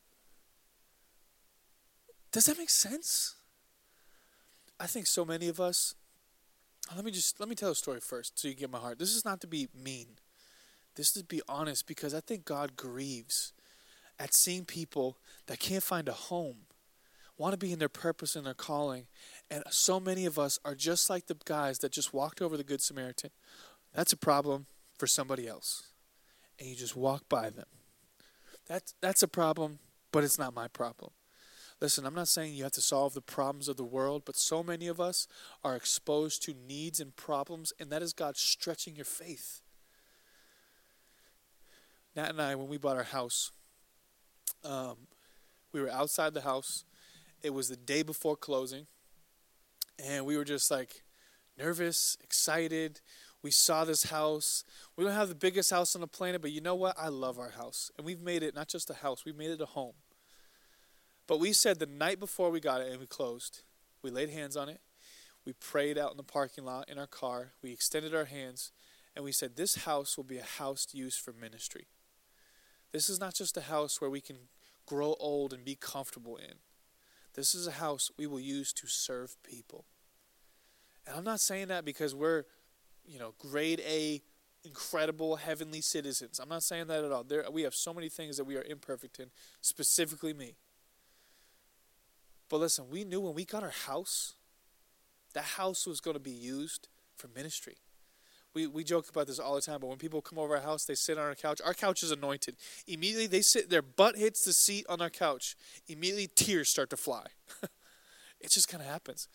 does 2.34 2.45
that 2.47 2.58
make 2.58 2.69
sense? 2.69 3.36
I 4.77 4.88
think 4.88 5.08
so 5.08 5.23
many 5.23 5.47
of 5.47 5.62
us. 5.62 5.95
Let 6.93 7.06
me 7.06 7.12
just 7.12 7.39
let 7.39 7.47
me 7.47 7.56
tell 7.56 7.71
a 7.71 7.75
story 7.75 8.01
first, 8.01 8.38
so 8.38 8.49
you 8.49 8.56
get 8.56 8.69
my 8.69 8.79
heart. 8.79 8.99
This 8.99 9.15
is 9.15 9.23
not 9.23 9.39
to 9.39 9.47
be 9.47 9.69
mean. 9.73 10.17
This 10.95 11.15
is 11.15 11.21
to 11.21 11.23
be 11.23 11.41
honest, 11.47 11.88
because 11.88 12.13
I 12.13 12.19
think 12.19 12.43
God 12.43 12.75
grieves 12.75 13.53
at 14.19 14.34
seeing 14.34 14.65
people 14.65 15.17
that 15.47 15.60
can't 15.60 15.84
find 15.84 16.08
a 16.08 16.13
home, 16.13 16.58
want 17.38 17.54
to 17.54 17.58
be 17.58 17.71
in 17.71 17.80
their 17.80 17.89
purpose 17.89 18.36
and 18.36 18.45
their 18.45 18.54
calling, 18.54 19.08
and 19.49 19.63
so 19.69 19.99
many 19.99 20.26
of 20.26 20.38
us 20.38 20.60
are 20.63 20.76
just 20.76 21.10
like 21.10 21.28
the 21.28 21.38
guys 21.45 21.80
that 21.80 21.91
just 21.91 22.13
walked 22.13 22.41
over 22.41 22.58
the 22.58 22.63
Good 22.63 22.82
Samaritan. 22.82 23.32
That's 23.93 24.13
a 24.13 24.17
problem 24.17 24.67
for 24.97 25.08
somebody 25.08 25.47
else, 25.47 25.91
and 26.60 26.69
you 26.69 26.76
just 26.76 26.95
walk 26.95 27.28
by 27.30 27.49
them. 27.49 27.65
That's 28.67 28.93
that's 29.02 29.23
a 29.23 29.28
problem, 29.28 29.80
but 30.12 30.23
it's 30.23 30.39
not 30.39 30.54
my 30.54 30.67
problem. 30.67 31.12
Listen, 31.82 32.06
I'm 32.06 32.15
not 32.15 32.30
saying 32.30 32.54
you 32.54 32.63
have 32.63 32.71
to 32.73 32.82
solve 32.82 33.13
the 33.13 33.21
problems 33.21 33.67
of 33.67 33.76
the 33.76 33.84
world, 33.84 34.23
but 34.26 34.38
so 34.38 34.63
many 34.63 34.88
of 34.88 35.02
us 35.02 35.28
are 35.65 35.76
exposed 35.76 36.41
to 36.43 36.54
needs 36.54 36.99
and 37.02 37.13
problems, 37.15 37.73
and 37.78 37.89
that 37.89 38.02
is 38.02 38.13
God 38.13 38.38
stretching 38.38 38.95
your 38.95 39.06
faith. 39.06 39.62
Nat 42.15 42.30
and 42.30 42.41
I, 42.41 42.56
when 42.56 42.69
we 42.69 42.78
bought 42.78 42.95
our 42.95 43.04
house, 43.04 43.52
um, 44.63 44.97
we 45.71 45.82
were 45.82 45.89
outside 45.89 46.34
the 46.34 46.41
house. 46.41 46.86
It 47.41 47.54
was 47.54 47.69
the 47.69 47.76
day 47.76 48.04
before 48.04 48.36
closing, 48.36 48.88
and 50.04 50.26
we 50.26 50.38
were 50.38 50.45
just 50.45 50.71
like 50.71 51.04
nervous, 51.58 52.17
excited. 52.23 53.02
We 53.41 53.52
saw 53.52 53.84
this 53.84 54.04
house. 54.04 54.63
We 54.95 55.04
don't 55.04 55.13
have 55.13 55.30
the 55.30 55.36
biggest 55.36 55.69
house 55.69 55.95
on 55.95 56.02
the 56.02 56.08
planet, 56.08 56.41
but 56.41 56.52
you 56.52 56.62
know 56.62 56.76
what? 56.76 56.95
I 56.97 57.10
love 57.10 57.38
our 57.38 57.49
house. 57.49 57.91
And 57.97 58.06
we've 58.06 58.21
made 58.21 58.41
it 58.41 58.56
not 58.56 58.69
just 58.69 58.89
a 58.89 58.93
house, 58.93 59.26
we've 59.26 59.38
made 59.38 59.52
it 59.52 59.62
a 59.62 59.65
home. 59.65 59.93
But 61.28 61.39
we 61.39 61.54
said 61.54 61.80
the 61.80 61.86
night 61.86 62.19
before 62.19 62.49
we 62.49 62.60
got 62.60 62.82
it 62.82 62.91
and 62.91 62.99
we 62.99 63.06
closed, 63.06 63.62
we 64.02 64.12
laid 64.12 64.30
hands 64.30 64.56
on 64.58 64.69
it. 64.69 64.82
We 65.45 65.54
prayed 65.54 65.97
out 65.97 66.12
in 66.12 66.17
the 66.17 66.23
parking 66.23 66.63
lot 66.63 66.89
in 66.89 66.97
our 66.97 67.08
car. 67.08 67.52
We 67.62 67.71
extended 67.71 68.15
our 68.15 68.26
hands 68.26 68.71
and 69.15 69.26
we 69.26 69.32
said, 69.32 69.56
This 69.56 69.84
house 69.84 70.15
will 70.15 70.23
be 70.23 70.38
a 70.38 70.43
house 70.43 70.88
used 70.93 71.19
for 71.19 71.34
ministry. 71.34 71.88
This 72.91 73.10
is 73.10 73.19
not 73.19 73.34
just 73.34 73.58
a 73.58 73.62
house 73.62 73.99
where 73.99 74.10
we 74.10 74.21
can 74.21 74.38
grow 74.85 75.15
old 75.19 75.53
and 75.53 75.63
be 75.63 75.75
comfortable 75.75 76.37
in. 76.37 76.55
This 77.33 77.55
is 77.55 77.67
a 77.67 77.71
house 77.71 78.11
we 78.17 78.27
will 78.27 78.39
use 78.39 78.73
to 78.73 78.87
serve 78.87 79.35
people. 79.43 79.85
And 81.07 81.15
I'm 81.17 81.23
not 81.23 81.39
saying 81.39 81.67
that 81.67 81.85
because 81.85 82.13
we're, 82.13 82.43
you 83.05 83.19
know, 83.19 83.33
grade 83.39 83.81
A, 83.87 84.21
incredible 84.63 85.35
heavenly 85.35 85.81
citizens. 85.81 86.39
I'm 86.39 86.49
not 86.49 86.63
saying 86.63 86.87
that 86.87 87.03
at 87.03 87.11
all. 87.11 87.23
There, 87.23 87.43
we 87.51 87.63
have 87.63 87.75
so 87.75 87.93
many 87.93 88.09
things 88.09 88.37
that 88.37 88.45
we 88.45 88.55
are 88.55 88.63
imperfect 88.63 89.19
in, 89.19 89.29
specifically 89.61 90.33
me. 90.33 90.55
But 92.49 92.59
listen, 92.59 92.85
we 92.89 93.03
knew 93.03 93.19
when 93.19 93.33
we 93.33 93.45
got 93.45 93.63
our 93.63 93.69
house, 93.69 94.35
that 95.33 95.43
house 95.43 95.85
was 95.87 95.99
going 95.99 96.15
to 96.15 96.21
be 96.21 96.31
used 96.31 96.87
for 97.15 97.27
ministry. 97.29 97.77
We, 98.53 98.67
we 98.67 98.83
joke 98.83 99.09
about 99.09 99.27
this 99.27 99.39
all 99.39 99.55
the 99.55 99.61
time, 99.61 99.79
but 99.79 99.87
when 99.87 99.97
people 99.97 100.21
come 100.21 100.37
over 100.37 100.55
our 100.55 100.61
house, 100.61 100.85
they 100.85 100.93
sit 100.93 101.17
on 101.17 101.25
our 101.25 101.35
couch. 101.35 101.59
Our 101.65 101.73
couch 101.73 102.03
is 102.03 102.11
anointed. 102.11 102.55
Immediately, 102.87 103.27
they 103.27 103.41
sit, 103.41 103.69
their 103.69 103.81
butt 103.81 104.15
hits 104.15 104.45
the 104.45 104.53
seat 104.53 104.85
on 104.87 105.01
our 105.01 105.09
couch. 105.09 105.55
Immediately, 105.87 106.29
tears 106.35 106.69
start 106.69 106.91
to 106.91 106.97
fly. 106.97 107.25
it 108.39 108.51
just 108.51 108.67
kind 108.67 108.83
of 108.83 108.87
happens. 108.87 109.27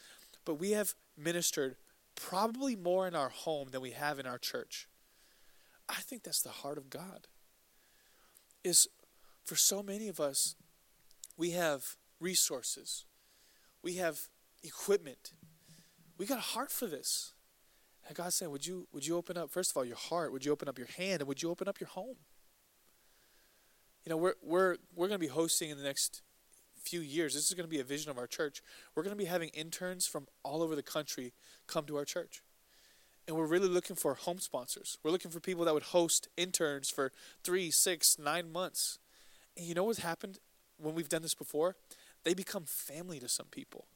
But 0.44 0.54
we 0.54 0.70
have 0.70 0.94
ministered 1.16 1.76
probably 2.14 2.76
more 2.76 3.09
in 3.09 3.14
our 3.14 3.28
home 3.28 3.68
than 3.70 3.81
we 3.81 3.90
have 3.90 4.18
in 4.18 4.26
our 4.26 4.38
church. 4.38 4.88
I 5.88 6.00
think 6.00 6.22
that's 6.22 6.42
the 6.42 6.50
heart 6.50 6.78
of 6.78 6.90
God. 6.90 7.26
Is 8.62 8.87
for 9.44 9.57
so 9.57 9.83
many 9.83 10.09
of 10.09 10.20
us, 10.20 10.54
we 11.37 11.52
have 11.52 11.96
resources, 12.20 13.04
we 13.83 13.94
have 13.94 14.28
equipment. 14.62 15.33
We 16.18 16.26
got 16.26 16.38
a 16.38 16.42
heart 16.42 16.70
for 16.70 16.87
this. 16.87 17.33
And 18.09 18.16
God's 18.16 18.35
saying, 18.35 18.51
would 18.51 18.66
you 18.66 18.88
would 18.92 19.07
you 19.07 19.16
open 19.16 19.37
up 19.37 19.51
first 19.51 19.71
of 19.71 19.77
all 19.77 19.85
your 19.85 19.97
heart? 19.97 20.33
Would 20.33 20.44
you 20.44 20.51
open 20.51 20.68
up 20.68 20.79
your 20.79 20.88
hand 20.97 21.21
and 21.21 21.29
would 21.29 21.42
you 21.42 21.51
open 21.51 21.68
up 21.68 21.79
your 21.79 21.88
home? 21.88 22.16
You 24.05 24.11
know, 24.11 24.16
we're 24.16 24.35
we're 24.42 24.77
we're 24.97 25.09
going 25.09 25.21
to 25.21 25.27
be 25.27 25.33
hosting 25.33 25.71
in 25.71 25.77
the 25.77 25.85
next 25.85 26.23
few 26.83 27.01
years. 27.01 27.35
This 27.35 27.47
is 27.47 27.55
going 27.55 27.68
to 27.68 27.71
be 27.71 27.81
a 27.81 27.85
vision 27.85 28.11
of 28.11 28.18
our 28.18 28.27
church. 28.27 28.62
We're 28.94 29.03
going 29.03 29.14
to 29.14 29.23
be 29.23 29.27
having 29.27 29.51
interns 29.51 30.07
from 30.07 30.27
all 30.42 30.62
over 30.62 30.75
the 30.75 30.83
country 30.83 31.35
come 31.66 31.85
to 31.85 31.97
our 31.97 32.05
church. 32.05 32.42
And 33.27 33.37
we're 33.37 33.47
really 33.47 33.68
looking 33.68 33.94
for 33.94 34.14
home 34.14 34.38
sponsors. 34.38 34.97
We're 35.05 35.11
looking 35.11 35.31
for 35.31 35.38
people 35.38 35.66
that 35.66 35.75
would 35.75 35.83
host 35.83 36.29
interns 36.38 36.88
for 36.88 37.12
three, 37.44 37.71
six, 37.71 38.18
nine 38.18 38.51
months. 38.51 38.99
And 39.55 39.66
you 39.66 39.75
know 39.75 39.85
what's 39.85 39.99
happened 39.99 40.38
when 40.79 40.94
we've 40.94 41.11
done 41.11 41.21
this 41.21 41.35
before? 41.35 41.77
they 42.25 42.35
become 42.35 42.64
family 42.66 43.18
to 43.21 43.29
some 43.29 43.47
people. 43.51 43.87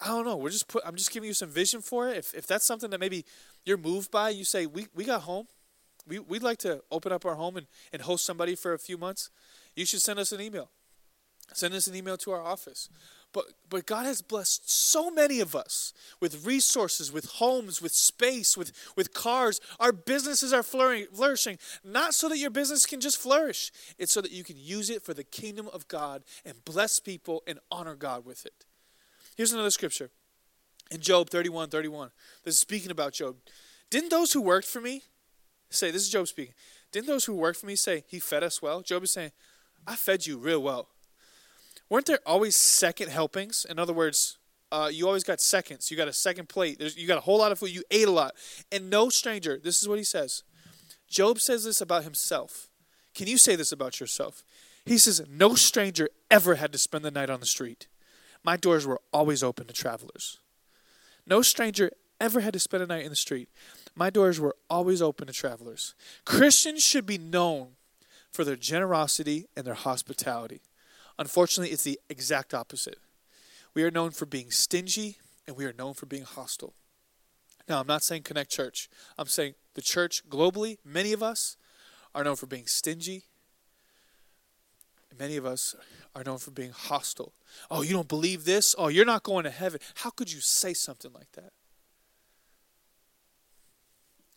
I 0.00 0.08
don't 0.08 0.24
know. 0.24 0.36
We're 0.36 0.50
just 0.50 0.68
put. 0.68 0.82
I'm 0.86 0.96
just 0.96 1.12
giving 1.12 1.28
you 1.28 1.34
some 1.34 1.50
vision 1.50 1.80
for 1.82 2.08
it. 2.08 2.16
If 2.16 2.34
if 2.34 2.46
that's 2.46 2.64
something 2.64 2.90
that 2.90 3.00
maybe 3.00 3.24
you're 3.64 3.76
moved 3.76 4.10
by, 4.10 4.30
you 4.30 4.44
say 4.44 4.66
we 4.66 4.86
we 4.94 5.04
got 5.04 5.22
home. 5.22 5.46
We 6.06 6.18
we'd 6.18 6.42
like 6.42 6.58
to 6.58 6.82
open 6.90 7.12
up 7.12 7.26
our 7.26 7.34
home 7.34 7.56
and 7.56 7.66
and 7.92 8.02
host 8.02 8.24
somebody 8.24 8.54
for 8.54 8.72
a 8.72 8.78
few 8.78 8.96
months. 8.96 9.30
You 9.76 9.84
should 9.84 10.00
send 10.00 10.18
us 10.18 10.32
an 10.32 10.40
email. 10.40 10.70
Send 11.52 11.74
us 11.74 11.86
an 11.86 11.94
email 11.96 12.16
to 12.18 12.30
our 12.30 12.42
office. 12.42 12.88
But, 13.32 13.44
but 13.68 13.86
God 13.86 14.06
has 14.06 14.22
blessed 14.22 14.68
so 14.68 15.10
many 15.10 15.40
of 15.40 15.54
us 15.54 15.92
with 16.20 16.44
resources, 16.44 17.12
with 17.12 17.26
homes, 17.26 17.80
with 17.80 17.92
space, 17.92 18.56
with, 18.56 18.72
with 18.96 19.14
cars. 19.14 19.60
Our 19.78 19.92
businesses 19.92 20.52
are 20.52 20.64
flourishing, 20.64 21.58
not 21.84 22.14
so 22.14 22.28
that 22.28 22.38
your 22.38 22.50
business 22.50 22.86
can 22.86 23.00
just 23.00 23.18
flourish, 23.18 23.70
it's 23.98 24.12
so 24.12 24.20
that 24.20 24.32
you 24.32 24.42
can 24.42 24.56
use 24.58 24.90
it 24.90 25.02
for 25.02 25.14
the 25.14 25.22
kingdom 25.22 25.68
of 25.72 25.86
God 25.86 26.24
and 26.44 26.64
bless 26.64 26.98
people 26.98 27.42
and 27.46 27.60
honor 27.70 27.94
God 27.94 28.24
with 28.24 28.46
it. 28.46 28.64
Here's 29.40 29.54
another 29.54 29.70
scripture 29.70 30.10
in 30.90 31.00
Job 31.00 31.30
31 31.30 31.70
31. 31.70 32.10
This 32.44 32.56
is 32.56 32.60
speaking 32.60 32.90
about 32.90 33.14
Job. 33.14 33.36
Didn't 33.88 34.10
those 34.10 34.32
who 34.32 34.42
worked 34.42 34.66
for 34.66 34.82
me 34.82 35.04
say, 35.70 35.90
this 35.90 36.02
is 36.02 36.10
Job 36.10 36.28
speaking, 36.28 36.52
didn't 36.92 37.06
those 37.06 37.24
who 37.24 37.34
worked 37.34 37.58
for 37.58 37.64
me 37.64 37.74
say, 37.74 38.04
He 38.06 38.20
fed 38.20 38.42
us 38.42 38.60
well? 38.60 38.82
Job 38.82 39.02
is 39.02 39.12
saying, 39.12 39.30
I 39.86 39.96
fed 39.96 40.26
you 40.26 40.36
real 40.36 40.62
well 40.62 40.88
weren't 41.88 42.06
there 42.06 42.20
always 42.24 42.54
second 42.54 43.08
helpings? 43.08 43.66
In 43.68 43.78
other 43.78 43.94
words, 43.94 44.38
uh, 44.70 44.90
you 44.92 45.06
always 45.06 45.24
got 45.24 45.40
seconds. 45.40 45.90
You 45.90 45.96
got 45.96 46.06
a 46.06 46.12
second 46.12 46.48
plate. 46.48 46.78
There's, 46.78 46.96
you 46.96 47.06
got 47.06 47.18
a 47.18 47.22
whole 47.22 47.38
lot 47.38 47.50
of 47.50 47.58
food. 47.58 47.70
You 47.70 47.82
ate 47.90 48.08
a 48.08 48.12
lot. 48.12 48.34
And 48.70 48.88
no 48.90 49.08
stranger, 49.08 49.58
this 49.62 49.82
is 49.82 49.88
what 49.88 49.98
he 49.98 50.04
says. 50.04 50.44
Job 51.08 51.40
says 51.40 51.64
this 51.64 51.80
about 51.80 52.04
himself. 52.04 52.68
Can 53.14 53.26
you 53.26 53.36
say 53.38 53.56
this 53.56 53.72
about 53.72 54.00
yourself? 54.00 54.44
He 54.86 54.98
says, 54.98 55.22
No 55.30 55.54
stranger 55.54 56.10
ever 56.30 56.54
had 56.56 56.72
to 56.72 56.78
spend 56.78 57.04
the 57.04 57.10
night 57.10 57.30
on 57.30 57.40
the 57.40 57.46
street. 57.46 57.88
My 58.42 58.56
doors 58.56 58.86
were 58.86 59.00
always 59.12 59.42
open 59.42 59.66
to 59.66 59.72
travelers. 59.72 60.38
No 61.26 61.42
stranger 61.42 61.90
ever 62.20 62.40
had 62.40 62.52
to 62.52 62.58
spend 62.58 62.82
a 62.82 62.86
night 62.86 63.04
in 63.04 63.10
the 63.10 63.16
street. 63.16 63.48
My 63.94 64.10
doors 64.10 64.38
were 64.38 64.56
always 64.68 65.02
open 65.02 65.26
to 65.26 65.32
travelers. 65.32 65.94
Christians 66.24 66.82
should 66.82 67.06
be 67.06 67.18
known 67.18 67.70
for 68.30 68.44
their 68.44 68.56
generosity 68.56 69.46
and 69.56 69.66
their 69.66 69.74
hospitality. 69.74 70.60
Unfortunately, 71.18 71.72
it's 71.72 71.84
the 71.84 72.00
exact 72.08 72.54
opposite. 72.54 72.98
We 73.74 73.82
are 73.82 73.90
known 73.90 74.10
for 74.10 74.26
being 74.26 74.50
stingy 74.50 75.18
and 75.46 75.56
we 75.56 75.64
are 75.64 75.72
known 75.72 75.94
for 75.94 76.06
being 76.06 76.22
hostile. 76.22 76.74
Now, 77.68 77.80
I'm 77.80 77.86
not 77.86 78.02
saying 78.02 78.22
Connect 78.22 78.50
Church. 78.50 78.88
I'm 79.18 79.26
saying 79.26 79.54
the 79.74 79.82
church 79.82 80.28
globally, 80.28 80.78
many 80.84 81.12
of 81.12 81.22
us 81.22 81.56
are 82.14 82.24
known 82.24 82.36
for 82.36 82.46
being 82.46 82.66
stingy. 82.66 83.24
Many 85.18 85.36
of 85.36 85.44
us 85.44 85.74
are 86.14 86.24
known 86.24 86.38
for 86.38 86.50
being 86.50 86.72
hostile. 86.72 87.32
Oh, 87.70 87.82
you 87.82 87.92
don't 87.92 88.08
believe 88.08 88.44
this? 88.44 88.74
Oh, 88.76 88.88
you're 88.88 89.04
not 89.04 89.22
going 89.22 89.44
to 89.44 89.50
heaven. 89.50 89.80
How 89.96 90.10
could 90.10 90.32
you 90.32 90.40
say 90.40 90.74
something 90.74 91.12
like 91.12 91.30
that? 91.32 91.52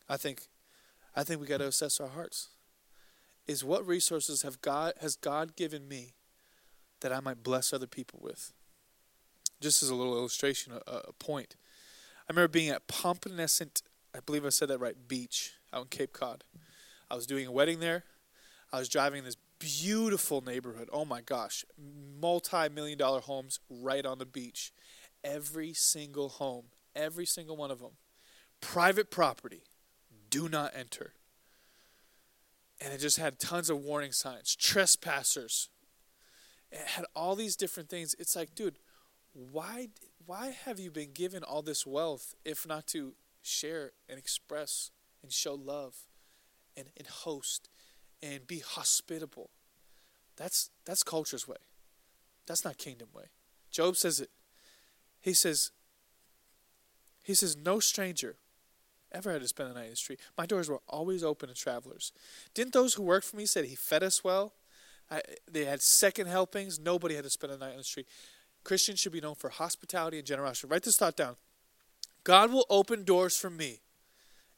I 0.07 0.17
think 0.17 0.47
I 1.15 1.24
think 1.24 1.39
we 1.39 1.47
got 1.47 1.57
to 1.57 1.67
assess 1.67 1.99
our 1.99 2.09
hearts. 2.09 2.49
Is 3.47 3.63
what 3.63 3.86
resources 3.86 4.41
have 4.43 4.61
God 4.61 4.93
has 5.01 5.15
God 5.15 5.55
given 5.55 5.88
me 5.88 6.13
that 7.01 7.11
I 7.11 7.19
might 7.19 7.43
bless 7.43 7.74
other 7.74 7.88
people 7.88 8.19
with? 8.21 8.53
Just 9.59 9.82
as 9.82 9.89
a 9.89 9.95
little 9.95 10.17
illustration, 10.17 10.74
a, 10.88 10.91
a 10.91 11.13
point. 11.13 11.55
I 12.28 12.34
remember 12.34 12.49
being 12.49 12.69
at 12.69 12.88
Popponesset, 12.88 13.82
I 14.15 14.19
believe 14.26 14.45
I 14.45 14.49
said 14.49 14.69
that 14.69 14.80
right, 14.80 14.95
beach 15.07 15.53
out 15.74 15.84
in 15.84 15.88
Cape 15.88 16.13
Cod. 16.13 16.43
I 17.09 17.15
was 17.15 17.26
doing 17.26 17.47
a 17.47 17.51
wedding 17.51 17.80
there. 17.80 18.05
I 18.71 18.80
was 18.80 18.89
driving 18.89 19.24
this 19.24 19.38
beautiful 19.64 20.41
neighborhood. 20.41 20.89
Oh 20.91 21.05
my 21.05 21.22
gosh, 21.22 21.64
multi-million 22.20 22.97
dollar 22.97 23.22
homes 23.22 23.59
right 23.70 24.05
on 24.05 24.18
the 24.18 24.26
beach. 24.26 24.74
Every 25.24 25.74
single 25.74 26.28
home, 26.30 26.66
every 26.95 27.26
single 27.26 27.55
one 27.55 27.72
of 27.72 27.80
them, 27.80 27.91
private 28.59 29.09
property. 29.09 29.64
Do 30.30 30.49
not 30.49 30.74
enter. 30.76 31.14
And 32.82 32.91
it 32.91 32.97
just 32.97 33.18
had 33.18 33.39
tons 33.39 33.70
of 33.70 33.80
warning 33.80 34.11
signs, 34.11 34.55
trespassers. 34.55 35.70
It 36.72 36.80
had 36.80 37.05
all 37.16 37.36
these 37.36 37.55
different 37.55 37.88
things. 37.88 38.16
It's 38.20 38.36
like, 38.36 38.55
dude, 38.55 38.80
why 39.32 39.89
why 40.26 40.55
have 40.66 40.80
you 40.80 40.91
been 40.91 41.11
given 41.14 41.43
all 41.43 41.61
this 41.61 41.86
wealth 41.86 42.36
if 42.43 42.68
not 42.68 42.88
to 42.88 43.14
share 43.41 43.91
and 44.09 44.18
express 44.18 44.91
and 45.22 45.32
show 45.32 45.53
love 45.53 46.07
and, 46.78 46.88
and 46.97 47.07
host 47.07 47.70
and 48.24 48.47
be 48.47 48.59
hospitable? 48.59 49.49
That's 50.38 50.69
that's 50.86 51.03
culture's 51.03 51.47
way. 51.47 51.57
That's 52.47 52.65
not 52.65 52.78
kingdom 52.78 53.09
way. 53.13 53.26
Job 53.69 53.95
says 53.97 54.19
it. 54.19 54.30
He 55.21 55.34
says 55.34 55.71
he 57.21 57.34
says 57.34 57.55
no 57.55 57.80
stranger 57.80 58.38
ever 59.11 59.32
had 59.32 59.41
to 59.41 59.47
spend 59.47 59.69
the 59.69 59.76
night 59.76 59.86
in 59.86 59.89
the 59.91 59.95
street. 59.95 60.19
My 60.38 60.45
doors 60.45 60.69
were 60.69 60.82
always 60.88 61.24
open 61.24 61.49
to 61.49 61.55
travelers. 61.55 62.11
Didn't 62.53 62.74
those 62.74 62.95
who 62.95 63.03
worked 63.03 63.28
for 63.28 63.36
me 63.38 63.45
say 63.45 63.65
he 63.65 63.76
fed 63.76 64.03
us 64.03 64.24
well? 64.24 64.53
I, 65.11 65.21
they 65.49 65.65
had 65.65 65.82
second 65.82 66.28
helpings. 66.28 66.80
Nobody 66.80 67.15
had 67.15 67.24
to 67.24 67.30
spend 67.30 67.53
a 67.53 67.57
night 67.57 67.71
on 67.71 67.78
the 67.78 67.84
street. 67.84 68.07
Christians 68.63 68.99
should 68.99 69.11
be 69.11 69.21
known 69.21 69.36
for 69.36 69.49
hospitality 69.49 70.17
and 70.17 70.26
generosity. 70.26 70.67
Write 70.67 70.84
this 70.84 70.97
thought 70.97 71.15
down. 71.15 71.36
God 72.24 72.51
will 72.51 72.65
open 72.69 73.03
doors 73.03 73.38
for 73.38 73.49
me 73.49 73.82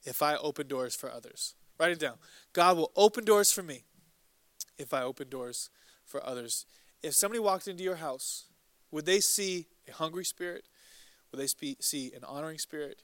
if 0.03 0.21
I 0.21 0.35
open 0.35 0.67
doors 0.67 0.95
for 0.95 1.11
others. 1.11 1.55
Write 1.77 1.91
it 1.91 1.99
down. 1.99 2.15
God 2.53 2.77
will 2.77 2.91
open 2.95 3.25
doors 3.25 3.51
for 3.51 3.63
me 3.63 3.83
if 4.77 4.93
I 4.93 5.01
open 5.01 5.29
doors 5.29 5.69
for 6.05 6.25
others. 6.25 6.65
If 7.03 7.13
somebody 7.13 7.39
walked 7.39 7.67
into 7.67 7.83
your 7.83 7.95
house, 7.97 8.45
would 8.91 9.05
they 9.05 9.19
see 9.19 9.67
a 9.87 9.91
hungry 9.91 10.25
spirit? 10.25 10.65
Would 11.31 11.39
they 11.39 11.75
see 11.79 12.13
an 12.15 12.23
honoring 12.23 12.59
spirit? 12.59 13.03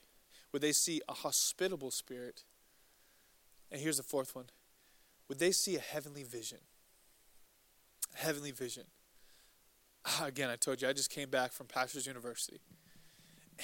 Would 0.51 0.61
they 0.61 0.71
see 0.71 1.01
a 1.07 1.13
hospitable 1.13 1.91
spirit? 1.91 2.43
And 3.71 3.81
here's 3.81 3.97
the 3.97 4.03
fourth 4.03 4.35
one 4.35 4.45
Would 5.27 5.39
they 5.39 5.51
see 5.51 5.75
a 5.75 5.79
heavenly 5.79 6.23
vision? 6.23 6.59
A 8.15 8.25
heavenly 8.25 8.51
vision. 8.51 8.83
Ah, 10.05 10.25
again, 10.25 10.49
I 10.49 10.55
told 10.55 10.81
you, 10.81 10.87
I 10.87 10.93
just 10.93 11.11
came 11.11 11.29
back 11.29 11.51
from 11.51 11.67
Pastors 11.67 12.07
University. 12.07 12.61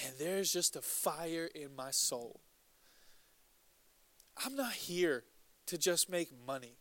And 0.05 0.13
there's 0.19 0.53
just 0.53 0.75
a 0.75 0.81
fire 0.81 1.49
in 1.55 1.75
my 1.75 1.89
soul. 1.91 2.41
I'm 4.43 4.55
not 4.55 4.73
here 4.73 5.23
to 5.67 5.77
just 5.77 6.09
make 6.09 6.29
money. 6.45 6.77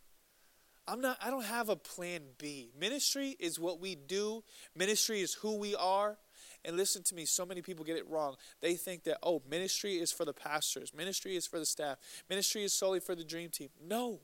I'm 0.87 1.01
not 1.01 1.17
I 1.21 1.29
don't 1.29 1.45
have 1.45 1.69
a 1.69 1.75
plan 1.75 2.21
B. 2.37 2.69
Ministry 2.79 3.35
is 3.39 3.59
what 3.59 3.79
we 3.79 3.95
do. 3.95 4.43
Ministry 4.75 5.21
is 5.21 5.33
who 5.33 5.57
we 5.57 5.75
are. 5.75 6.17
And 6.65 6.75
listen 6.75 7.03
to 7.03 7.15
me, 7.15 7.25
so 7.25 7.45
many 7.45 7.61
people 7.61 7.85
get 7.85 7.97
it 7.97 8.09
wrong. 8.09 8.35
They 8.61 8.75
think 8.75 9.03
that 9.03 9.17
oh, 9.21 9.41
ministry 9.49 9.95
is 9.95 10.11
for 10.11 10.25
the 10.25 10.33
pastors. 10.33 10.93
Ministry 10.93 11.35
is 11.35 11.45
for 11.45 11.59
the 11.59 11.65
staff. 11.65 11.97
Ministry 12.29 12.63
is 12.63 12.73
solely 12.73 12.99
for 12.99 13.15
the 13.15 13.23
dream 13.23 13.49
team. 13.49 13.69
No. 13.85 14.21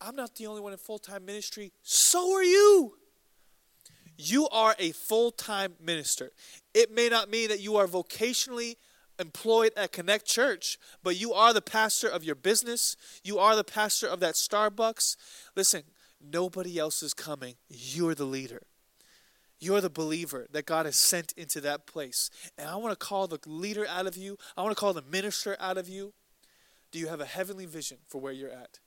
I'm 0.00 0.16
not 0.16 0.34
the 0.34 0.46
only 0.46 0.60
one 0.60 0.72
in 0.72 0.78
full-time 0.78 1.24
ministry. 1.24 1.72
So 1.82 2.34
are 2.34 2.42
you. 2.42 2.96
You 4.18 4.48
are 4.48 4.74
a 4.78 4.92
full 4.92 5.30
time 5.30 5.74
minister. 5.80 6.32
It 6.74 6.92
may 6.92 7.08
not 7.08 7.30
mean 7.30 7.48
that 7.48 7.60
you 7.60 7.76
are 7.76 7.86
vocationally 7.86 8.76
employed 9.22 9.72
at 9.76 9.92
Connect 9.92 10.26
Church, 10.26 10.78
but 11.02 11.18
you 11.18 11.32
are 11.32 11.54
the 11.54 11.62
pastor 11.62 12.08
of 12.08 12.22
your 12.22 12.34
business. 12.34 12.96
You 13.24 13.38
are 13.38 13.56
the 13.56 13.64
pastor 13.64 14.06
of 14.06 14.20
that 14.20 14.34
Starbucks. 14.34 15.16
Listen, 15.56 15.84
nobody 16.20 16.78
else 16.78 17.02
is 17.02 17.14
coming. 17.14 17.54
You're 17.70 18.14
the 18.14 18.26
leader. 18.26 18.62
You're 19.58 19.80
the 19.80 19.88
believer 19.88 20.48
that 20.50 20.66
God 20.66 20.86
has 20.86 20.96
sent 20.96 21.32
into 21.36 21.60
that 21.60 21.86
place. 21.86 22.30
And 22.58 22.68
I 22.68 22.76
want 22.76 22.98
to 22.98 23.06
call 23.06 23.28
the 23.28 23.38
leader 23.46 23.86
out 23.88 24.06
of 24.06 24.16
you, 24.16 24.36
I 24.56 24.62
want 24.62 24.76
to 24.76 24.80
call 24.80 24.92
the 24.92 25.02
minister 25.02 25.56
out 25.60 25.78
of 25.78 25.88
you. 25.88 26.12
Do 26.90 26.98
you 26.98 27.06
have 27.06 27.20
a 27.20 27.24
heavenly 27.24 27.64
vision 27.64 27.98
for 28.08 28.20
where 28.20 28.32
you're 28.32 28.50
at? 28.50 28.80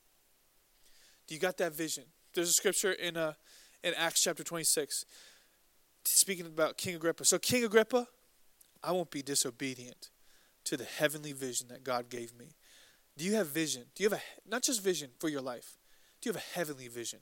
Do 1.26 1.34
you 1.34 1.40
got 1.40 1.56
that 1.56 1.74
vision? 1.74 2.04
There's 2.34 2.50
a 2.50 2.52
scripture 2.52 2.92
in 2.92 3.16
uh, 3.16 3.32
in 3.82 3.94
Acts 3.94 4.22
chapter 4.22 4.44
26, 4.44 5.04
speaking 6.04 6.46
about 6.46 6.76
King 6.76 6.96
Agrippa. 6.96 7.24
So, 7.24 7.38
King 7.38 7.64
Agrippa, 7.64 8.06
I 8.82 8.92
won't 8.92 9.10
be 9.10 9.22
disobedient 9.22 10.10
to 10.66 10.76
the 10.76 10.84
heavenly 10.84 11.32
vision 11.32 11.68
that 11.68 11.82
God 11.82 12.08
gave 12.10 12.36
me. 12.38 12.54
Do 13.16 13.24
you 13.24 13.34
have 13.34 13.48
vision? 13.48 13.84
Do 13.94 14.02
you 14.02 14.10
have 14.10 14.18
a, 14.18 14.48
not 14.48 14.62
just 14.62 14.82
vision 14.82 15.10
for 15.18 15.28
your 15.28 15.40
life, 15.40 15.78
do 16.20 16.28
you 16.28 16.34
have 16.34 16.42
a 16.42 16.58
heavenly 16.58 16.88
vision? 16.88 17.20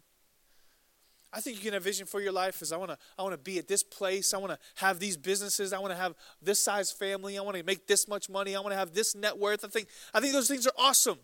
I 1.33 1.41
think 1.41 1.57
you 1.57 1.63
can 1.65 1.73
have 1.73 1.83
vision 1.83 2.07
for 2.07 2.21
your 2.21 2.31
life 2.31 2.63
as 2.63 2.71
I 2.71 2.77
want 2.77 2.93
to 2.93 2.99
I 3.19 3.23
want 3.23 3.33
to 3.33 3.39
be 3.39 3.59
at 3.59 3.67
this 3.67 3.83
place. 3.83 4.33
I 4.33 4.39
want 4.39 4.53
to 4.53 4.59
have 4.77 5.01
these 5.01 5.17
businesses. 5.17 5.73
I 5.73 5.81
want 5.81 5.93
to 5.93 5.97
have 5.97 6.15
this 6.41 6.63
size 6.63 6.93
family. 6.93 7.37
I 7.37 7.43
want 7.43 7.57
to 7.57 7.65
make 7.65 7.89
this 7.89 8.07
much 8.07 8.31
money. 8.31 8.55
I 8.55 8.61
want 8.61 8.71
to 8.71 8.77
have 8.77 8.95
this 8.95 9.17
net 9.17 9.37
worth. 9.37 9.65
I 9.65 9.69
think 9.69 9.89
I 10.13 10.21
think 10.21 10.33
those 10.33 10.47
things 10.47 10.65
are 10.65 10.73
awesome. 10.79 11.19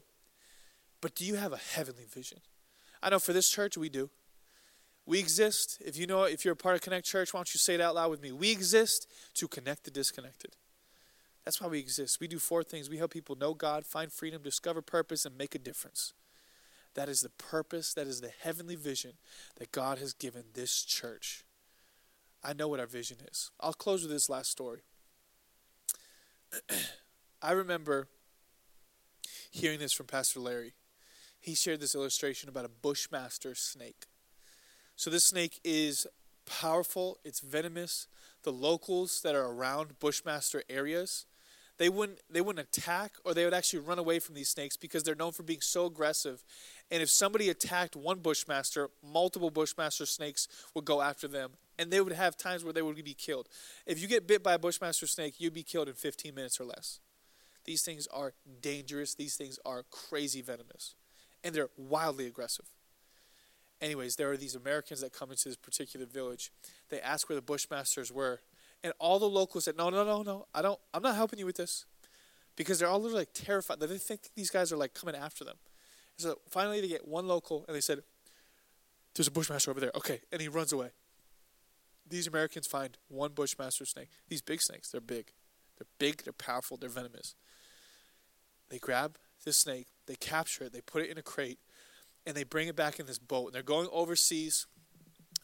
But 1.01 1.15
do 1.15 1.25
you 1.25 1.37
have 1.37 1.53
a 1.53 1.59
heavenly 1.59 2.07
vision? 2.13 2.39
I 3.01 3.11
know 3.11 3.21
for 3.21 3.33
this 3.33 3.49
church 3.49 3.79
we 3.79 3.89
do. 3.89 4.11
We 5.07 5.21
exist. 5.21 5.81
If 5.85 5.97
you 5.97 6.09
know, 6.09 6.25
if 6.25 6.45
you're 6.45 6.53
a 6.53 6.57
part 6.57 6.75
of 6.75 6.83
Connect 6.83 7.07
Church, 7.07 7.33
why 7.33 7.39
don't 7.39 7.55
you 7.55 7.59
say 7.59 7.75
it 7.75 7.81
out 7.81 7.95
loud 7.95 8.11
with 8.11 8.21
me? 8.21 8.33
We 8.33 8.51
exist 8.51 9.09
to 9.35 9.49
connect 9.49 9.85
the 9.85 9.91
disconnected. 9.93 10.57
That's 11.45 11.61
why 11.61 11.69
we 11.69 11.79
exist. 11.79 12.21
We 12.21 12.29
do 12.29 12.39
four 12.39 12.63
things. 12.63 12.91
We 12.91 12.99
help 12.99 13.13
people 13.13 13.37
know 13.37 13.55
God, 13.55 13.87
find 13.87 14.13
freedom, 14.13 14.43
discover 14.43 14.83
purpose, 14.83 15.25
and 15.25 15.37
make 15.37 15.55
a 15.55 15.59
difference. 15.59 16.13
That 16.95 17.09
is 17.09 17.21
the 17.21 17.31
purpose, 17.31 17.95
that 17.95 18.07
is 18.07 18.21
the 18.21 18.33
heavenly 18.43 18.77
vision 18.77 19.13
that 19.57 19.73
God 19.73 19.99
has 19.99 20.13
given 20.13 20.45
this 20.55 20.83
church. 20.83 21.45
I 22.43 22.53
know 22.53 22.69
what 22.69 22.81
our 22.81 22.87
vision 22.87 23.19
is. 23.31 23.51
I'll 23.61 23.73
close 23.73 24.03
with 24.03 24.11
this 24.11 24.29
last 24.29 24.51
story. 24.51 24.81
I 27.43 27.53
remember 27.53 28.09
hearing 29.51 29.79
this 29.79 29.93
from 29.93 30.07
Pastor 30.07 30.41
Larry. 30.41 30.75
He 31.39 31.55
shared 31.55 31.81
this 31.81 31.95
illustration 31.95 32.49
about 32.49 32.65
a 32.65 32.71
bushmaster 32.71 33.55
snake. 33.55 34.07
So 34.97 35.11
this 35.11 35.25
snake 35.25 35.61
is 35.65 36.07
powerful, 36.45 37.19
it's 37.25 37.41
venomous. 37.41 38.07
The 38.43 38.53
locals 38.53 39.21
that 39.23 39.35
are 39.35 39.47
around 39.47 39.99
bushmaster 40.01 40.63
areas, 40.69 41.27
they 41.81 41.89
wouldn't 41.89 42.21
they 42.29 42.43
wouldn't 42.43 42.69
attack 42.77 43.15
or 43.25 43.33
they 43.33 43.47
would 43.47 43.55
actually 43.55 43.79
run 43.79 43.99
away 43.99 44.19
from 44.19 44.35
these 44.35 44.51
snakes 44.51 44.77
because 44.77 45.03
they're 45.03 45.15
known 45.15 45.33
for 45.33 45.43
being 45.43 45.63
so 45.63 45.87
aggressive. 45.87 46.45
And 46.91 47.03
if 47.03 47.09
somebody 47.09 47.49
attacked 47.49 47.97
one 47.97 48.19
bushmaster, 48.19 48.91
multiple 49.03 49.51
bushmaster 49.51 50.05
snakes 50.05 50.47
would 50.75 50.85
go 50.85 51.01
after 51.01 51.27
them 51.27 51.53
and 51.79 51.91
they 51.91 52.03
would 52.03 52.13
have 52.13 52.37
times 52.37 52.63
where 52.65 52.75
they 52.75 52.83
would 52.83 53.03
be 53.03 53.15
killed. 53.15 53.49
If 53.87 53.99
you 53.99 54.09
get 54.09 54.27
bit 54.27 54.43
by 54.43 54.55
a 54.55 54.59
bushmaster 54.59 55.07
snake, 55.07 55.41
you'd 55.41 55.55
be 55.55 55.63
killed 55.63 55.89
in 55.89 55.95
15 55.95 56.35
minutes 56.35 56.61
or 56.61 56.65
less. 56.65 57.01
These 57.65 57.81
things 57.81 58.07
are 58.13 58.35
dangerous. 58.61 59.15
These 59.15 59.37
things 59.37 59.59
are 59.65 59.85
crazy 59.91 60.43
venomous. 60.43 60.95
And 61.43 61.55
they're 61.55 61.71
wildly 61.79 62.27
aggressive. 62.27 62.67
Anyways, 63.81 64.17
there 64.17 64.31
are 64.31 64.37
these 64.37 64.55
Americans 64.55 65.01
that 65.01 65.15
come 65.15 65.31
into 65.31 65.49
this 65.49 65.57
particular 65.57 66.05
village. 66.05 66.53
They 66.91 67.01
ask 67.01 67.31
where 67.31 67.41
the 67.41 67.43
Bushmasters 67.43 68.13
were, 68.13 68.41
and 68.83 68.93
all 68.99 69.19
the 69.19 69.29
locals 69.29 69.65
said, 69.65 69.77
"No, 69.77 69.91
no, 69.91 70.05
no, 70.05 70.23
no. 70.23 70.47
I 70.55 70.63
don't. 70.63 70.79
I'm 70.95 71.03
not 71.03 71.17
helping 71.17 71.39
you 71.39 71.47
with 71.47 71.57
this," 71.57 71.87
because 72.57 72.79
they're 72.79 72.89
all 72.89 73.01
literally 73.01 73.23
like 73.23 73.33
terrified. 73.35 73.81
They 73.81 73.99
think 73.99 74.31
these 74.35 74.51
guys 74.51 74.73
are 74.73 74.77
like 74.77 74.95
coming 74.95 75.15
after 75.15 75.45
them. 75.45 75.57
And 76.19 76.25
so 76.25 76.41
finally, 76.49 76.81
they 76.81 76.89
get 76.89 77.07
one 77.07 77.27
local, 77.27 77.65
and 77.67 77.77
they 77.77 77.81
said, 77.81 78.03
"There's 79.15 79.29
a 79.29 79.33
Bushmaster 79.33 79.71
over 79.71 79.81
there." 79.81 79.93
Okay, 79.95 80.21
and 80.33 80.41
he 80.41 80.49
runs 80.49 80.73
away. 80.73 80.91
These 82.09 82.27
Americans 82.27 82.67
find 82.67 82.97
one 83.09 83.33
Bushmaster 83.33 83.87
snake. 83.87 84.11
These 84.29 84.43
big 84.43 84.61
snakes, 84.61 84.91
they're 84.91 85.01
big. 85.01 85.33
They're 85.79 85.87
big, 85.99 86.25
they're 86.25 86.33
powerful, 86.33 86.77
they're 86.77 86.91
venomous. 86.91 87.35
They 88.69 88.79
grab 88.79 89.17
this 89.45 89.57
snake, 89.57 89.87
they 90.07 90.17
capture 90.17 90.65
it, 90.65 90.73
they 90.73 90.81
put 90.83 91.03
it 91.03 91.09
in 91.09 91.17
a 91.17 91.23
crate, 91.23 91.59
and 92.27 92.37
they 92.37 92.45
bring 92.45 92.69
it 92.69 92.77
back 92.77 93.01
in 93.01 93.07
this 93.07 93.19
boat. 93.19 93.47
And 93.47 93.55
they're 93.55 93.63
going 93.63 93.89
overseas. 93.91 94.67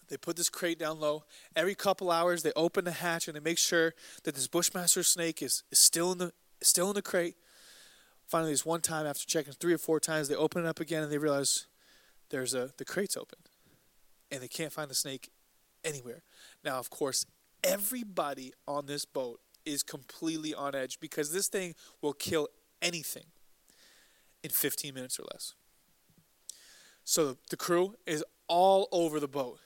They 0.09 0.17
put 0.17 0.37
this 0.37 0.49
crate 0.49 0.79
down 0.79 1.01
low. 1.01 1.25
Every 1.55 1.75
couple 1.75 2.11
hours, 2.11 2.43
they 2.43 2.53
open 2.55 2.85
the 2.85 2.93
hatch 2.93 3.27
and 3.27 3.37
they 3.37 3.41
make 3.41 3.59
sure 3.59 3.95
that 4.25 4.35
this 4.35 4.47
bushmaster 4.47 5.03
snake 5.03 5.43
is, 5.43 5.65
is 5.71 5.79
still 5.79 6.13
in 6.13 6.19
the 6.19 6.33
still 6.63 6.89
in 6.89 6.95
the 6.95 7.03
crate. 7.03 7.37
Finally, 8.27 8.53
this 8.53 8.67
one 8.67 8.81
time, 8.81 9.07
after 9.07 9.27
checking 9.27 9.53
three 9.53 9.75
or 9.75 9.79
four 9.79 10.01
times, 10.01 10.29
they 10.29 10.35
open 10.35 10.65
it 10.65 10.69
up 10.69 10.81
again 10.81 11.03
and 11.03 11.13
they 11.13 11.19
realize 11.19 11.67
there's 12.31 12.55
a 12.55 12.71
the 12.77 12.85
crate's 12.85 13.17
open, 13.17 13.39
and 14.31 14.41
they 14.41 14.49
can't 14.49 14.73
find 14.73 14.91
the 14.91 14.95
snake 14.95 15.31
anywhere. 15.85 16.23
Now, 16.65 16.79
of 16.79 16.91
course, 16.91 17.27
everybody 17.63 18.53
on 18.67 18.87
this 18.87 19.05
boat 19.05 19.41
is 19.65 19.83
completely 19.83 20.55
on 20.55 20.75
edge 20.75 21.01
because 21.01 21.33
this 21.33 21.49
thing 21.49 21.75
will 22.01 22.13
kill 22.13 22.49
anything 22.81 23.25
in 24.43 24.51
15 24.51 24.95
minutes 24.95 25.19
or 25.19 25.25
less. 25.33 25.55
So 27.05 27.37
the 27.51 27.57
crew 27.57 27.95
is 28.07 28.25
all 28.49 28.89
over 28.93 29.21
the 29.21 29.29
boat. 29.29 29.59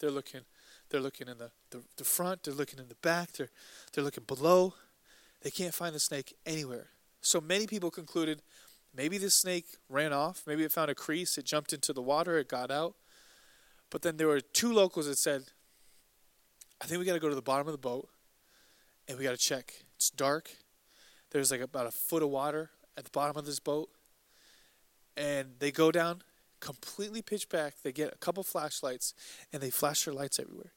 They're 0.00 0.10
looking, 0.10 0.42
they're 0.90 1.00
looking 1.00 1.28
in 1.28 1.38
the, 1.38 1.50
the, 1.70 1.82
the 1.96 2.04
front, 2.04 2.44
they're 2.44 2.54
looking 2.54 2.78
in 2.78 2.88
the 2.88 2.96
back, 2.96 3.32
they're, 3.32 3.50
they're 3.92 4.04
looking 4.04 4.24
below. 4.24 4.74
They 5.42 5.50
can't 5.50 5.74
find 5.74 5.94
the 5.94 6.00
snake 6.00 6.34
anywhere. 6.46 6.88
So 7.20 7.40
many 7.40 7.66
people 7.66 7.90
concluded 7.90 8.42
maybe 8.94 9.18
the 9.18 9.30
snake 9.30 9.66
ran 9.88 10.12
off, 10.12 10.42
maybe 10.46 10.64
it 10.64 10.72
found 10.72 10.90
a 10.90 10.94
crease, 10.94 11.38
it 11.38 11.44
jumped 11.44 11.72
into 11.72 11.92
the 11.92 12.02
water, 12.02 12.38
it 12.38 12.48
got 12.48 12.70
out. 12.70 12.94
But 13.90 14.02
then 14.02 14.16
there 14.16 14.26
were 14.26 14.40
two 14.40 14.72
locals 14.72 15.06
that 15.06 15.18
said, 15.18 15.44
I 16.80 16.86
think 16.86 16.98
we 17.00 17.06
got 17.06 17.14
to 17.14 17.20
go 17.20 17.28
to 17.28 17.34
the 17.34 17.42
bottom 17.42 17.66
of 17.66 17.72
the 17.72 17.78
boat 17.78 18.08
and 19.08 19.18
we 19.18 19.24
got 19.24 19.32
to 19.32 19.36
check. 19.36 19.72
It's 19.96 20.10
dark. 20.10 20.50
There's 21.30 21.50
like 21.50 21.60
about 21.60 21.86
a 21.86 21.90
foot 21.90 22.22
of 22.22 22.30
water 22.30 22.70
at 22.96 23.04
the 23.04 23.10
bottom 23.10 23.36
of 23.36 23.46
this 23.46 23.58
boat. 23.58 23.88
And 25.16 25.54
they 25.58 25.72
go 25.72 25.90
down 25.90 26.22
completely 26.60 27.22
pitch 27.22 27.48
black. 27.48 27.74
They 27.82 27.92
get 27.92 28.12
a 28.12 28.18
couple 28.18 28.42
flashlights 28.42 29.14
and 29.52 29.62
they 29.62 29.70
flash 29.70 30.04
their 30.04 30.14
lights 30.14 30.38
everywhere. 30.38 30.72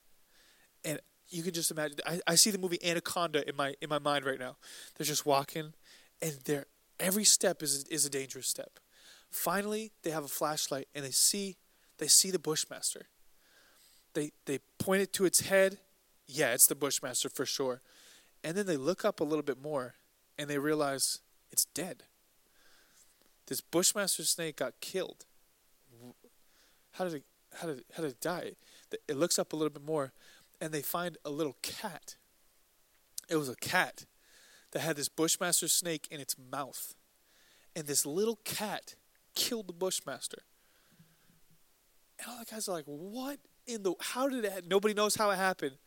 And 0.84 0.99
you 1.29 1.43
can 1.43 1.53
just 1.53 1.71
imagine. 1.71 1.97
I, 2.05 2.19
I 2.27 2.36
see 2.36 2.51
the 2.51 2.57
movie 2.57 2.79
Anaconda 2.84 3.47
in 3.47 3.55
my 3.55 3.73
in 3.82 3.89
my 3.89 3.99
mind 3.99 4.25
right 4.25 4.39
now. 4.39 4.57
They're 4.95 5.05
just 5.05 5.25
walking, 5.25 5.73
and 6.21 6.34
they're 6.45 6.65
every 6.99 7.23
step 7.23 7.63
is 7.63 7.86
is 7.86 8.05
a 8.05 8.09
dangerous 8.09 8.47
step. 8.47 8.79
Finally, 9.29 9.91
they 10.03 10.11
have 10.11 10.25
a 10.25 10.29
flashlight 10.29 10.88
and 10.93 11.05
they 11.05 11.11
see 11.11 11.57
they 11.97 12.07
see 12.07 12.32
the 12.32 12.39
Bushmaster. 12.39 13.07
They 14.13 14.32
they 14.45 14.59
point 14.77 15.01
it 15.01 15.13
to 15.13 15.25
its 15.25 15.41
head. 15.41 15.79
Yeah, 16.27 16.53
it's 16.53 16.67
the 16.67 16.75
Bushmaster 16.75 17.29
for 17.29 17.45
sure. 17.45 17.82
And 18.43 18.57
then 18.57 18.65
they 18.65 18.77
look 18.77 19.05
up 19.05 19.19
a 19.19 19.23
little 19.23 19.43
bit 19.43 19.61
more 19.61 19.95
and 20.38 20.49
they 20.49 20.57
realize 20.57 21.19
it's 21.51 21.65
dead. 21.65 22.03
This 23.47 23.61
Bushmaster 23.61 24.23
snake 24.23 24.57
got 24.57 24.73
killed. 24.82 25.25
How 27.01 27.07
did 27.07 27.15
it 27.15 27.23
how 27.59 27.67
did 27.67 27.83
how 27.95 28.03
did 28.03 28.11
it 28.11 28.21
die? 28.21 28.51
It 29.07 29.17
looks 29.17 29.39
up 29.39 29.53
a 29.53 29.55
little 29.55 29.71
bit 29.71 29.83
more 29.83 30.13
and 30.61 30.71
they 30.71 30.83
find 30.83 31.17
a 31.25 31.31
little 31.31 31.57
cat. 31.63 32.15
It 33.27 33.37
was 33.37 33.49
a 33.49 33.55
cat 33.55 34.05
that 34.69 34.81
had 34.81 34.97
this 34.97 35.09
Bushmaster 35.09 35.67
snake 35.67 36.07
in 36.11 36.19
its 36.19 36.35
mouth. 36.37 36.93
And 37.75 37.87
this 37.87 38.05
little 38.05 38.35
cat 38.45 38.93
killed 39.33 39.67
the 39.67 39.73
Bushmaster. 39.73 40.43
And 42.19 42.27
all 42.29 42.37
the 42.37 42.45
guys 42.45 42.69
are 42.69 42.73
like, 42.73 42.85
what 42.85 43.39
in 43.65 43.81
the, 43.81 43.95
how 43.99 44.29
did 44.29 44.45
it, 44.45 44.67
nobody 44.67 44.93
knows 44.93 45.15
how 45.15 45.31
it 45.31 45.37
happened. 45.37 45.77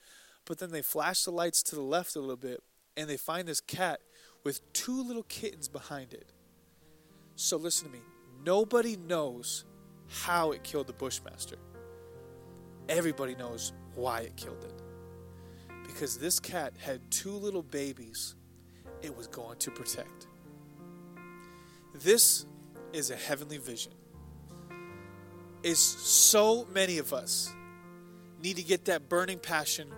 But 0.46 0.58
then 0.58 0.72
they 0.72 0.82
flash 0.82 1.22
the 1.22 1.30
lights 1.30 1.62
to 1.64 1.76
the 1.76 1.82
left 1.82 2.16
a 2.16 2.20
little 2.20 2.36
bit 2.36 2.60
and 2.96 3.08
they 3.08 3.16
find 3.16 3.46
this 3.46 3.60
cat 3.60 4.00
with 4.42 4.72
two 4.72 5.00
little 5.00 5.22
kittens 5.22 5.68
behind 5.68 6.12
it. 6.12 6.32
So 7.36 7.56
listen 7.56 7.86
to 7.86 7.92
me. 7.92 8.02
Nobody 8.44 8.96
knows 8.96 9.64
how 10.08 10.52
it 10.52 10.62
killed 10.62 10.86
the 10.86 10.92
Bushmaster. 10.92 11.56
Everybody 12.88 13.34
knows 13.34 13.72
why 13.94 14.20
it 14.20 14.36
killed 14.36 14.64
it. 14.64 14.82
Because 15.86 16.18
this 16.18 16.40
cat 16.40 16.74
had 16.78 17.00
two 17.10 17.32
little 17.32 17.62
babies 17.62 18.34
it 19.02 19.14
was 19.16 19.26
going 19.26 19.58
to 19.58 19.70
protect. 19.70 20.26
This 21.94 22.46
is 22.92 23.10
a 23.10 23.16
heavenly 23.16 23.58
vision. 23.58 23.92
Is 25.62 25.78
so 25.78 26.66
many 26.72 26.98
of 26.98 27.12
us 27.12 27.52
need 28.42 28.56
to 28.56 28.62
get 28.62 28.84
that 28.86 29.08
burning 29.08 29.38
passion. 29.38 29.88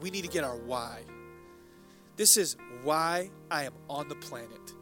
We 0.00 0.10
need 0.10 0.22
to 0.22 0.28
get 0.28 0.44
our 0.44 0.56
why. 0.56 1.02
This 2.16 2.36
is 2.36 2.56
why 2.82 3.30
I 3.50 3.64
am 3.64 3.72
on 3.88 4.08
the 4.08 4.14
planet. 4.16 4.74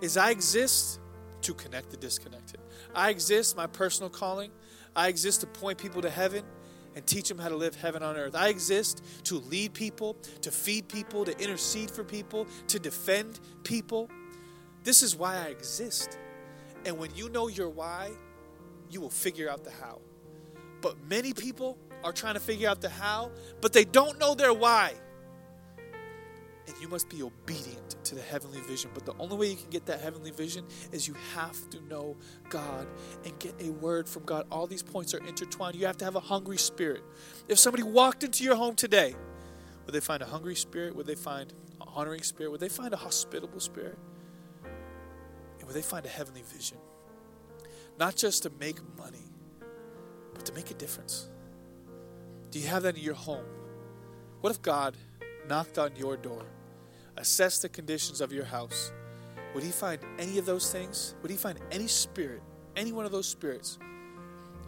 Is 0.00 0.16
I 0.16 0.30
exist 0.30 0.98
to 1.42 1.54
connect 1.54 1.90
the 1.90 1.96
disconnected. 1.96 2.60
I 2.94 3.10
exist, 3.10 3.56
my 3.56 3.66
personal 3.66 4.10
calling. 4.10 4.50
I 4.94 5.08
exist 5.08 5.40
to 5.40 5.46
point 5.46 5.78
people 5.78 6.02
to 6.02 6.10
heaven 6.10 6.44
and 6.94 7.06
teach 7.06 7.28
them 7.28 7.38
how 7.38 7.48
to 7.48 7.56
live 7.56 7.74
heaven 7.74 8.02
on 8.02 8.16
earth. 8.16 8.34
I 8.34 8.48
exist 8.48 9.02
to 9.24 9.38
lead 9.38 9.72
people, 9.72 10.16
to 10.42 10.50
feed 10.50 10.88
people, 10.88 11.24
to 11.24 11.38
intercede 11.38 11.90
for 11.90 12.04
people, 12.04 12.46
to 12.68 12.78
defend 12.78 13.40
people. 13.64 14.10
This 14.84 15.02
is 15.02 15.16
why 15.16 15.36
I 15.36 15.46
exist. 15.46 16.18
And 16.84 16.98
when 16.98 17.14
you 17.14 17.28
know 17.30 17.48
your 17.48 17.68
why, 17.68 18.10
you 18.90 19.00
will 19.00 19.10
figure 19.10 19.48
out 19.48 19.64
the 19.64 19.70
how. 19.70 20.00
But 20.80 20.96
many 21.08 21.32
people 21.32 21.78
are 22.04 22.12
trying 22.12 22.34
to 22.34 22.40
figure 22.40 22.68
out 22.68 22.80
the 22.80 22.88
how, 22.88 23.30
but 23.60 23.72
they 23.72 23.84
don't 23.84 24.18
know 24.18 24.34
their 24.34 24.52
why. 24.52 24.94
And 26.66 26.76
you 26.80 26.88
must 26.88 27.08
be 27.08 27.22
obedient 27.22 27.96
to 28.04 28.14
the 28.14 28.20
heavenly 28.20 28.60
vision. 28.60 28.90
But 28.94 29.04
the 29.04 29.14
only 29.18 29.36
way 29.36 29.50
you 29.50 29.56
can 29.56 29.70
get 29.70 29.86
that 29.86 30.00
heavenly 30.00 30.30
vision 30.30 30.64
is 30.92 31.08
you 31.08 31.16
have 31.34 31.68
to 31.70 31.80
know 31.88 32.16
God 32.48 32.86
and 33.24 33.36
get 33.40 33.54
a 33.60 33.70
word 33.70 34.08
from 34.08 34.24
God. 34.24 34.46
All 34.50 34.66
these 34.66 34.82
points 34.82 35.12
are 35.12 35.26
intertwined. 35.26 35.74
You 35.74 35.86
have 35.86 35.96
to 35.98 36.04
have 36.04 36.14
a 36.14 36.20
hungry 36.20 36.58
spirit. 36.58 37.02
If 37.48 37.58
somebody 37.58 37.82
walked 37.82 38.22
into 38.22 38.44
your 38.44 38.54
home 38.54 38.76
today, 38.76 39.16
would 39.84 39.92
they 39.92 40.00
find 40.00 40.22
a 40.22 40.26
hungry 40.26 40.54
spirit? 40.54 40.94
Would 40.94 41.06
they 41.06 41.16
find 41.16 41.52
a 41.80 41.84
honoring 41.88 42.22
spirit? 42.22 42.50
Would 42.52 42.60
they 42.60 42.68
find 42.68 42.94
a 42.94 42.96
hospitable 42.96 43.60
spirit? 43.60 43.98
And 45.58 45.66
would 45.66 45.74
they 45.74 45.82
find 45.82 46.06
a 46.06 46.08
heavenly 46.08 46.42
vision? 46.42 46.78
Not 47.98 48.14
just 48.16 48.44
to 48.44 48.50
make 48.60 48.78
money, 48.96 49.32
but 50.32 50.44
to 50.46 50.52
make 50.54 50.70
a 50.70 50.74
difference. 50.74 51.28
Do 52.50 52.58
you 52.58 52.68
have 52.68 52.84
that 52.84 52.96
in 52.96 53.02
your 53.02 53.14
home? 53.14 53.44
What 54.40 54.50
if 54.50 54.62
God 54.62 54.96
knocked 55.48 55.78
on 55.78 55.94
your 55.96 56.16
door, 56.16 56.42
assessed 57.16 57.62
the 57.62 57.68
conditions 57.68 58.20
of 58.20 58.32
your 58.32 58.44
house, 58.44 58.92
would 59.54 59.62
he 59.62 59.70
find 59.70 60.00
any 60.18 60.38
of 60.38 60.46
those 60.46 60.70
things? 60.72 61.14
Would 61.22 61.30
he 61.30 61.36
find 61.36 61.58
any 61.70 61.86
spirit, 61.86 62.42
any 62.76 62.92
one 62.92 63.04
of 63.04 63.12
those 63.12 63.26
spirits 63.26 63.78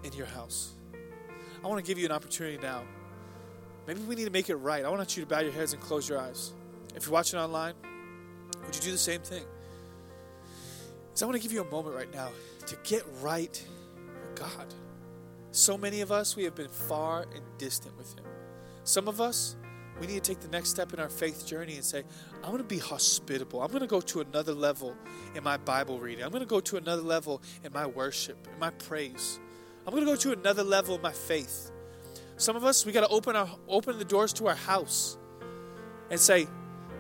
in 0.03 0.12
your 0.12 0.27
house? 0.27 0.75
I 1.64 1.68
want 1.68 1.83
to 1.83 1.87
give 1.89 1.99
you 1.99 2.05
an 2.05 2.12
opportunity 2.12 2.59
now. 2.62 2.83
Maybe 3.87 4.01
we 4.01 4.14
need 4.14 4.25
to 4.25 4.31
make 4.31 4.51
it 4.51 4.57
right. 4.57 4.85
I 4.85 4.89
want 4.89 5.16
you 5.16 5.22
to 5.22 5.29
bow 5.29 5.41
your 5.41 5.53
heads 5.53 5.72
and 5.72 5.81
close 5.81 6.09
your 6.09 6.18
eyes. 6.18 6.53
If 6.95 7.07
you're 7.07 7.12
watching 7.12 7.39
online, 7.39 7.75
would 8.64 8.75
you 8.75 8.83
do 8.83 8.93
the 8.93 8.99
same 8.99 9.20
thing? 9.20 9.45
So 11.14 11.25
I 11.25 11.29
want 11.29 11.41
to 11.41 11.43
give 11.43 11.53
you 11.53 11.62
a 11.62 11.70
moment 11.70 11.95
right 11.95 12.12
now 12.12 12.31
to 12.66 12.77
get 12.83 13.05
right 13.20 13.62
with 14.07 14.35
God. 14.35 14.75
So 15.53 15.79
many 15.79 16.01
of 16.01 16.11
us, 16.11 16.35
we 16.35 16.45
have 16.45 16.55
been 16.55 16.68
far 16.68 17.22
and 17.22 17.43
distant 17.59 17.97
with 17.97 18.12
Him. 18.18 18.25
Some 18.85 19.07
of 19.07 19.20
us, 19.20 19.57
we 20.01 20.07
need 20.07 20.23
to 20.23 20.33
take 20.33 20.41
the 20.41 20.49
next 20.49 20.71
step 20.71 20.93
in 20.93 20.99
our 20.99 21.09
faith 21.09 21.47
journey 21.47 21.77
and 21.77 21.85
say, 21.85 22.03
I'm 22.43 22.51
going 22.51 22.59
to 22.59 22.65
be 22.65 22.79
hospitable. 22.79 23.63
I'm 23.63 23.69
going 23.69 23.81
to 23.81 23.87
go 23.87 24.01
to 24.01 24.21
another 24.21 24.53
level 24.53 24.97
in 25.35 25.45
my 25.45 25.57
Bible 25.57 26.01
reading. 26.01 26.25
I'm 26.25 26.31
going 26.31 26.43
to 26.43 26.49
go 26.49 26.61
to 26.61 26.77
another 26.77 27.03
level 27.03 27.43
in 27.63 27.73
my 27.73 27.87
worship, 27.87 28.49
in 28.53 28.59
my 28.59 28.71
praise. 28.71 29.39
I'm 29.87 29.93
going 29.93 30.05
to 30.05 30.11
go 30.11 30.17
to 30.17 30.33
another 30.33 30.65
level 30.65 30.97
in 30.97 31.03
my 31.03 31.13
faith. 31.13 31.71
Some 32.37 32.57
of 32.57 32.65
us, 32.65 32.85
we 32.85 32.93
got 32.93 33.03
to 33.03 33.09
open 33.09 33.37
our 33.37 33.49
open 33.69 33.99
the 33.99 34.05
doors 34.05 34.33
to 34.35 34.49
our 34.49 34.57
house 34.57 35.17
and 36.11 36.19
say, 36.19 36.49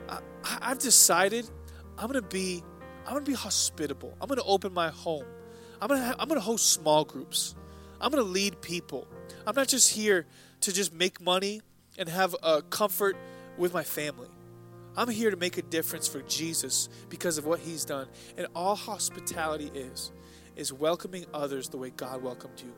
I, 0.08 0.20
have 0.68 0.78
decided 0.78 1.48
I'm 1.98 2.10
going 2.10 2.22
to 2.22 2.28
be 2.28 2.62
I'm 3.04 3.12
going 3.12 3.24
to 3.24 3.30
be 3.30 3.36
hospitable. 3.36 4.16
I'm 4.20 4.28
going 4.28 4.38
to 4.38 4.46
open 4.46 4.72
my 4.72 4.90
home. 4.90 5.24
I'm 5.80 5.88
going 5.88 6.00
to 6.00 6.16
I'm 6.18 6.28
going 6.28 6.40
to 6.40 6.44
host 6.44 6.72
small 6.72 7.04
groups. 7.04 7.56
I'm 8.00 8.10
going 8.10 8.24
to 8.24 8.30
lead 8.30 8.60
people. 8.60 9.08
I'm 9.46 9.54
not 9.54 9.68
just 9.68 9.92
here 9.92 10.26
to 10.60 10.72
just 10.72 10.92
make 10.92 11.20
money 11.20 11.62
and 11.98 12.08
have 12.08 12.34
a 12.42 12.62
comfort 12.62 13.16
with 13.56 13.72
my 13.72 13.82
family. 13.82 14.28
I'm 14.96 15.08
here 15.08 15.30
to 15.30 15.36
make 15.36 15.58
a 15.58 15.62
difference 15.62 16.06
for 16.06 16.22
Jesus 16.22 16.88
because 17.08 17.38
of 17.38 17.46
what 17.46 17.60
he's 17.60 17.84
done. 17.84 18.06
And 18.36 18.46
all 18.54 18.76
hospitality 18.76 19.70
is 19.74 20.12
is 20.56 20.72
welcoming 20.72 21.26
others 21.34 21.68
the 21.68 21.76
way 21.76 21.90
God 21.90 22.22
welcomed 22.22 22.60
you. 22.60 22.72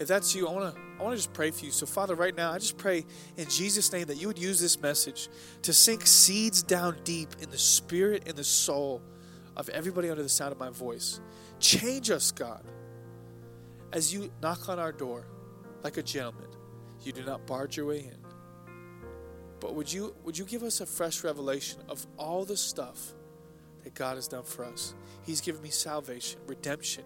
If 0.00 0.08
that's 0.08 0.34
you, 0.34 0.48
I 0.48 0.52
want 0.52 0.74
to 0.74 0.80
I 0.98 1.02
want 1.02 1.12
to 1.12 1.18
just 1.18 1.32
pray 1.32 1.50
for 1.50 1.64
you. 1.64 1.70
So 1.70 1.86
Father, 1.86 2.14
right 2.14 2.34
now, 2.34 2.52
I 2.52 2.58
just 2.58 2.78
pray 2.78 3.04
in 3.36 3.48
Jesus 3.48 3.92
name 3.92 4.06
that 4.06 4.16
you 4.16 4.26
would 4.26 4.38
use 4.38 4.60
this 4.60 4.80
message 4.80 5.28
to 5.62 5.72
sink 5.72 6.06
seeds 6.06 6.62
down 6.62 6.96
deep 7.04 7.28
in 7.40 7.50
the 7.50 7.58
spirit 7.58 8.24
and 8.26 8.36
the 8.36 8.44
soul 8.44 9.02
of 9.56 9.68
everybody 9.68 10.10
under 10.10 10.22
the 10.22 10.28
sound 10.28 10.52
of 10.52 10.58
my 10.58 10.70
voice. 10.70 11.20
Change 11.58 12.10
us, 12.10 12.32
God. 12.32 12.64
As 13.92 14.12
you 14.12 14.30
knock 14.40 14.68
on 14.68 14.78
our 14.78 14.92
door 14.92 15.26
like 15.82 15.96
a 15.96 16.02
gentleman 16.02 16.46
you 17.02 17.12
do 17.12 17.22
not 17.24 17.46
barge 17.46 17.76
your 17.76 17.86
way 17.86 18.00
in. 18.00 18.16
But 19.60 19.74
would 19.74 19.92
you 19.92 20.14
would 20.24 20.38
you 20.38 20.44
give 20.44 20.62
us 20.62 20.80
a 20.80 20.86
fresh 20.86 21.22
revelation 21.22 21.80
of 21.88 22.06
all 22.16 22.44
the 22.44 22.56
stuff 22.56 23.12
that 23.84 23.94
God 23.94 24.16
has 24.16 24.26
done 24.26 24.44
for 24.44 24.64
us? 24.64 24.94
He's 25.22 25.40
given 25.40 25.62
me 25.62 25.68
salvation, 25.68 26.40
redemption, 26.46 27.04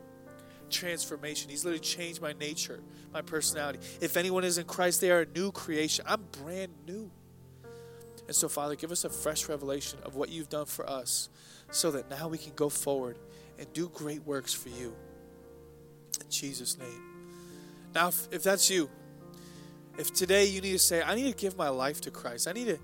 transformation. 0.71 1.51
He's 1.51 1.65
literally 1.65 1.81
changed 1.81 2.23
my 2.23 2.33
nature, 2.35 2.81
my 3.13 3.23
personality. 3.23 3.81
If 4.01 4.17
anyone 4.17 4.45
is 4.45 4.59
in 4.59 4.67
Christ, 4.67 5.01
they 5.01 5.11
are 5.11 5.23
a 5.23 5.27
new 5.27 5.51
creation. 5.53 6.05
I'm 6.09 6.23
brand 6.43 6.73
new. 6.87 7.11
And 8.27 8.35
so, 8.35 8.49
Father, 8.49 8.75
give 8.75 8.91
us 8.91 9.05
a 9.05 9.11
fresh 9.11 9.49
revelation 9.49 9.99
of 10.05 10.17
what 10.17 10.31
you've 10.31 10.49
done 10.49 10.65
for 10.65 10.89
us 10.89 11.29
so 11.71 11.91
that 11.91 12.09
now 12.09 12.29
we 12.29 12.39
can 12.39 12.53
go 12.55 12.69
forward 12.69 13.19
and 13.59 13.71
do 13.73 13.89
great 13.89 14.25
works 14.25 14.55
for 14.55 14.71
you. 14.71 14.95
In 16.21 16.31
Jesus' 16.31 16.79
name. 16.79 17.03
Now, 17.95 18.09
if, 18.09 18.29
if 18.33 18.43
that's 18.43 18.71
you, 18.71 18.89
if 19.97 20.13
today 20.13 20.45
you 20.45 20.61
need 20.61 20.73
to 20.73 20.79
say, 20.79 21.03
I 21.03 21.15
need 21.15 21.31
to 21.31 21.37
give 21.37 21.57
my 21.57 21.69
life 21.69 22.01
to 22.03 22.11
Christ, 22.11 22.49
I 22.49 22.53
need 22.53 22.67
to, 22.67 22.79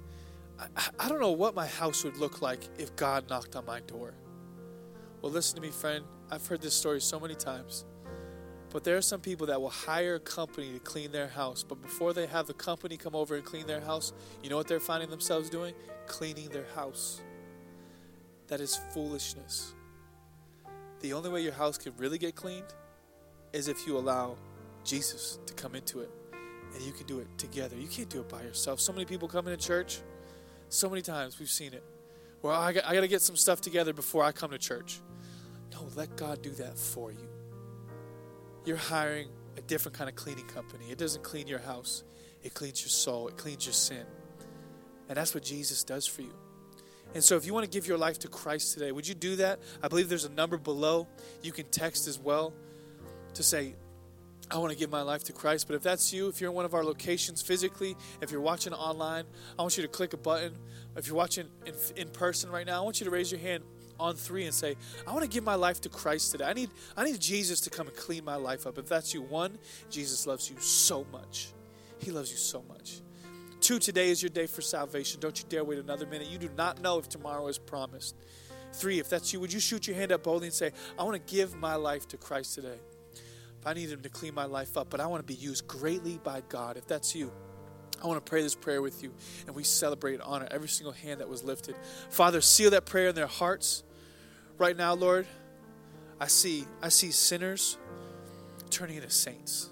I, 0.59 0.89
I 0.99 1.09
don't 1.09 1.21
know 1.21 1.33
what 1.33 1.55
my 1.55 1.67
house 1.67 2.05
would 2.05 2.17
look 2.17 2.43
like 2.43 2.61
if 2.79 2.95
God 2.97 3.29
knocked 3.29 3.57
on 3.57 3.67
my 3.67 3.81
door. 3.81 4.15
Well, 5.23 5.33
listen 5.33 5.57
to 5.57 5.63
me, 5.63 5.71
friend. 5.71 6.05
I've 6.31 6.47
heard 6.47 6.63
this 6.63 6.75
story 6.75 7.01
so 7.01 7.19
many 7.19 7.35
times. 7.35 7.85
But 8.71 8.85
there 8.85 8.97
are 8.97 9.03
some 9.03 9.21
people 9.21 9.49
that 9.49 9.61
will 9.61 9.69
hire 9.69 10.15
a 10.15 10.21
company 10.21 10.73
to 10.73 10.79
clean 10.79 11.11
their 11.11 11.27
house. 11.27 11.65
But 11.65 11.83
before 11.83 12.13
they 12.13 12.27
have 12.27 12.47
the 12.47 12.55
company 12.55 12.97
come 12.97 13.17
over 13.17 13.35
and 13.35 13.45
clean 13.45 13.67
their 13.67 13.81
house, 13.81 14.13
you 14.43 14.49
know 14.49 14.57
what 14.57 14.69
they're 14.69 14.79
finding 14.79 15.11
themselves 15.11 15.51
doing? 15.51 15.75
Cleaning 16.07 16.49
their 16.51 16.67
house. 16.77 17.21
That 18.47 18.61
is 18.61 18.79
foolishness. 18.95 19.75
The 21.01 21.13
only 21.13 21.31
way 21.31 21.43
your 21.43 21.53
house 21.53 21.79
can 21.79 21.93
really 21.97 22.19
get 22.19 22.37
cleaned 22.37 22.73
is 23.53 23.67
if 23.67 23.87
you 23.87 23.99
allow 23.99 24.37
Jesus 24.85 25.41
to 25.47 25.55
come 25.55 25.75
into 25.75 26.01
it. 26.01 26.11
And 26.75 26.83
you 26.83 26.93
can 26.93 27.07
do 27.07 27.21
it 27.21 27.27
together. 27.39 27.77
You 27.77 27.89
can't 27.89 28.09
do 28.09 28.21
it 28.21 28.29
by 28.29 28.43
yourself. 28.43 28.81
So 28.81 28.93
many 28.93 29.05
people 29.05 29.29
come 29.29 29.49
into 29.49 29.65
church. 29.65 30.01
So 30.69 30.89
many 30.89 31.03
times 31.03 31.39
we've 31.39 31.51
seen 31.51 31.75
it. 31.75 31.83
Well, 32.43 32.59
I 32.59 32.73
got, 32.73 32.87
I 32.87 32.95
got 32.95 33.01
to 33.01 33.09
get 33.09 33.23
some 33.23 33.37
stuff 33.37 33.61
together 33.61 33.93
before 33.93 34.23
I 34.23 34.33
come 34.33 34.51
to 34.51 34.59
church. 34.59 35.01
No, 35.73 35.87
let 35.95 36.17
God 36.17 36.43
do 36.43 36.51
that 36.51 36.79
for 36.79 37.11
you. 37.11 37.29
You're 38.65 38.77
hiring 38.77 39.29
a 39.57 39.61
different 39.63 39.97
kind 39.97 40.09
of 40.09 40.17
cleaning 40.17 40.47
company. 40.47 40.87
It 40.91 40.99
doesn't 40.99 41.23
clean 41.23 41.47
your 41.47 41.59
house, 41.59 42.05
it 42.43 42.55
cleans 42.55 42.83
your 42.83 42.89
soul, 42.89 43.29
it 43.29 43.37
cleans 43.37 43.67
your 43.67 43.73
sin. 43.73 44.05
And 45.09 45.17
that's 45.17 45.35
what 45.35 45.43
Jesus 45.43 45.83
does 45.83 46.07
for 46.07 46.23
you. 46.23 46.33
And 47.15 47.25
so, 47.25 47.37
if 47.37 47.45
you 47.45 47.53
want 47.53 47.65
to 47.65 47.71
give 47.71 47.89
your 47.89 47.99
life 47.99 48.21
to 48.21 48.29
Christ 48.29 48.75
today, 48.75 48.93
would 48.93 49.09
you 49.09 49.15
do 49.15 49.37
that? 49.37 49.59
I 49.83 49.89
believe 49.89 50.09
there's 50.09 50.25
a 50.25 50.33
number 50.33 50.57
below. 50.57 51.09
You 51.43 51.51
can 51.51 51.67
text 51.67 52.07
as 52.07 52.19
well 52.19 52.53
to 53.35 53.43
say, 53.43 53.75
I 54.53 54.59
want 54.59 54.73
to 54.73 54.79
give 54.79 54.91
my 54.91 55.03
life 55.03 55.23
to 55.25 55.33
Christ. 55.33 55.69
But 55.69 55.77
if 55.77 55.83
that's 55.83 56.13
you, 56.13 56.29
if 56.29 56.41
you're 56.41 56.51
in 56.51 56.57
one 56.57 56.65
of 56.65 56.75
our 56.75 56.85
locations 56.85 57.41
physically, 57.41 57.97
if 58.21 58.33
you're 58.33 58.41
watching 58.41 58.73
online, 58.73 59.25
I 59.59 59.63
want 59.63 59.77
you 59.77 59.83
to 59.83 59.89
click 59.89 60.13
a 60.13 60.17
button. 60.17 60.53
If 60.97 61.07
you're 61.07 61.17
watching 61.17 61.47
in, 61.67 61.75
in 61.97 62.09
person 62.09 62.51
right 62.51 62.67
now, 62.67 62.81
I 62.81 62.85
want 62.85 63.01
you 63.01 63.05
to 63.05 63.11
raise 63.11 63.31
your 63.31 63.41
hand 63.41 63.63
on 64.01 64.17
three 64.17 64.47
and 64.47 64.55
say, 64.55 64.77
I 65.07 65.13
want 65.13 65.23
to 65.23 65.29
give 65.29 65.45
my 65.45 65.55
life 65.55 65.81
to 65.83 65.89
Christ 65.89 66.33
today. 66.33 66.47
I 66.47 66.53
need, 66.53 66.71
I 66.97 67.05
need 67.05 67.21
Jesus 67.21 67.61
to 67.61 67.71
come 67.71 67.87
and 67.87 67.97
clean 67.97 68.25
my 68.25 68.35
life 68.35 68.67
up. 68.67 68.79
If 68.79 68.89
that's 68.89 69.15
you, 69.15 69.23
one, 69.23 69.59
Jesus 69.89 70.27
loves 70.27 70.51
you 70.51 70.59
so 70.59 71.07
much. 71.13 71.53
He 71.99 72.11
loves 72.11 72.31
you 72.31 72.39
so 72.39 72.65
much. 72.69 73.03
Two, 73.61 73.79
today 73.79 74.09
is 74.09 74.23
your 74.23 74.31
day 74.31 74.47
for 74.47 74.63
salvation. 74.63 75.21
Don't 75.21 75.39
you 75.39 75.45
dare 75.49 75.63
wait 75.63 75.79
another 75.79 76.07
minute. 76.07 76.29
You 76.29 76.39
do 76.39 76.49
not 76.57 76.81
know 76.81 76.99
if 76.99 77.09
tomorrow 77.09 77.47
is 77.47 77.59
promised. 77.59 78.17
Three, 78.73 78.99
if 78.99 79.11
that's 79.11 79.33
you, 79.33 79.41
would 79.41 79.53
you 79.53 79.61
shoot 79.61 79.87
your 79.87 79.97
hand 79.97 80.13
up 80.13 80.23
boldly 80.23 80.47
and 80.47 80.55
say, 80.55 80.73
I 80.99 81.03
want 81.03 81.15
to 81.15 81.33
give 81.33 81.55
my 81.57 81.75
life 81.75 82.09
to 82.09 82.17
Christ 82.17 82.55
today? 82.55 82.79
I 83.65 83.75
need 83.75 83.91
Him 83.91 84.03
to 84.03 84.09
clean 84.09 84.35
my 84.35 84.45
life 84.45 84.77
up, 84.77 84.89
but 84.91 85.01
I 85.01 85.07
want 85.07 85.27
to 85.27 85.27
be 85.27 85.39
used 85.39 85.67
greatly 85.67 86.19
by 86.23 86.43
God. 86.49 86.77
If 86.77 86.87
that's 86.87 87.15
you, 87.15 87.31
I 88.03 88.07
want 88.07 88.25
to 88.25 88.29
pray 88.29 88.43
this 88.43 88.55
prayer 88.55 88.81
with 88.81 89.03
you, 89.03 89.13
and 89.47 89.55
we 89.55 89.65
celebrate 89.65 90.15
and 90.15 90.23
honor 90.23 90.49
every 90.51 90.69
single 90.69 90.93
hand 90.93 91.21
that 91.21 91.29
was 91.29 91.45
lifted. 91.45 91.77
Father, 92.09 92.41
seal 92.41 92.71
that 92.71 92.87
prayer 92.87 93.09
in 93.09 93.15
their 93.15 93.27
hearts 93.27 93.83
right 94.57 94.77
now, 94.77 94.95
Lord. 94.95 95.27
I 96.19 96.27
see, 96.27 96.67
I 96.83 96.89
see 96.89 97.11
sinners 97.11 97.79
turning 98.71 98.97
into 98.97 99.11
saints. 99.11 99.69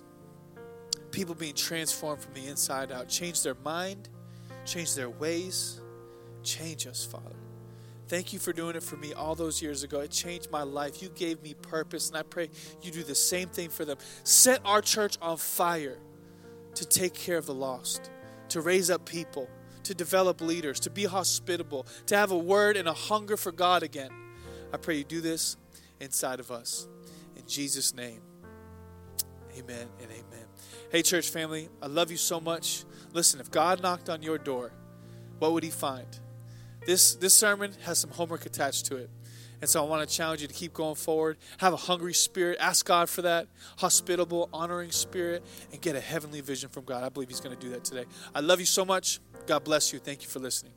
People 1.11 1.34
being 1.34 1.55
transformed 1.55 2.22
from 2.22 2.34
the 2.34 2.47
inside 2.47 2.93
out. 2.93 3.09
Change 3.09 3.43
their 3.43 3.55
mind, 3.55 4.09
change 4.64 4.95
their 4.95 5.11
ways. 5.11 5.80
Change 6.43 6.86
us, 6.86 7.05
Father. 7.05 7.38
Thank 8.09 8.32
you 8.32 8.38
for 8.38 8.54
doing 8.54 8.74
it 8.74 8.82
for 8.82 8.96
me 8.96 9.12
all 9.12 9.34
those 9.34 9.61
years 9.61 9.82
ago. 9.82 10.00
It 10.00 10.11
changed 10.11 10.50
my 10.50 10.62
life. 10.62 11.02
You 11.02 11.11
gave 11.11 11.42
me 11.42 11.52
purpose, 11.52 12.09
and 12.09 12.16
I 12.16 12.22
pray 12.22 12.48
you 12.80 12.90
do 12.90 13.02
the 13.02 13.14
same 13.14 13.48
thing 13.48 13.68
for 13.68 13.84
them. 13.84 13.98
Set 14.24 14.62
our 14.64 14.80
church 14.80 15.18
on 15.20 15.36
fire 15.36 15.98
to 16.74 16.86
take 16.86 17.12
care 17.12 17.36
of 17.36 17.44
the 17.44 17.52
lost, 17.52 18.11
to 18.48 18.62
raise 18.62 18.88
up 18.88 19.04
people, 19.04 19.46
to 19.82 19.94
develop 19.94 20.40
leaders, 20.40 20.80
to 20.80 20.90
be 20.90 21.04
hospitable, 21.04 21.86
to 22.06 22.16
have 22.16 22.30
a 22.30 22.38
word 22.38 22.78
and 22.78 22.88
a 22.88 22.94
hunger 22.94 23.36
for 23.36 23.52
God 23.52 23.82
again. 23.82 24.11
I 24.72 24.78
pray 24.78 24.96
you 24.96 25.04
do 25.04 25.20
this 25.20 25.59
inside 26.00 26.40
of 26.40 26.50
us. 26.50 26.88
In 27.36 27.46
Jesus' 27.46 27.94
name, 27.94 28.22
amen 29.52 29.86
and 30.00 30.11
amen. 30.11 30.46
Hey, 30.90 31.02
church 31.02 31.28
family, 31.28 31.68
I 31.82 31.88
love 31.88 32.11
you 32.11 32.16
so 32.16 32.40
much. 32.40 32.84
Listen, 33.12 33.38
if 33.38 33.50
God 33.50 33.82
knocked 33.82 34.09
on 34.09 34.22
your 34.22 34.38
door, 34.38 34.72
what 35.38 35.52
would 35.52 35.62
he 35.62 35.70
find? 35.70 36.06
This, 36.89 37.16
this 37.16 37.34
sermon 37.34 37.74
has 37.82 37.99
some 37.99 38.09
homework 38.09 38.47
attached 38.47 38.86
to 38.86 38.97
it. 38.97 39.11
And 39.61 39.68
so 39.68 39.84
I 39.84 39.86
want 39.86 40.09
to 40.09 40.16
challenge 40.16 40.41
you 40.41 40.49
to 40.49 40.55
keep 40.55 40.72
going 40.72 40.95
forward. 40.95 41.36
Have 41.59 41.74
a 41.74 41.76
hungry 41.76 42.14
spirit. 42.14 42.57
Ask 42.59 42.86
God 42.86 43.11
for 43.11 43.20
that 43.20 43.47
hospitable, 43.76 44.49
honoring 44.55 44.91
spirit, 44.91 45.45
and 45.70 45.82
get 45.82 45.97
a 45.97 46.01
heavenly 46.01 46.41
vision 46.41 46.70
from 46.70 46.86
God. 46.86 47.05
I 47.05 47.11
believe 47.11 47.28
He's 47.28 47.41
going 47.41 47.55
to 47.55 47.61
do 47.61 47.68
that 47.72 47.84
today. 47.84 48.07
I 48.34 48.41
love 48.41 48.59
you 48.59 48.64
so 48.64 48.86
much. 48.86 49.20
God 49.47 49.64
bless 49.64 49.93
you. 49.93 49.99
Thank 49.99 50.22
you 50.22 50.28
for 50.28 50.39
listening. 50.39 50.72